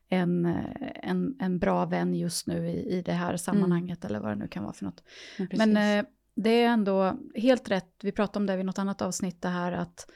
en, 0.09 0.45
eh, 0.45 0.55
en, 1.03 1.35
en 1.39 1.59
bra 1.59 1.85
vän 1.85 2.13
just 2.15 2.47
nu 2.47 2.69
i, 2.69 2.97
i 2.97 3.01
det 3.01 3.13
här 3.13 3.37
sammanhanget 3.37 4.05
eller 4.05 4.19
vad 4.19 4.31
det 4.31 4.35
nu 4.35 4.47
kan 4.47 4.63
vara 4.63 4.73
för 4.73 4.85
något. 4.85 5.03
Men, 5.37 5.47
precis. 5.47 5.65
Men 5.67 5.99
eh, 5.99 6.05
det 6.35 6.49
är 6.63 6.67
ändå 6.69 7.17
helt 7.35 7.69
rätt, 7.71 7.91
vi 8.03 8.11
pratade 8.11 8.39
om 8.39 8.45
det 8.45 8.57
vid 8.57 8.65
något 8.65 8.79
annat 8.79 9.01
avsnitt, 9.01 9.41
det 9.41 9.49
här 9.49 9.71
att 9.71 10.07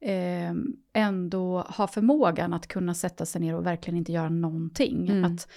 eh, 0.00 0.52
ändå 0.92 1.60
ha 1.60 1.86
förmågan 1.86 2.52
att 2.54 2.66
kunna 2.66 2.94
sätta 2.94 3.26
sig 3.26 3.40
ner 3.40 3.54
och 3.54 3.66
verkligen 3.66 3.96
inte 3.98 4.12
göra 4.12 4.28
någonting. 4.28 5.08
Mm. 5.08 5.24
Att, 5.24 5.48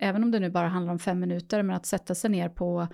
även 0.00 0.24
om 0.24 0.30
det 0.30 0.40
nu 0.40 0.50
bara 0.50 0.68
handlar 0.68 0.92
om 0.92 0.98
fem 0.98 1.20
minuter, 1.20 1.62
men 1.62 1.76
att 1.76 1.86
sätta 1.86 2.14
sig 2.14 2.30
ner 2.30 2.48
på 2.48 2.88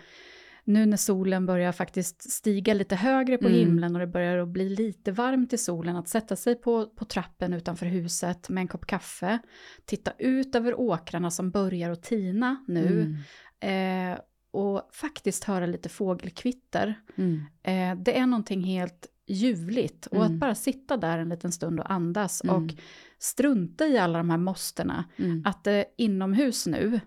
nu 0.65 0.87
när 0.87 0.97
solen 0.97 1.47
börjar 1.47 1.73
faktiskt 1.73 2.31
stiga 2.33 2.75
lite 2.75 2.97
högre 2.97 3.39
på 3.39 3.47
Mm. 3.49 3.59
himlen 3.59 3.95
och 3.95 4.01
det 4.01 4.07
börjar 4.07 4.39
att 4.39 4.49
bli 4.49 4.69
lite 4.69 5.13
varmt 5.13 5.53
i 5.53 5.59
solen, 5.59 5.97
att 5.97 6.09
sätta 6.09 6.37
sig 6.37 6.55
på, 6.55 6.87
på 6.87 7.05
trappen 7.05 7.53
utanför 7.55 7.87
huset 7.87 8.49
med 8.49 8.61
en 8.61 8.69
kopp 8.69 8.87
kaffe, 8.87 9.39
titta 9.85 10.13
ut 10.19 10.55
över 10.55 10.81
åkrarna 10.81 11.31
som 11.31 11.51
börjar 11.51 11.91
att 11.91 12.03
tina 12.03 12.65
nu, 12.69 13.17
Mm. 13.61 14.13
eh, 14.15 14.19
och 14.51 14.89
faktiskt 14.93 15.45
höra 15.45 15.67
lite 15.67 15.89
fågelkvitter. 15.89 16.95
Mm. 17.17 17.41
Eh, 17.63 18.03
det 18.05 18.19
är 18.19 18.27
någonting 18.27 18.63
helt 18.65 19.07
ljuvligt 19.29 20.07
och 20.07 20.17
Mm. 20.17 20.27
att 20.27 20.33
bara 20.41 20.55
sitta 20.55 20.97
där 20.97 21.19
en 21.19 21.29
liten 21.29 21.53
stund 21.53 21.81
och 21.81 21.91
andas 21.93 22.45
Mm. 22.45 22.57
och 22.57 22.71
strunta 23.19 23.87
i 23.87 23.99
alla 23.99 24.19
de 24.19 24.31
här 24.31 24.39
måstena. 24.39 25.05
Mm. 25.17 25.43
Att 25.47 25.65
det 25.65 25.73
är 25.73 25.85
inomhus 25.97 26.67
nu, 26.67 27.01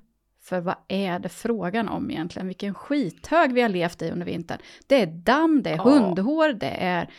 för 0.43 0.59
vad 0.59 0.75
är 0.87 1.19
det 1.19 1.29
frågan 1.29 1.89
om 1.89 2.11
egentligen? 2.11 2.47
Vilken 2.47 2.73
skithög 2.73 3.53
vi 3.53 3.61
har 3.61 3.69
levt 3.69 4.01
i 4.01 4.11
under 4.11 4.25
vintern. 4.25 4.57
Det 4.87 5.01
är 5.01 5.05
damm, 5.07 5.63
det 5.63 5.69
är 5.69 5.75
Ja. 5.77 5.83
hundhår, 5.83 6.53
det 6.53 6.69
är 6.69 7.09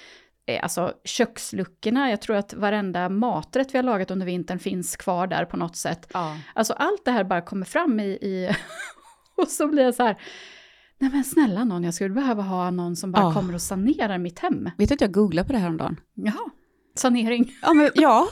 eh, 0.47 0.62
alltså 0.62 0.93
köksluckorna. 1.05 2.11
Jag 2.11 2.23
tror 2.23 2.37
att 2.37 2.55
varenda 2.55 3.09
maträtt 3.09 3.75
vi 3.75 3.79
har 3.79 3.83
lagat 3.83 4.11
under 4.11 4.27
vintern 4.27 4.59
finns 4.59 4.97
kvar 4.97 5.27
där 5.27 5.45
på 5.45 5.57
något 5.57 5.77
sätt. 5.77 6.11
Ja. 6.15 6.37
Alltså 6.55 6.73
allt 6.73 7.05
det 7.05 7.11
här 7.11 7.25
bara 7.25 7.41
kommer 7.41 7.67
fram 7.67 8.01
i, 8.01 8.05
i 8.05 8.51
och 9.37 9.49
så 9.49 9.69
blir 9.69 9.83
jag 9.85 9.95
så 9.95 10.03
här, 10.03 10.17
Nej 11.03 11.11
men 11.11 11.25
snälla 11.25 11.65
någon, 11.65 11.85
jag 11.85 11.95
skulle 11.95 12.15
behöva 12.15 12.43
ha 12.43 12.71
någon 12.71 12.97
som 12.97 13.12
bara 13.12 13.23
Ja. 13.23 13.33
kommer 13.35 13.55
och 13.55 13.61
sanerar 13.62 14.19
mitt 14.19 14.38
hem. 14.38 14.71
Vet 14.79 14.88
du 14.88 14.95
att 14.95 15.01
jag 15.01 15.12
googlade 15.12 15.47
på 15.47 15.53
det 15.53 15.59
här 15.59 15.69
om 15.69 15.77
dagen? 15.77 16.01
Jaha, 16.15 16.51
sanering. 16.97 17.53
Ja, 17.62 17.73
men 17.73 17.91
ja. 17.95 18.29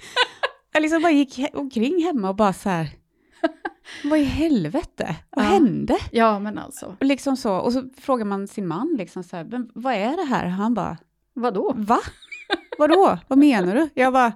jag 0.72 0.82
liksom 0.82 1.02
bara 1.02 1.12
gick 1.12 1.40
omkring 1.54 2.04
hemma 2.04 2.28
och 2.28 2.36
bara 2.36 2.52
så 2.52 2.68
här, 2.68 2.88
vad 4.04 4.18
i 4.18 4.24
helvete, 4.24 5.16
vad 5.30 5.44
Ja. 5.44 5.48
hände? 5.48 5.96
Ja 6.12 6.38
men 6.38 6.58
alltså, 6.58 6.96
Och 7.00 7.06
liksom 7.06 7.36
så, 7.36 7.54
och 7.56 7.72
så 7.72 7.82
frågar 8.00 8.24
man 8.24 8.48
sin 8.48 8.66
man 8.68 8.94
liksom 8.98 9.22
så 9.24 9.36
här, 9.36 9.44
men 9.44 9.70
vad 9.74 9.94
är 9.94 10.16
det 10.16 10.24
här? 10.34 10.46
Han 10.46 10.74
bara, 10.74 10.96
vadå? 11.34 11.72
va? 11.76 11.98
Vadå? 12.78 13.18
Vad 13.28 13.38
menar 13.38 13.74
du? 13.74 13.88
Jag 13.94 14.12
bara, 14.12 14.26
äh, 14.26 14.32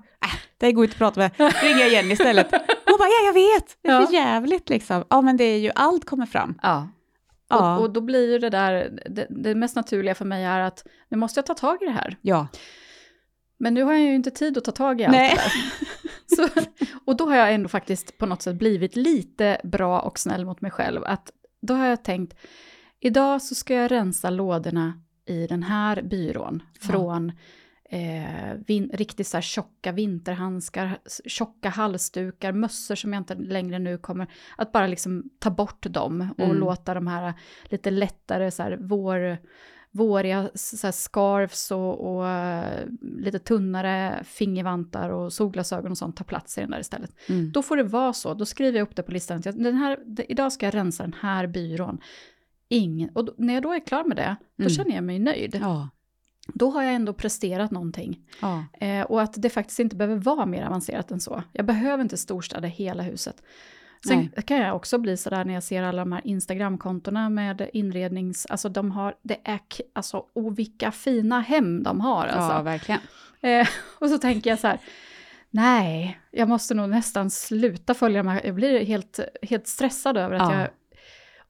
det 0.58 0.72
går 0.72 0.84
inte 0.84 0.94
att 0.94 0.98
prata 0.98 1.20
med, 1.20 1.30
ringer 1.62 1.80
jag 1.80 1.88
igen 1.88 2.10
istället. 2.12 2.50
Hon 2.86 2.98
bara, 2.98 3.08
ja 3.08 3.26
jag 3.26 3.32
vet, 3.32 3.76
det 3.82 3.88
är 3.88 4.06
för 4.06 4.12
jävligt 4.14 4.68
liksom. 4.68 5.04
Ja 5.10 5.20
men 5.22 5.36
det 5.36 5.44
är 5.44 5.58
ju, 5.58 5.70
allt 5.74 6.04
kommer 6.04 6.26
fram. 6.26 6.54
Ja. 6.62 6.88
Ja, 7.48 7.76
Och, 7.76 7.82
och 7.82 7.92
då 7.92 8.00
blir 8.00 8.32
ju 8.32 8.38
det 8.38 8.50
där, 8.50 9.00
det, 9.10 9.26
det 9.30 9.54
mest 9.54 9.76
naturliga 9.76 10.14
för 10.14 10.24
mig 10.24 10.44
är 10.44 10.60
att 10.60 10.86
nu 11.08 11.16
måste 11.16 11.38
jag 11.38 11.46
ta 11.46 11.54
tag 11.54 11.82
i 11.82 11.84
det 11.84 11.90
här. 11.92 12.16
ja. 12.22 12.48
Men 13.58 13.74
nu 13.74 13.82
har 13.82 13.92
jag 13.92 14.02
ju 14.02 14.14
inte 14.14 14.30
tid 14.30 14.58
att 14.58 14.64
ta 14.64 14.72
tag 14.72 15.00
i 15.00 15.04
allt 15.04 15.12
Nej. 15.12 15.34
det 15.36 15.42
där. 15.42 15.52
Så, 16.36 16.60
och 17.06 17.16
då 17.16 17.26
har 17.26 17.36
jag 17.36 17.54
ändå 17.54 17.68
faktiskt 17.68 18.18
på 18.18 18.26
något 18.26 18.42
sätt 18.42 18.56
blivit 18.56 18.96
lite 18.96 19.60
bra 19.64 20.00
och 20.00 20.18
snäll 20.18 20.44
mot 20.44 20.60
mig 20.60 20.70
själv. 20.70 21.04
Att 21.04 21.30
då 21.62 21.74
har 21.74 21.86
jag 21.86 22.04
tänkt, 22.04 22.38
idag 23.00 23.42
så 23.42 23.54
ska 23.54 23.74
jag 23.74 23.90
rensa 23.90 24.30
lådorna 24.30 25.02
i 25.26 25.46
den 25.46 25.62
här 25.62 26.02
byrån 26.02 26.62
Ja. 26.72 27.32
Eh, 27.90 28.54
vin, 28.66 28.90
riktigt 28.94 29.26
så 29.26 29.36
här 29.36 29.42
tjocka 29.42 29.92
vinterhandskar, 29.92 30.98
tjocka 31.26 31.68
halsdukar, 31.68 32.52
mössor 32.52 32.94
som 32.94 33.12
jag 33.12 33.20
inte 33.20 33.34
längre 33.34 33.78
nu 33.78 33.98
kommer, 33.98 34.26
att 34.56 34.72
bara 34.72 34.86
liksom 34.86 35.30
ta 35.38 35.50
bort 35.50 35.86
dem 35.90 36.28
och 36.38 36.44
Mm. 36.44 36.56
låta 36.56 36.94
de 36.94 37.06
här 37.06 37.34
lite 37.64 37.90
lättare 37.90 38.50
så 38.50 38.62
här 38.62 38.78
vår, 38.80 39.38
våriga 39.90 40.50
så 40.54 40.86
här 40.86 40.92
scarfs 40.92 41.70
och, 41.70 42.16
och 42.16 42.28
eh, 42.28 42.84
lite 43.00 43.38
tunnare 43.38 44.20
fingervantar 44.24 45.10
och 45.10 45.32
solglasögon 45.32 45.90
och 45.90 45.98
sånt 45.98 46.16
ta 46.16 46.24
plats 46.24 46.58
i 46.58 46.60
den 46.60 46.70
där 46.70 46.80
istället. 46.80 47.10
Mm. 47.28 47.52
Då 47.52 47.62
får 47.62 47.76
det 47.76 47.82
vara 47.82 48.12
så, 48.12 48.34
då 48.34 48.44
skriver 48.44 48.78
jag 48.78 48.88
upp 48.88 48.96
det 48.96 49.02
på 49.02 49.12
listan. 49.12 49.40
Den 49.40 49.74
här, 49.74 49.98
idag 50.28 50.52
ska 50.52 50.66
jag 50.66 50.74
rensa 50.74 51.02
den 51.02 51.14
här 51.20 51.46
byrån. 51.46 51.98
Ingen, 52.68 53.10
och 53.14 53.24
då, 53.24 53.34
när 53.38 53.54
jag 53.54 53.62
då 53.62 53.72
är 53.72 53.86
klar 53.86 54.04
med 54.04 54.16
det, 54.16 54.36
då 54.56 54.62
Mm. 54.62 54.70
känner 54.70 54.94
jag 54.94 55.04
mig 55.04 55.18
nöjd. 55.18 55.58
Ja. 55.62 55.88
Då 56.46 56.70
har 56.70 56.82
jag 56.82 56.94
ändå 56.94 57.12
presterat 57.12 57.70
någonting. 57.70 58.20
Ja. 58.40 58.64
Eh, 58.80 59.02
och 59.02 59.22
att 59.22 59.34
det 59.36 59.50
faktiskt 59.50 59.78
inte 59.78 59.96
behöver 59.96 60.16
vara 60.16 60.46
mer 60.46 60.66
avancerat 60.66 61.10
än 61.10 61.20
så. 61.20 61.42
Jag 61.52 61.66
behöver 61.66 62.02
inte 62.02 62.16
storstäda 62.16 62.68
hela 62.68 63.02
huset. 63.02 63.42
Sen 64.08 64.30
Nej. 64.36 64.44
kan 64.44 64.56
jag 64.56 64.76
också 64.76 64.98
bli 64.98 65.16
sådär 65.16 65.44
när 65.44 65.54
jag 65.54 65.62
ser 65.62 65.82
alla 65.82 65.98
de 65.98 66.12
här 66.12 66.26
Instagramkontona 66.26 67.28
med 67.28 67.70
inrednings... 67.72 68.46
Alltså 68.46 68.68
de 68.68 68.90
har, 68.90 69.14
det 69.22 69.38
är, 69.44 69.60
alltså, 69.92 70.24
och 70.32 70.58
vilka 70.58 70.92
fina 70.92 71.40
hem 71.40 71.82
de 71.82 72.00
har 72.00 72.26
alltså. 72.26 72.52
ja, 72.52 72.62
verkligen. 72.62 73.00
Eh, 73.40 73.68
och 73.98 74.10
så 74.10 74.18
tänker 74.18 74.50
jag 74.50 74.58
så 74.58 74.66
här, 74.66 74.78
nej, 75.50 76.20
jag 76.30 76.48
måste 76.48 76.74
nog 76.74 76.88
nästan 76.88 77.30
sluta 77.30 77.94
följa 77.94 78.22
de 78.22 78.28
här, 78.28 78.40
jag 78.44 78.54
blir 78.54 78.84
helt, 78.84 79.20
helt 79.42 79.66
stressad 79.66 80.16
över 80.16 80.36
att 80.36 80.52
Ja. 80.52 80.60
jag, 80.60 80.68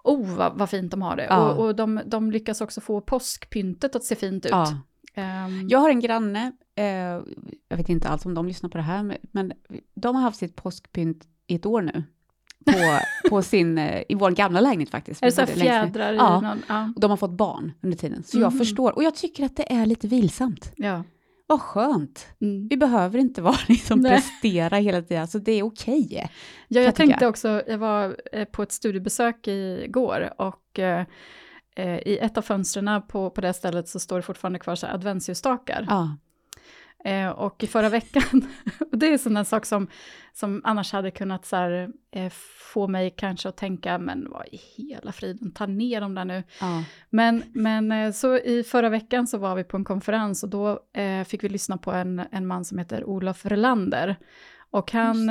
oh 0.06 0.36
vad, 0.36 0.58
vad 0.58 0.70
fint 0.70 0.90
de 0.90 1.02
har 1.02 1.16
det. 1.16 1.24
Ja. 1.30 1.52
Och, 1.52 1.64
och 1.66 1.76
de, 1.76 2.00
de 2.06 2.30
lyckas 2.30 2.60
också 2.60 2.80
få 2.80 3.00
påskpyntet 3.00 3.96
att 3.96 4.04
se 4.04 4.14
fint 4.14 4.44
ut. 4.46 4.50
Ja. 4.52 4.78
Ehm, 5.14 5.68
Jag 5.68 5.78
har 5.78 5.88
en 5.90 6.00
granne, 6.00 6.52
eh, 6.74 6.84
jag 7.68 7.76
vet 7.76 7.88
inte 7.88 8.08
alls 8.08 8.26
om 8.26 8.34
de 8.34 8.46
lyssnar 8.48 8.70
på 8.70 8.78
det 8.78 8.84
här, 8.84 9.18
men- 9.32 9.52
de 9.94 10.14
har 10.16 10.22
haft 10.22 10.38
sitt 10.38 10.56
påskpynt 10.56 11.24
i 11.46 11.54
ett 11.54 11.66
år 11.66 11.82
nu. 11.82 12.02
På, 12.66 12.98
på 13.28 13.42
sin, 13.42 13.78
eh, 13.78 14.02
i 14.08 14.14
vår 14.14 14.30
gamla 14.30 14.60
lägenhet 14.60 14.90
faktiskt. 14.90 15.22
är 15.22 15.26
det 15.26 15.32
så 15.32 15.46
fjädrar 15.46 16.12
i 16.12 16.16
Ja. 16.16 16.40
någon, 16.40 16.62
ja, 16.68 16.92
Och 16.94 17.00
de 17.00 17.10
har 17.10 17.16
fått 17.16 17.30
barn 17.30 17.72
under 17.82 17.96
tiden, 17.98 18.22
så 18.22 18.38
jag 18.38 18.52
Mhm. 18.52 18.58
förstår. 18.58 18.96
Och 18.96 19.02
jag 19.04 19.14
tycker 19.14 19.44
att 19.44 19.56
det 19.56 19.72
är 19.72 19.86
lite 19.86 20.08
vilsamt. 20.08 20.72
ja. 20.76 21.04
Vad 21.46 21.61
skönt. 21.61 22.26
Mm. 22.40 22.68
Vi 22.68 22.76
behöver 22.76 23.18
inte 23.18 23.42
vara 23.42 23.59
liksom 23.68 24.00
Nej. 24.00 24.12
prestera 24.12 24.76
hela 24.76 25.02
tiden, 25.02 25.22
alltså 25.22 25.38
det 25.38 25.52
är 25.52 25.62
okej. 25.62 26.09
Ja, 26.11 26.28
jag 26.68 26.85
jag 26.85 26.94
tänkte 26.94 27.26
också, 27.26 27.62
jag 27.66 27.78
var 27.78 28.16
eh, 28.32 28.44
på 28.44 28.62
ett 28.62 28.72
studiebesök 28.72 29.48
igår 29.48 30.32
och 30.38 30.78
eh, 30.78 31.06
eh, 31.76 31.98
i 31.98 32.18
ett 32.18 32.38
av 32.38 32.42
fönstren 32.42 33.02
på, 33.09 33.30
på 33.30 33.40
det 33.40 33.52
stället 33.52 33.88
så 33.88 34.00
står 34.00 34.16
det 34.16 34.22
fortfarande 34.22 34.59
kvar 34.59 34.74
så 34.74 34.87
adventsljusstakar. 34.87 35.87
Ja. 35.88 36.16
Eh, 37.06 37.28
och 37.28 37.64
i 37.64 37.66
förra 37.66 37.88
veckan, 37.88 38.48
och 38.92 38.98
det 38.98 39.06
är 39.12 39.18
sån 39.18 39.34
där 39.34 39.44
sak 39.44 39.66
som, 39.66 39.86
som 40.32 40.60
annars 40.64 40.92
hade 40.92 41.10
kunnat 41.10 41.46
så 41.46 41.56
här, 41.56 41.90
eh, 42.10 42.32
få 42.72 42.88
mig 42.88 43.14
kanske 43.16 43.48
att 43.48 43.56
tänka, 43.56 43.98
men 43.98 44.30
vad 44.30 44.46
i 44.46 44.60
hela 44.76 45.12
friden, 45.12 45.52
ta 45.52 45.66
ner 45.66 46.00
dem 46.00 46.14
där 46.14 46.24
nu. 46.24 46.42
Ja. 46.60 46.84
Men, 47.10 47.42
men 47.52 47.92
eh, 47.92 48.12
så 48.12 48.38
i 48.38 48.62
förra 48.62 48.88
veckan 48.88 49.26
så 49.26 49.38
var 49.38 49.56
vi 49.56 49.64
på 49.64 49.76
en 49.76 49.84
konferens 49.84 50.42
och 50.42 50.48
då 50.48 50.80
eh, 50.92 51.24
fick 51.24 51.44
vi 51.44 51.48
lyssna 51.48 51.78
på 51.78 51.92
en, 51.92 52.22
en 52.30 52.46
man 52.46 52.64
som 52.64 52.78
heter 52.78 53.04
Olof 53.04 53.46
Relander. 53.46 54.16
Och 54.70 54.92
han 54.92 55.30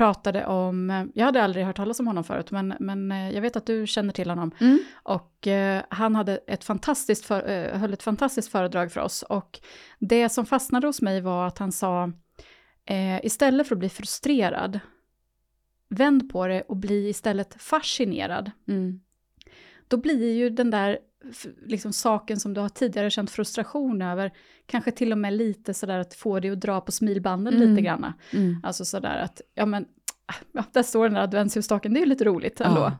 pratade 0.00 0.46
om, 0.46 1.10
jag 1.14 1.24
hade 1.24 1.42
aldrig 1.42 1.66
hört 1.66 1.76
talas 1.76 2.00
om 2.00 2.06
honom 2.06 2.24
förut, 2.24 2.50
men, 2.50 2.74
men 2.80 3.12
eh, 3.12 3.30
jag 3.30 3.42
vet 3.42 3.56
att 3.56 3.66
du 3.66 3.86
känner 3.86 4.12
till 4.12 4.30
honom. 4.30 4.50
Mm. 4.60 4.78
Och 5.02 5.46
eh, 5.46 5.82
han 5.88 6.14
hade 6.14 6.36
ett 6.36 6.64
fantastiskt 6.64 7.24
för, 7.24 7.48
eh, 7.48 7.78
höll 7.78 7.92
ett 7.92 8.02
fantastiskt 8.02 8.52
föredrag 8.52 8.92
för 8.92 9.00
oss. 9.00 9.22
Och 9.22 9.60
det 9.98 10.28
som 10.28 10.46
fastnade 10.46 10.86
hos 10.86 11.02
mig 11.02 11.20
var 11.20 11.46
att 11.46 11.58
han 11.58 11.72
sa, 11.72 12.12
eh, 12.84 13.24
istället 13.24 13.68
för 13.68 13.74
att 13.74 13.78
bli 13.78 13.88
frustrerad, 13.88 14.80
vänd 15.88 16.32
på 16.32 16.46
det 16.46 16.62
och 16.62 16.76
bli 16.76 17.08
istället 17.08 17.62
fascinerad. 17.62 18.50
Mm. 18.68 19.00
Då 19.88 19.96
blir 19.96 20.32
ju 20.32 20.50
den 20.50 20.70
där 20.70 20.98
liksom, 21.66 21.92
saken 21.92 22.40
som 22.40 22.54
du 22.54 22.60
har 22.60 22.68
tidigare 22.68 23.10
känt 23.10 23.30
frustration 23.30 24.02
över, 24.02 24.32
kanske 24.66 24.90
till 24.90 25.12
och 25.12 25.18
med 25.18 25.32
lite 25.32 25.74
sådär 25.74 25.98
att 25.98 26.14
få 26.14 26.40
dig 26.40 26.50
att 26.50 26.60
dra 26.60 26.80
på 26.80 26.92
smilbanden 26.92 27.54
Mm. 27.54 27.68
lite 27.70 27.82
granna. 27.82 28.14
Mm. 28.32 28.60
Alltså 28.62 28.84
sådär 28.84 29.16
att, 29.18 29.40
ja 29.54 29.66
men, 29.66 29.86
ja, 30.52 30.64
där 30.72 30.82
står 30.82 31.04
den 31.04 31.14
där 31.14 31.22
adventsljusstaken, 31.22 31.92
det 31.94 31.98
är 31.98 32.02
ju 32.02 32.06
lite 32.08 32.24
roligt 32.24 32.60
ändå. 32.60 32.80
Ja. 32.80 32.98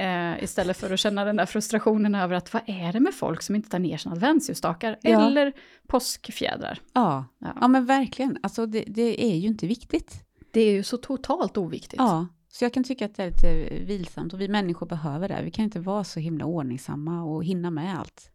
Eh, 0.00 0.42
istället 0.42 0.76
för 0.76 0.92
att 0.92 1.00
känna 1.00 1.24
den 1.24 1.36
där 1.36 1.46
frustrationen 1.46 2.14
över 2.14 2.34
att 2.34 2.52
vad 2.52 2.62
är 2.66 2.92
det 2.92 3.00
med 3.00 3.14
folk 3.14 3.42
som 3.42 3.54
inte 3.54 3.68
tar 3.70 3.78
ner 3.78 3.96
sina 3.96 4.12
adventsljusstakar? 4.14 4.98
Ja. 5.02 5.26
Eller 5.26 5.52
påskfjädrar. 5.86 6.78
Ja. 6.92 7.24
Ja. 7.38 7.52
ja, 7.60 7.68
men 7.68 7.86
verkligen. 7.86 8.38
Alltså 8.42 8.66
det, 8.66 8.84
det 8.86 9.24
är 9.24 9.36
ju 9.36 9.48
inte 9.48 9.66
viktigt. 9.66 10.22
Det 10.50 10.60
är 10.60 10.72
ju 10.72 10.82
så 10.82 10.96
totalt 10.96 11.56
oviktigt. 11.56 11.94
Ja, 11.98 12.26
så 12.58 12.64
jag 12.64 12.72
kan 12.72 12.84
tycka 12.84 13.04
att 13.04 13.14
det 13.14 13.22
är 13.22 13.26
lite 13.30 13.84
vilsamt 13.84 14.32
och 14.32 14.40
vi 14.40 14.48
människor 14.48 14.86
behöver 14.86 15.28
det. 15.28 15.40
Vi 15.44 15.50
kan 15.50 15.64
inte 15.64 15.80
vara 15.80 16.04
så 16.04 16.20
himla 16.20 16.44
ordningsamma 16.44 17.22
och 17.24 17.44
hinna 17.44 17.70
med 17.70 17.98
allt. 17.98 18.30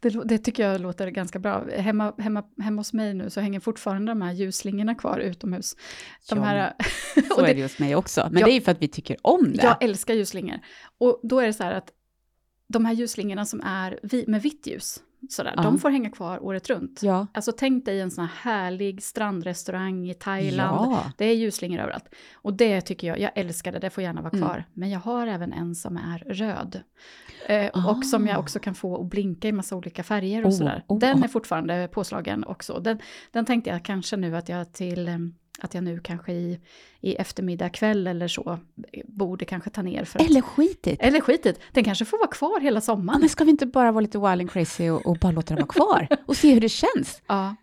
Det, 0.00 0.08
det 0.24 0.38
tycker 0.38 0.68
jag 0.68 0.80
låter 0.80 1.08
ganska 1.08 1.38
bra. 1.38 1.64
Hemma, 1.76 2.14
hemma, 2.18 2.44
hemma 2.58 2.80
hos 2.80 2.92
mig 2.92 3.14
nu 3.14 3.30
så 3.30 3.40
hänger 3.40 3.60
fortfarande 3.60 4.10
de 4.12 4.22
här 4.22 4.32
ljusslingorna 4.32 4.94
kvar 4.94 5.18
utomhus. 5.18 5.76
De 6.28 6.38
Ja, 6.38 6.44
här, 6.44 6.72
Så 7.28 7.34
och 7.34 7.42
är 7.42 7.46
det, 7.46 7.54
det 7.54 7.62
hos 7.62 7.78
mig 7.78 7.96
också. 7.96 8.28
Men 8.30 8.40
Ja. 8.40 8.46
det 8.46 8.52
är 8.52 8.54
ju 8.54 8.60
för 8.60 8.72
att 8.72 8.82
vi 8.82 8.88
tycker 8.88 9.16
om 9.22 9.52
det. 9.52 9.62
jag 9.62 9.82
älskar 9.82 10.14
ljusslingor. 10.14 10.58
Och 10.98 11.20
då 11.22 11.40
är 11.40 11.46
det 11.46 11.52
så 11.52 11.62
här 11.62 11.72
att 11.72 11.92
de 12.68 12.84
här 12.84 12.92
ljusslingorna 12.92 13.44
som 13.46 13.60
är 13.60 13.98
vi, 14.02 14.24
med 14.28 14.42
vitt 14.42 14.66
ljus, 14.66 15.00
sådär, 15.30 15.52
Ja. 15.56 15.62
de 15.62 15.78
får 15.78 15.90
hänga 15.90 16.10
kvar 16.10 16.42
året 16.44 16.70
runt. 16.70 17.00
ja. 17.02 17.26
Alltså 17.34 17.52
tänk 17.52 17.84
dig 17.84 18.00
en 18.00 18.10
sån 18.10 18.24
här 18.24 18.52
härlig 18.52 19.02
strandrestaurang 19.02 20.08
i 20.10 20.14
Thailand. 20.14 20.92
Ja. 20.92 21.12
Det 21.18 21.24
är 21.24 21.34
ljusslingor 21.34 21.78
överallt. 21.80 22.14
Och 22.34 22.54
det 22.54 22.80
tycker 22.80 23.06
jag, 23.06 23.18
jag 23.20 23.30
älskar 23.34 23.72
det, 23.72 23.78
det 23.78 23.90
får 23.90 24.02
gärna 24.02 24.22
vara 24.22 24.32
Mm. 24.32 24.44
kvar. 24.48 24.64
Men 24.72 24.90
jag 24.90 25.00
har 25.00 25.26
även 25.26 25.52
en 25.52 25.74
som 25.74 25.96
är 25.96 26.18
röd. 26.18 26.80
Eh, 27.48 27.70
Ah. 27.74 27.90
Och 27.90 28.04
som 28.06 28.26
jag 28.26 28.38
också 28.40 28.58
kan 28.58 28.74
få 28.74 29.00
att 29.02 29.10
blinka 29.10 29.48
i 29.48 29.52
massa 29.52 29.76
olika 29.76 30.02
färger 30.02 30.42
och 30.42 30.48
Oh, 30.50 30.56
sådär. 30.58 30.84
oh, 30.88 30.98
den 30.98 31.18
oh. 31.18 31.24
är 31.24 31.28
fortfarande 31.28 31.88
påslagen 31.92 32.44
också. 32.44 32.80
Den, 32.80 32.98
den 33.32 33.44
tänkte 33.44 33.70
jag 33.70 33.84
kanske 33.84 34.16
nu 34.16 34.36
att 34.36 34.48
jag 34.48 34.72
till, 34.72 35.08
eh, 35.08 35.14
att 35.64 35.74
jag 35.74 35.84
nu 35.84 36.00
kanske 36.00 36.32
i, 36.32 36.60
i 37.00 37.14
eftermiddag 37.14 37.68
kväll 37.68 38.06
eller 38.06 38.28
så 38.28 38.58
eh, 38.92 39.02
borde 39.08 39.44
kanske 39.44 39.70
ta 39.70 39.82
ner 39.82 40.04
för 40.04 40.18
att, 40.18 40.26
Eller 40.26 40.40
skitigt. 40.40 41.02
eller 41.02 41.20
skitigt, 41.20 41.60
den 41.72 41.84
kanske 41.84 42.04
får 42.04 42.18
vara 42.18 42.28
kvar 42.30 42.60
hela 42.60 42.76
Ja, 42.76 42.80
sommaren. 42.80 43.20
men 43.20 43.28
ska 43.28 43.44
vi 43.44 43.50
inte 43.50 43.66
bara 43.66 43.92
vara 43.92 44.00
lite 44.00 44.18
wild 44.18 44.40
and 44.40 44.50
crazy 44.50 44.90
och, 44.90 45.06
och 45.06 45.16
bara 45.16 45.32
låta 45.32 45.54
den 45.54 45.66
vara 45.66 45.66
kvar? 46.06 46.08
Och 46.26 46.36
se 46.36 46.54
hur 46.54 46.60
det 46.60 46.68
känns? 46.68 47.22
Ja. 47.26 47.56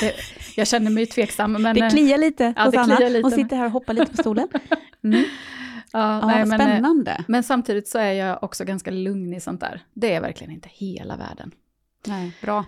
Det, 0.00 0.14
jag 0.56 0.66
känner 0.68 0.90
mig 0.90 1.06
tveksam, 1.06 1.52
men... 1.52 1.74
det 1.74 1.80
eh, 1.84 1.90
kliar 1.90 2.18
lite 2.18 2.54
ja, 2.56 2.64
hos 2.64 2.74
Anna. 2.74 2.98
lite. 2.98 3.20
Hon 3.22 3.30
sitter 3.30 3.56
här 3.56 3.64
och 3.66 3.72
hoppar 3.72 3.94
lite 3.94 4.10
på 4.10 4.16
stolen. 4.16 4.48
Mm. 5.04 5.18
ja, 5.92 6.20
Ja, 6.20 6.26
nej, 6.26 6.46
men, 6.46 6.60
eh, 6.60 6.66
spännande. 6.66 7.24
Men 7.28 7.42
samtidigt 7.42 7.88
så 7.88 7.98
är 7.98 8.12
jag 8.12 8.42
också 8.42 8.64
ganska 8.64 8.90
lugn 8.90 9.34
i 9.34 9.40
sånt 9.40 9.60
där. 9.60 9.82
Det 9.94 10.14
är 10.14 10.20
verkligen 10.20 10.52
inte 10.52 10.68
hela 10.72 11.16
världen. 11.16 11.52
Nej, 12.06 12.32
bra, 12.42 12.64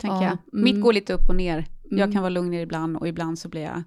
tänker 0.00 0.16
Ja, 0.16 0.22
jag. 0.22 0.32
mm. 0.52 0.64
Mitt 0.64 0.80
går 0.80 0.92
lite 0.92 1.12
upp 1.12 1.28
och 1.28 1.36
ner. 1.36 1.64
Jag 1.90 2.00
Mm. 2.00 2.12
kan 2.12 2.22
vara 2.22 2.30
lugn 2.30 2.54
ibland 2.54 2.96
och 2.96 3.08
ibland 3.08 3.38
så 3.38 3.48
blir 3.48 3.62
jag 3.62 3.82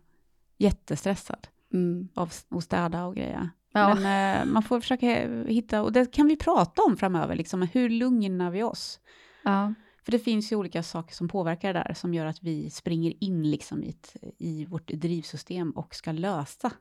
jättestressad 0.57 1.47
Mm. 1.73 2.07
av 2.15 2.31
att 2.49 2.63
städa 2.63 3.05
och 3.05 3.15
grejer. 3.15 3.49
Ja. 3.73 3.95
Men 3.95 4.39
eh, 4.39 4.45
man 4.53 4.63
får 4.63 4.79
försöka 4.81 5.07
hitta, 5.47 5.81
och 5.81 5.91
det 5.91 6.11
kan 6.13 6.27
vi 6.27 6.35
prata 6.35 6.81
om 6.81 6.97
framöver, 6.97 7.35
liksom, 7.35 7.61
hur 7.61 7.89
lugnar 7.89 8.51
vi 8.51 8.63
oss? 8.63 8.99
Ja. 9.43 9.73
För 10.05 10.11
det 10.11 10.19
finns 10.19 10.51
ju 10.51 10.55
olika 10.55 10.83
saker 10.83 11.15
som 11.15 11.27
påverkar 11.27 11.73
det 11.73 11.79
där, 11.87 11.93
som 11.93 12.13
gör 12.13 12.25
att 12.25 12.43
vi 12.43 12.69
springer 12.69 13.13
in 13.23 13.51
liksom 13.51 13.83
i, 13.83 13.89
ett, 13.89 14.15
i 14.37 14.65
vårt 14.65 14.87
drivsystem 14.87 15.71
och 15.71 15.95
ska 15.95 16.11
lösa. 16.11 16.71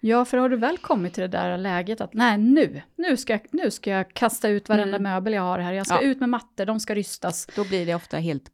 Ja, 0.00 0.24
för 0.24 0.38
har 0.38 0.48
du 0.48 0.56
väl 0.56 0.78
kommit 0.78 1.14
till 1.14 1.20
det 1.22 1.28
där 1.28 1.58
läget 1.58 2.00
att 2.00 2.14
nej, 2.14 2.38
nu, 2.38 2.82
nu 2.96 3.16
ska 3.16 3.32
jag, 3.32 3.40
nu 3.50 3.70
ska 3.70 3.90
jag 3.90 4.14
kasta 4.14 4.48
ut 4.48 4.68
varenda 4.68 4.96
Mm. 4.96 5.02
möbel 5.12 5.32
jag 5.32 5.42
har 5.42 5.58
här, 5.58 5.72
jag 5.72 5.86
ska 5.86 5.94
Ja. 5.94 6.00
ut 6.08 6.20
med 6.20 6.28
mattor, 6.28 6.64
de 6.66 6.80
ska 6.80 6.94
rystas. 6.94 7.46
Då 7.56 7.64
blir 7.64 7.86
det 7.86 7.94
ofta 7.94 8.16
helt, 8.16 8.50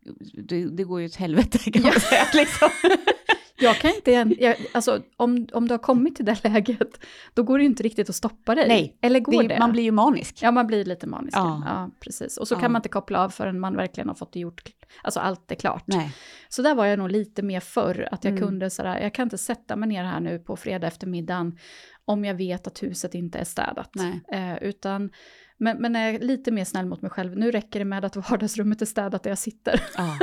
det, 0.49 0.65
det 0.65 0.85
går 0.85 1.01
ju 1.01 1.07
åt 1.07 1.17
helvete 1.17 1.59
kan 1.71 1.83
man 1.83 1.93
säga. 1.93 2.27
Liksom. 2.35 2.69
Jag 3.59 3.77
kan 3.77 3.91
inte, 3.95 4.11
jag, 4.39 4.57
alltså 4.73 5.03
om, 5.17 5.47
om 5.53 5.69
du 5.69 5.75
har 5.75 5.79
kommit 5.79 6.17
till 6.17 6.25
det 6.25 6.45
läget, 6.45 7.01
då 7.35 7.43
går 7.43 7.59
det 7.59 7.63
ju 7.65 7.69
inte 7.71 7.83
riktigt 7.83 8.09
att 8.09 8.15
stoppa 8.15 8.55
dig. 8.55 8.69
Nej, 8.69 8.99
Eller 9.03 9.21
går 9.21 9.43
Det, 9.43 9.49
det? 9.49 9.59
man 9.59 9.73
blir 9.73 9.83
ju 9.83 9.91
manisk. 9.91 10.39
Ja, 10.43 10.51
man 10.51 10.67
blir 10.67 10.85
lite 10.85 11.07
manisk. 11.07 11.37
Ja. 11.37 11.63
Ja. 11.67 11.91
precis. 12.01 12.37
Och 12.37 12.49
så 12.49 12.55
Ja. 12.55 12.59
kan 12.61 12.73
man 12.73 12.79
inte 12.81 12.89
koppla 12.89 13.25
av 13.25 13.29
förrän 13.31 13.61
man 13.61 13.77
verkligen 13.77 14.09
har 14.09 14.15
fått 14.15 14.33
det 14.33 14.41
gjort, 14.41 14.63
alltså 15.03 15.21
allt 15.21 15.51
är 15.51 15.55
klart. 15.55 15.85
Nej. 15.87 16.13
Så 16.49 16.63
där 16.63 16.75
var 16.75 16.87
jag 16.87 16.99
nog 16.99 17.11
lite 17.11 17.43
mer 17.43 17.61
förr, 17.61 18.09
att 18.13 18.25
jag 18.25 18.31
Mm. 18.33 18.43
kunde 18.49 18.71
sådär, 18.71 19.01
jag 19.01 19.15
kan 19.15 19.23
inte 19.23 19.39
sätta 19.39 19.77
mig 19.77 19.89
ner 19.89 20.05
här 20.05 20.21
nu 20.21 20.39
på 20.39 20.57
fredag 20.57 20.87
eftermiddagen 20.87 21.59
om 22.05 22.25
jag 22.25 22.35
vet 22.35 22.67
att 22.67 22.83
huset 22.83 23.15
inte 23.15 23.39
är 23.39 23.45
städat. 23.45 23.91
Eh, 24.33 24.57
utan, 24.63 25.11
men, 25.61 25.77
men 25.77 25.97
är 25.97 26.19
lite 26.19 26.51
mer 26.51 26.65
snäll 26.65 26.87
mot 26.87 27.03
mig 27.03 27.11
själv. 27.11 27.37
Nu 27.39 27.51
räcker 27.51 27.79
det 27.79 27.85
med 27.85 28.05
att 28.05 28.17
vardagsrummet 28.31 28.83
är 28.83 28.87
städat 28.87 29.23
där 29.23 29.31
jag 29.31 29.39
sitter. 29.39 29.83
Ja. 29.97 30.19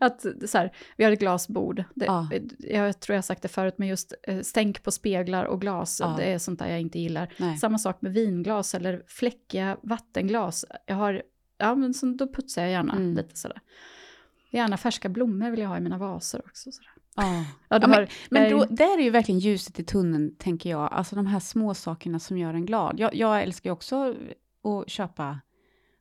att 0.00 0.26
så 0.46 0.58
här, 0.58 0.72
vi 0.96 1.04
har 1.04 1.12
ett 1.12 1.18
glasbord. 1.20 1.84
Det, 1.94 2.04
Ja. 2.06 2.28
Jag 2.58 3.00
tror 3.00 3.14
jag 3.14 3.18
har 3.18 3.22
sagt 3.22 3.42
det 3.42 3.48
förut, 3.48 3.74
men 3.78 3.88
just 3.88 4.14
eh, 4.22 4.40
stänk 4.40 4.82
på 4.82 4.90
speglar 4.90 5.44
och 5.44 5.60
glas, 5.60 6.00
Ja. 6.00 6.14
det 6.18 6.24
är 6.24 6.38
sånt 6.38 6.58
där 6.58 6.68
jag 6.68 6.80
inte 6.80 6.98
gillar. 6.98 7.32
Nej. 7.36 7.56
Samma 7.58 7.78
sak 7.78 8.02
med 8.02 8.12
vinglas 8.12 8.74
eller 8.74 9.02
fläckiga 9.06 9.76
vattenglas. 9.82 10.64
Jag 10.86 10.96
har, 10.96 11.22
ja 11.58 11.74
men 11.74 11.94
så, 11.94 12.06
då 12.06 12.32
putsar 12.32 12.62
jag 12.62 12.70
gärna 12.70 12.92
Mm. 12.92 13.14
lite 13.14 13.36
sådär. 13.36 13.60
Gärna 14.50 14.76
färska 14.76 15.08
blommor 15.08 15.50
vill 15.50 15.60
jag 15.60 15.68
ha 15.68 15.76
i 15.76 15.80
mina 15.80 15.98
vaser 15.98 16.40
också. 16.46 16.72
Sådär. 16.72 16.90
Ja. 17.16 17.22
Ja, 17.36 17.44
Ja, 17.68 17.78
men- 17.88 17.90
har, 17.90 18.08
Men 18.30 18.50
då, 18.50 18.64
där 18.64 18.98
är 18.98 19.02
ju 19.02 19.10
verkligen 19.10 19.38
ljuset 19.38 19.80
i 19.80 19.84
tunneln, 19.84 20.36
tänker 20.38 20.70
jag. 20.70 20.92
Alltså 20.92 21.16
de 21.16 21.26
här 21.26 21.40
små 21.40 21.74
sakerna 21.74 22.18
som 22.18 22.38
gör 22.38 22.54
en 22.54 22.66
glad. 22.66 23.00
Jag, 23.00 23.14
jag 23.14 23.42
älskar 23.42 23.70
ju 23.70 23.72
också 23.72 24.14
att 24.66 24.90
köpa 24.90 25.40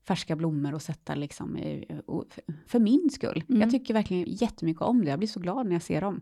färska 0.07 0.35
blommor 0.35 0.73
och 0.73 0.81
sätta 0.81 1.15
liksom, 1.15 1.59
och, 2.05 2.25
för 2.67 2.79
min 2.79 3.09
skull. 3.09 3.43
Mm. 3.49 3.61
Jag 3.61 3.71
tycker 3.71 3.93
verkligen 3.93 4.25
jättemycket 4.27 4.81
om 4.81 5.05
det. 5.05 5.09
Jag 5.09 5.19
blir 5.19 5.29
så 5.29 5.39
glad 5.39 5.65
när 5.65 5.73
jag 5.75 5.81
ser 5.81 6.01
dem. 6.01 6.21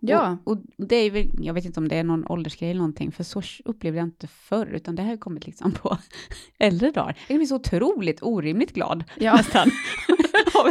Ja. 0.00 0.38
Och, 0.44 0.52
och 0.52 0.86
det 0.86 0.96
är 0.96 1.10
väl, 1.10 1.30
jag 1.38 1.54
vet 1.54 1.64
inte 1.64 1.80
om 1.80 1.88
det 1.88 1.96
är 1.96 2.04
någon 2.04 2.26
åldersgrej 2.26 2.70
eller 2.70 2.78
någonting, 2.78 3.12
för 3.12 3.24
så 3.24 3.42
upplevde 3.64 3.98
jag 3.98 4.06
inte 4.06 4.26
förr, 4.26 4.66
utan 4.66 4.94
det 4.96 5.02
här 5.02 5.10
har 5.10 5.16
kommit 5.16 5.46
liksom 5.46 5.72
på 5.72 5.98
äldre 6.58 6.90
dagar. 6.90 7.18
Jag 7.28 7.36
blir 7.38 7.46
så 7.46 7.56
otroligt 7.56 8.22
orimligt 8.22 8.72
glad 8.72 9.04
ja. 9.16 9.36
nästan. 9.36 9.70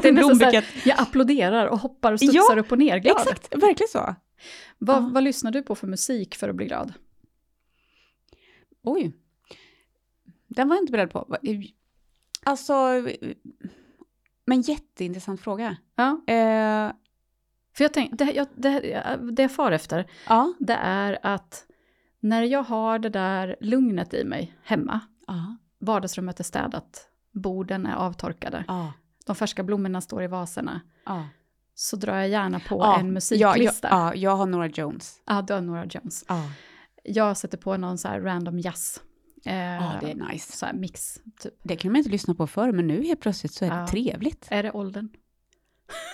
Det 0.01 0.07
är 0.07 0.09
en 0.09 0.15
nästan 0.15 0.35
så 0.35 0.43
här, 0.45 0.51
blombukett. 0.51 0.85
jag 0.85 0.99
applåderar 0.99 1.67
och 1.67 1.79
hoppar 1.79 2.13
och 2.13 2.19
studsar 2.19 2.55
Ja, 2.55 2.61
upp 2.61 2.71
och 2.71 2.77
ner 2.77 2.97
glad. 2.97 3.17
Exakt, 3.21 3.55
verkligen 3.55 3.87
så. 3.89 4.15
Vad, 4.77 4.95
Ja. 5.03 5.09
vad 5.13 5.23
lyssnar 5.23 5.51
du 5.51 5.61
på 5.61 5.75
för 5.75 5.87
musik 5.87 6.35
för 6.35 6.49
att 6.49 6.55
bli 6.55 6.65
glad? 6.65 6.93
Oj. 8.83 9.13
Den 10.55 10.67
var 10.69 10.75
jag 10.75 10.83
inte 10.83 10.91
beredd 10.91 11.11
på. 11.11 11.37
Alltså, 12.43 12.73
men 14.45 14.61
jätteintressant 14.61 15.41
fråga. 15.41 15.77
Ja, 15.95 16.21
Eh, 16.27 16.91
för 17.77 17.83
jag 17.83 17.93
tänk, 17.93 18.17
det, 18.17 18.31
jag, 18.31 18.47
det, 18.55 18.79
det 19.31 19.41
jag 19.41 19.51
far 19.51 19.71
efter, 19.71 20.07
ja. 20.27 20.53
det 20.59 20.73
är 20.73 21.19
att 21.21 21.65
när 22.19 22.43
jag 22.43 22.63
har 22.63 22.99
det 22.99 23.09
där 23.09 23.55
lugnet 23.61 24.13
i 24.13 24.23
mig 24.23 24.57
hemma, 24.63 24.99
Ja. 25.27 25.57
vardagsrummet 25.79 26.39
är 26.39 26.43
städat, 26.43 27.07
borden 27.31 27.85
är 27.85 27.95
avtorkade, 27.95 28.63
Ja. 28.67 28.93
de 29.25 29.35
färska 29.35 29.63
blommorna 29.63 30.01
står 30.01 30.23
i 30.23 30.27
vaserna, 30.27 30.81
Ja. 31.05 31.27
så 31.75 31.95
drar 31.95 32.15
jag 32.15 32.29
gärna 32.29 32.59
på 32.59 32.83
en 32.83 33.13
musiklista. 33.13 33.87
jag, 33.91 33.99
ja, 33.99 34.15
jag 34.15 34.35
har 34.35 34.45
Nora 34.45 34.67
Jones. 34.67 35.21
Ja, 35.25 35.41
du 35.41 35.53
har 35.53 35.61
Nora 35.61 35.85
Jones. 35.85 36.25
Ja. 36.27 36.41
Jag 37.03 37.37
sätter 37.37 37.57
på 37.57 37.77
någon 37.77 37.97
så 37.97 38.07
här 38.07 38.21
random 38.21 38.59
jazz. 38.59 39.01
Eh, 39.45 39.55
ja, 39.55 39.93
det 40.01 40.11
är 40.11 40.15
nice. 40.31 40.57
Så 40.57 40.65
mix, 40.73 41.19
typ. 41.39 41.53
Det 41.63 41.75
kunde 41.75 41.91
man 41.91 41.97
inte 41.97 42.09
lyssna 42.11 42.35
på 42.35 42.47
förr, 42.47 42.71
men 42.71 42.87
nu 42.87 43.03
helt 43.03 43.19
plötsligt 43.21 43.53
så 43.53 43.65
är 43.65 43.69
det 43.69 43.75
Ja. 43.75 43.87
trevligt. 43.87 44.47
Är 44.49 44.63
det 44.63 44.71
åldern? 44.71 45.09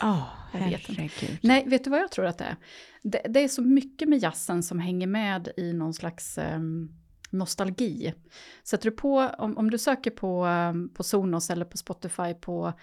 Ja, 0.01 0.29
inte. 0.53 0.65
herregud. 0.67 1.38
Nej, 1.43 1.63
vet 1.67 1.84
du 1.84 1.89
vad 1.89 1.99
jag 1.99 2.11
tror 2.11 2.25
att 2.25 2.38
det 2.38 2.43
är? 2.45 2.55
Det, 3.03 3.21
det 3.29 3.39
är 3.39 3.47
så 3.47 3.61
mycket 3.61 4.09
med 4.09 4.19
jazzen 4.19 4.63
som 4.63 4.79
hänger 4.79 5.07
med 5.07 5.49
i 5.57 5.73
någon 5.73 5.93
slags 5.93 6.38
ehm, 6.38 6.89
nostalgi. 7.32 8.13
Sätter 8.63 8.89
du 8.91 8.95
på, 8.95 9.17
om, 9.38 9.57
om 9.57 9.69
du 9.71 9.77
söker 9.77 10.11
på, 10.11 10.45
ehm, 10.45 10.89
på 10.93 11.03
Sonos 11.03 11.49
eller 11.49 11.65
på 11.65 11.77
Spotify 11.77 12.34
på 12.34 12.73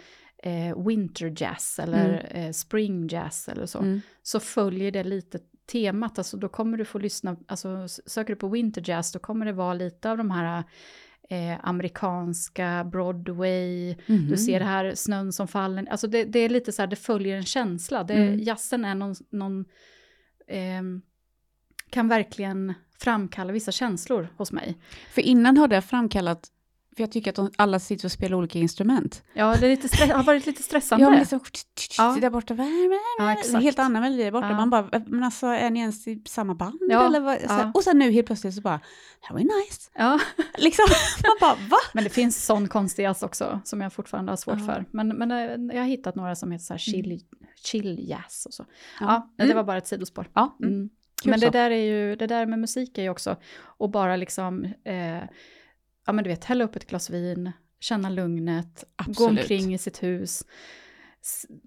eh, 0.43 0.87
winter 0.87 1.35
jazz 1.43 1.79
eller 1.79 2.29
eh, 2.37 2.51
spring 2.53 3.07
jazz 3.09 3.49
eller 3.49 3.67
så, 3.67 3.79
Mm. 3.79 4.01
så 4.23 4.41
följer 4.41 4.91
det 4.93 5.05
lite 5.05 5.39
temat, 5.73 6.19
alltså 6.19 6.37
då 6.37 6.49
kommer 6.49 6.79
du 6.79 6.85
få 6.85 6.99
lyssna, 6.99 7.37
alltså 7.49 7.89
söker 7.89 8.35
du 8.35 8.39
på 8.41 8.49
winter 8.49 8.83
jazz 8.91 9.13
då 9.13 9.19
kommer 9.19 9.47
det 9.47 9.53
vara 9.53 9.75
lite 9.75 10.11
av 10.11 10.17
de 10.19 10.31
här 10.31 10.65
eh, 11.31 11.59
amerikanska 11.63 12.85
Broadway, 12.93 13.97
Mhm. 14.07 14.29
du 14.29 14.37
ser 14.37 14.59
det 14.59 14.65
här 14.67 14.95
snön 14.95 15.33
som 15.33 15.49
faller, 15.49 15.87
alltså 15.91 16.07
det, 16.07 16.25
det 16.25 16.39
är 16.39 16.49
lite 16.49 16.73
så 16.73 16.83
här, 16.83 16.87
det 16.87 16.97
följer 16.97 17.37
en 17.37 17.45
känsla, 17.45 18.05
det, 18.05 18.15
Mm. 18.15 18.39
jazzen 18.41 18.85
är 18.85 18.95
någon, 18.95 19.15
någon 19.31 19.65
ehm, 20.49 21.03
kan 21.91 22.09
verkligen 22.09 22.75
framkalla 23.01 23.53
vissa 23.53 23.73
känslor 23.73 24.29
hos 24.37 24.53
mig. 24.53 24.79
För 25.13 25.23
innan 25.23 25.57
har 25.57 25.69
det 25.69 25.81
framkallat, 25.83 26.49
för 26.99 27.03
jag 27.03 27.13
tycker 27.13 27.31
att 27.31 27.37
de, 27.37 27.51
alla 27.57 27.79
sitter 27.79 28.05
och 28.05 28.13
spelar 28.13 28.37
olika 28.37 28.59
instrument. 28.59 29.23
Ja, 29.33 29.57
det 29.61 29.67
är 29.67 29.71
lite 29.71 29.89
har 30.15 30.23
varit 30.23 30.47
lite 30.47 30.63
stressande. 30.63 31.05
Ja, 31.05 31.11
men 31.11 31.19
liksom, 31.19 31.41
Ja. 31.99 32.17
där 32.21 32.31
borta, 32.31 32.55
Ja, 33.19 33.33
exakt. 33.33 33.63
helt 33.63 33.79
annan 33.79 34.03
melodi 34.03 34.23
där 34.25 34.31
borta. 34.31 34.49
Ja. 34.51 34.57
Man 34.57 34.71
bara, 34.71 35.03
men 35.07 35.25
alltså 35.25 35.47
är 35.47 35.71
ni 35.71 35.81
ens 35.81 36.09
i 36.09 36.23
samma 36.27 36.55
band? 36.55 36.79
Ja, 36.89 37.07
Eller 37.07 37.21
vad? 37.21 37.39
Ja. 37.49 37.71
Och 37.75 37.85
sen 37.85 37.99
nu 37.99 38.11
helt 38.11 38.27
plötsligt 38.27 38.55
så 38.55 38.61
bara, 38.61 38.81
var 39.35 39.41
ju 39.41 39.45
nice. 39.45 39.91
Ja. 39.95 40.21
Liksom, 40.59 40.85
man 41.23 41.37
bara, 41.41 41.69
va? 41.69 41.77
Men 41.93 42.05
det 42.05 42.11
finns 42.11 42.45
sån 42.47 42.69
konstig 42.69 43.03
jazz 43.03 43.23
också 43.23 43.61
som 43.65 43.81
jag 43.81 43.93
fortfarande 43.93 44.33
har 44.33 44.37
svårt 44.37 44.59
Ja. 44.59 44.65
för. 44.67 44.85
Men, 44.91 45.09
men 45.09 45.31
eh, 45.31 45.77
jag 45.77 45.83
har 45.83 45.89
hittat 45.89 46.15
några 46.15 46.35
som 46.37 46.53
heter 46.53 46.65
så 46.65 46.73
här 46.75 46.79
chill, 46.79 47.21
chill 47.65 48.09
jazz 48.09 48.47
och 48.47 48.55
så. 48.55 48.65
Ja, 49.01 49.07
Ja. 49.07 49.29
det 49.37 49.45
Mm. 49.45 49.57
var 49.57 49.65
bara 49.65 49.79
ett 49.79 49.87
sidospår. 49.87 50.31
Ja, 50.35 50.57
mm. 50.63 50.75
Mm. 50.75 50.91
Men 51.25 51.41
det 51.41 51.51
där 51.51 51.71
är 51.71 51.85
ju, 51.85 52.17
det 52.17 52.27
där 52.27 52.47
med 52.47 52.59
musik 52.59 52.99
är 52.99 53.03
ju 53.03 53.11
också, 53.11 53.37
och 53.61 53.91
bara 53.91 54.17
liksom, 54.17 54.65
eh, 54.65 55.23
ja 56.09 56.13
men 56.13 56.25
du 56.25 56.31
vet, 56.31 56.45
hälla 56.45 56.65
upp 56.65 56.77
ett 56.77 56.87
glas 56.87 57.11
vin, 57.11 57.53
känna 57.81 58.11
lugnet, 58.11 58.85
gå 58.97 59.11
Absolut. 59.11 59.41
omkring 59.41 59.75
i 59.75 59.79
sitt 59.79 60.03
hus, 60.03 60.45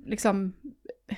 liksom 0.06 0.54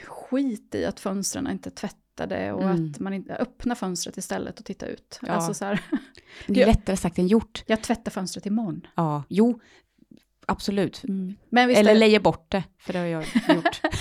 skit 0.08 0.76
i 0.76 0.86
att 0.86 1.00
fönstren 1.00 1.48
inte 1.52 1.70
är 1.70 1.72
tvättade 1.72 2.52
och 2.54 2.64
Mm. 2.64 2.92
att 2.92 3.00
man 3.00 3.14
inte 3.14 3.36
öppnar 3.36 3.76
fönstret 3.76 4.18
istället 4.18 4.60
och 4.60 4.66
titta 4.66 4.86
ut. 4.86 5.20
Ja. 5.22 5.28
Alltså 5.32 5.54
så 5.54 5.66
här, 5.66 5.82
Det 6.48 6.62
är 6.62 6.68
lättare 6.68 6.98
sagt 6.98 7.18
än 7.20 7.28
gjort. 7.28 7.64
jag 7.68 7.84
tvättar 7.84 8.12
fönstret 8.12 8.46
imorgon. 8.46 8.88
Ja, 8.96 9.24
jo, 9.30 9.60
absolut. 10.46 11.04
Mm. 11.04 11.36
Eller 11.52 11.96
leja 11.96 12.20
bort 12.20 12.52
det, 12.52 12.64
för 12.80 12.94
det 12.94 13.00
har 13.00 13.06
jag 13.06 13.24
gjort. 13.56 13.82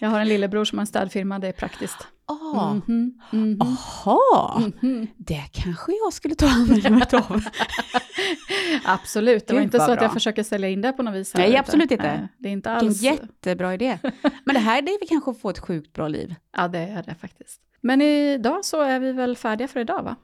jag 0.00 0.08
har 0.08 0.20
en 0.20 0.28
lillebror 0.28 0.64
som 0.64 0.78
har 0.78 0.82
en 0.82 0.86
städfirma, 0.86 1.38
det 1.38 1.48
är 1.48 1.52
praktiskt. 1.52 1.96
Ah, 2.26 2.72
Mhm, 2.74 3.20
mhm, 3.32 3.60
Aha, 3.62 4.62
mhm. 4.82 5.06
det 5.16 5.42
kanske 5.52 5.92
jag 6.04 6.12
skulle 6.12 6.34
ta 6.34 6.48
användandet 6.48 7.14
av. 7.14 7.44
Absolut, 8.84 9.46
det 9.46 9.54
var 9.54 9.60
inte 9.60 9.76
så 9.78 9.82
att 9.82 9.88
jag 9.88 9.98
bra. 9.98 10.08
försöker 10.08 10.42
sälja 10.42 10.68
in 10.68 10.80
det 10.80 10.92
på 10.92 11.02
något 11.02 11.14
vis. 11.14 11.34
här, 11.34 11.40
Nej, 11.48 11.56
absolut 11.56 11.90
inte. 11.90 12.06
nej, 12.06 12.28
Det 12.38 12.48
är 12.48 12.52
inte 12.52 12.70
alls... 12.70 13.02
jättebra 13.02 13.74
idé. 13.74 13.98
Men 14.44 14.54
det 14.54 14.60
här, 14.60 14.82
det 14.82 14.90
är 14.92 15.00
vi 15.00 15.06
kanske 15.06 15.30
att 15.30 15.40
få 15.40 15.50
ett 15.50 15.58
sjukt 15.58 15.92
bra 15.92 16.08
liv. 16.08 16.34
Ja, 16.56 16.68
det 16.68 16.78
är 16.78 17.02
det 17.02 17.14
faktiskt. 17.14 17.60
Men 17.80 18.02
idag 18.02 18.64
så 18.64 18.80
är 18.82 19.00
vi 19.00 19.12
väl 19.12 19.36
färdiga 19.36 19.68
för 19.68 19.80
idag, 19.80 20.02
va? 20.02 20.16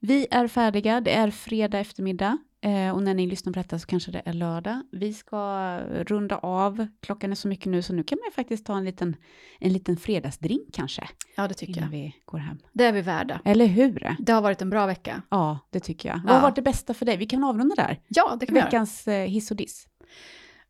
Vi 0.00 0.26
är 0.30 0.48
färdiga, 0.48 1.00
det 1.00 1.14
är 1.14 1.30
fredag 1.30 1.78
eftermiddag. 1.78 2.38
Eh, 2.60 2.90
och 2.94 3.02
när 3.02 3.14
ni 3.14 3.26
lyssnar 3.26 3.52
på 3.52 3.58
detta 3.58 3.78
så 3.78 3.86
kanske 3.86 4.10
det 4.10 4.22
är 4.24 4.32
lördag. 4.32 4.82
Vi 4.92 5.14
ska 5.14 5.78
runda 5.88 6.38
av. 6.38 6.86
Klockan 7.00 7.30
är 7.30 7.34
så 7.34 7.48
mycket 7.48 7.66
nu 7.66 7.82
så 7.82 7.92
nu 7.92 8.02
kan 8.02 8.18
man 8.18 8.26
ju 8.26 8.32
faktiskt 8.32 8.66
ta 8.66 8.76
en 8.76 8.84
liten, 8.84 9.16
en 9.60 9.72
liten 9.72 9.96
fredagsdrink 9.96 10.74
kanske. 10.74 11.08
Ja, 11.36 11.48
det 11.48 11.54
tycker 11.54 11.76
Innan 11.78 11.92
jag. 11.92 11.98
vi 11.98 12.14
går 12.24 12.38
hem. 12.38 12.58
Det 12.72 12.84
är 12.84 12.92
vi 12.92 13.00
värda. 13.02 13.40
Eller 13.44 13.66
hur? 13.66 14.16
Det 14.18 14.32
har 14.32 14.42
varit 14.42 14.62
en 14.62 14.70
bra 14.70 14.86
vecka. 14.86 15.22
Ja, 15.28 15.58
det 15.70 15.80
tycker 15.80 16.08
jag. 16.08 16.18
Ja. 16.18 16.22
Vad 16.24 16.34
har 16.34 16.42
varit 16.42 16.56
det 16.56 16.62
bästa 16.62 16.94
för 16.94 17.06
dig? 17.06 17.16
Vi 17.16 17.26
kan 17.26 17.44
avrunda 17.44 17.74
där. 17.74 18.00
Ja, 18.08 18.36
det 18.40 18.46
kan 18.46 18.54
vi 18.54 18.58
göra. 18.60 18.66
Veckans 18.66 19.08
eh, 19.08 19.28
hiss 19.28 19.50
och 19.50 19.56
diss. 19.56 19.86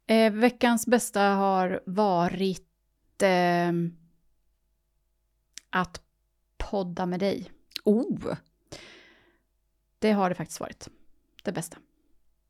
Eh, 0.07 0.33
veckans 0.33 0.87
bästa 0.87 1.21
har 1.21 1.81
varit 1.87 3.23
ehm, 3.23 3.97
att 5.71 6.01
podda 6.57 7.07
med 7.07 7.21
dig. 7.21 7.51
Oh, 7.85 8.35
Det 9.99 10.13
har 10.13 10.29
det 10.29 10.35
faktiskt 10.35 10.61
varit. 10.61 10.89
Det 11.49 11.53
bästa. 11.53 11.77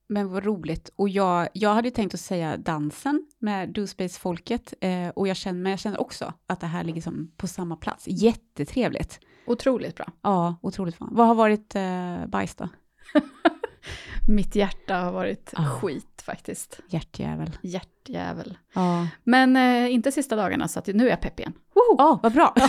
men 0.08 0.28
vad 0.28 0.44
roligt. 0.44 0.90
Och 0.96 1.08
jag, 1.08 1.48
jag 1.52 1.74
hade 1.74 1.88
ju 1.88 1.94
tänkt 1.94 2.14
att 2.14 2.20
säga 2.20 2.56
dansen 2.56 3.26
med 3.38 3.68
Do 3.68 3.86
Space-folket. 3.86 4.74
Eh, 4.80 5.08
och 5.08 5.28
jag 5.28 5.36
känner, 5.36 5.60
men 5.62 5.70
jag 5.70 5.78
känner 5.78 6.00
också 6.00 6.32
att 6.46 6.60
det 6.60 6.66
här 6.66 6.84
ligger 6.84 7.00
som 7.02 7.32
på 7.36 7.46
samma 7.46 7.76
plats. 7.76 8.04
Jättetrevligt. 8.08 9.20
Otroligt 9.46 9.96
bra. 9.96 10.06
Ja, 10.22 10.56
otroligt 10.62 10.94
fan. 10.96 11.08
Vad 11.12 11.26
har 11.26 11.34
varit 11.34 11.74
eh, 11.74 12.26
bajs 12.26 12.54
då? 12.54 12.68
Mitt 14.28 14.54
hjärta 14.56 14.96
har 14.96 15.12
varit 15.12 15.52
Ah. 15.56 15.64
skit 15.64 16.22
faktiskt. 16.24 16.80
Hjärtjävel. 16.88 17.50
Hjärtjävel. 17.62 18.58
Ja, 18.74 19.08
Men 19.24 19.56
eh, 19.56 19.92
inte 19.94 20.12
sista 20.12 20.36
dagarna, 20.36 20.68
så 20.68 20.78
att 20.78 20.86
nu 20.86 21.06
är 21.06 21.10
jag 21.10 21.20
pepp 21.20 21.40
igen. 21.40 21.52
Oh, 21.74 22.20
vad 22.22 22.32
bra. 22.32 22.54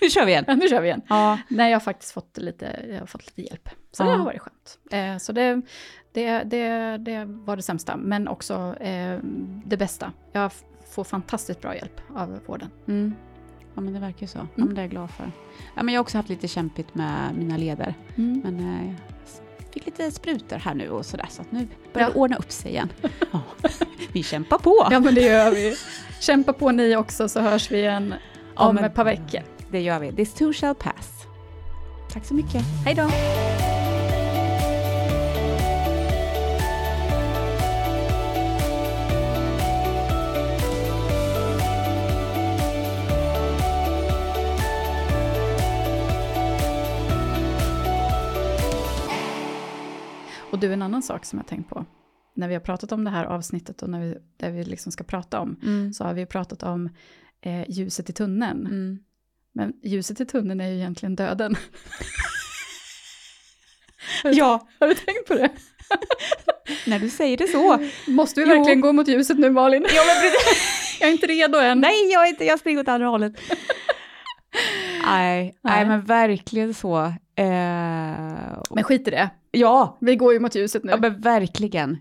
nu 0.00 0.10
kör 0.10 0.24
vi 0.24 0.32
igen. 0.32 0.44
Ja, 0.48 0.54
nu 0.54 0.68
kör 0.68 0.80
vi 0.80 0.86
igen. 0.88 1.02
Ja, 1.08 1.38
Nej, 1.48 1.70
jag 1.70 1.74
har 1.76 1.80
faktiskt 1.80 2.12
fått 2.12 2.38
lite, 2.38 2.84
jag 2.90 2.98
har 2.98 3.06
fått 3.06 3.26
lite 3.26 3.42
hjälp. 3.50 3.68
Så 3.92 4.02
det 4.02 4.10
Ja. 4.10 4.16
har 4.16 4.24
varit 4.24 4.40
skönt. 4.40 4.78
Eh, 4.90 5.16
så 5.18 5.32
det, 5.32 5.60
det, 6.12 6.42
det, 6.42 6.96
det 6.98 7.24
var 7.24 7.56
det 7.56 7.62
sämsta, 7.62 7.96
men 7.96 8.28
också 8.28 8.74
eh, 8.80 9.18
det 9.64 9.76
bästa. 9.76 10.12
Jag 10.32 10.52
får 10.90 11.04
fantastiskt 11.04 11.60
bra 11.60 11.74
hjälp 11.74 12.00
av 12.16 12.40
vården. 12.46 12.70
mm. 12.88 13.14
ja 13.74 13.80
men 13.80 13.92
det 13.94 14.00
verkar 14.00 14.20
ju 14.20 14.26
så. 14.26 14.38
Ja, 14.38 14.46
men 14.54 14.74
det 14.74 14.80
är 14.80 14.82
jag 14.84 14.90
glad 14.90 15.10
för. 15.10 15.32
Ja, 15.76 15.82
men 15.82 15.94
jag 15.94 15.98
har 15.98 16.02
också 16.02 16.18
haft 16.18 16.28
lite 16.28 16.48
kämpigt 16.48 16.94
med 16.94 17.34
mina 17.34 17.56
leder. 17.56 17.94
Men 18.14 18.60
eh, 18.60 18.94
jag 19.58 19.72
fick 19.74 19.86
lite 19.86 20.10
sprutor 20.10 20.56
här 20.56 20.74
nu 20.74 20.88
och 20.90 21.06
sådär, 21.06 21.26
så 21.30 21.42
att 21.42 21.52
nu 21.52 21.68
börjar 21.92 22.08
Ja. 22.08 22.12
det 22.14 22.20
ordna 22.20 22.36
upp 22.36 22.50
sig 22.52 22.70
igen. 22.70 22.88
Ja. 23.32 23.40
Vi 24.12 24.22
kämpar 24.22 24.58
på! 24.58 24.88
Ja, 24.90 25.00
men 25.00 25.14
det 25.14 25.20
gör 25.20 25.50
vi. 25.50 25.76
Kämpa 26.20 26.52
på 26.52 26.70
ni 26.70 26.96
också, 26.96 27.28
så 27.28 27.40
hörs 27.40 27.70
vi 27.70 27.78
igen 27.78 28.14
Ja, 28.56 28.68
om 28.68 28.74
men- 28.74 28.84
ett 28.84 28.94
par 28.94 29.04
veckor. 29.04 29.40
Det 29.70 29.80
gör 29.80 30.00
vi. 30.00 30.12
This 30.12 30.34
too 30.34 30.52
shall 30.52 30.74
pass. 30.74 31.26
Tack 32.12 32.24
så 32.24 32.34
mycket. 32.34 32.62
Hej 32.84 32.94
då! 32.94 33.10
Och 50.52 50.58
du, 50.58 50.72
en 50.72 50.82
annan 50.82 51.02
sak 51.02 51.24
som 51.24 51.38
jag 51.38 51.46
tänkt 51.46 51.68
på, 51.68 51.84
när 52.34 52.48
vi 52.48 52.54
har 52.54 52.60
pratat 52.60 52.92
om 52.92 53.04
det 53.04 53.10
här 53.10 53.24
avsnittet 53.24 53.82
och 53.82 53.90
när 53.90 54.00
vi, 54.00 54.14
där 54.36 54.50
vi 54.50 54.64
liksom 54.64 54.92
ska 54.92 55.04
prata 55.04 55.40
om, 55.40 55.56
Mm. 55.62 55.92
så 55.92 56.04
har 56.04 56.14
vi 56.14 56.26
pratat 56.26 56.62
om 56.62 56.88
eh, 57.40 57.70
ljuset 57.70 58.10
i 58.10 58.12
tunneln. 58.12 58.66
Mm. 58.66 58.98
Men 59.54 59.72
ljuset 59.82 60.20
i 60.20 60.24
tunneln 60.26 60.60
är 60.60 60.68
ju 60.68 60.74
egentligen 60.76 61.16
döden. 61.16 61.56
Ja, 64.24 64.68
Har 64.80 64.88
du 64.88 64.94
tänkt 64.94 65.28
på 65.28 65.34
det? 65.34 65.50
när 66.86 66.98
du 66.98 67.10
säger 67.10 67.36
det 67.36 67.46
så. 67.48 67.78
Måste 68.10 68.40
vi 68.40 68.46
Jo. 68.50 68.56
verkligen 68.56 68.80
gå 68.80 68.92
mot 68.92 69.08
ljuset 69.08 69.38
nu 69.38 69.50
Malin? 69.50 69.86
Ja, 69.94 70.02
men. 70.06 70.16
Jag 71.00 71.08
är 71.08 71.12
inte 71.12 71.26
redo 71.26 71.58
än. 71.58 71.80
Nej, 71.80 72.12
jag, 72.12 72.22
är 72.26 72.28
inte, 72.28 72.44
jag 72.44 72.58
springer 72.58 72.80
åt 72.80 72.88
andra 72.88 73.06
hållet. 73.08 73.32
nej, 75.06 75.54
Nej. 75.62 75.86
men 75.86 76.04
verkligen 76.04 76.74
så. 76.74 76.98
Eh, 77.36 77.44
Men 78.70 78.84
skit 78.84 79.08
i 79.08 79.10
det. 79.10 79.30
ja, 79.50 79.98
Vi 80.00 80.16
går 80.16 80.32
ju 80.32 80.38
mot 80.40 80.54
ljuset 80.54 80.84
nu. 80.84 80.90
ja, 80.90 80.96
men 80.96 81.20
verkligen. 81.20 81.98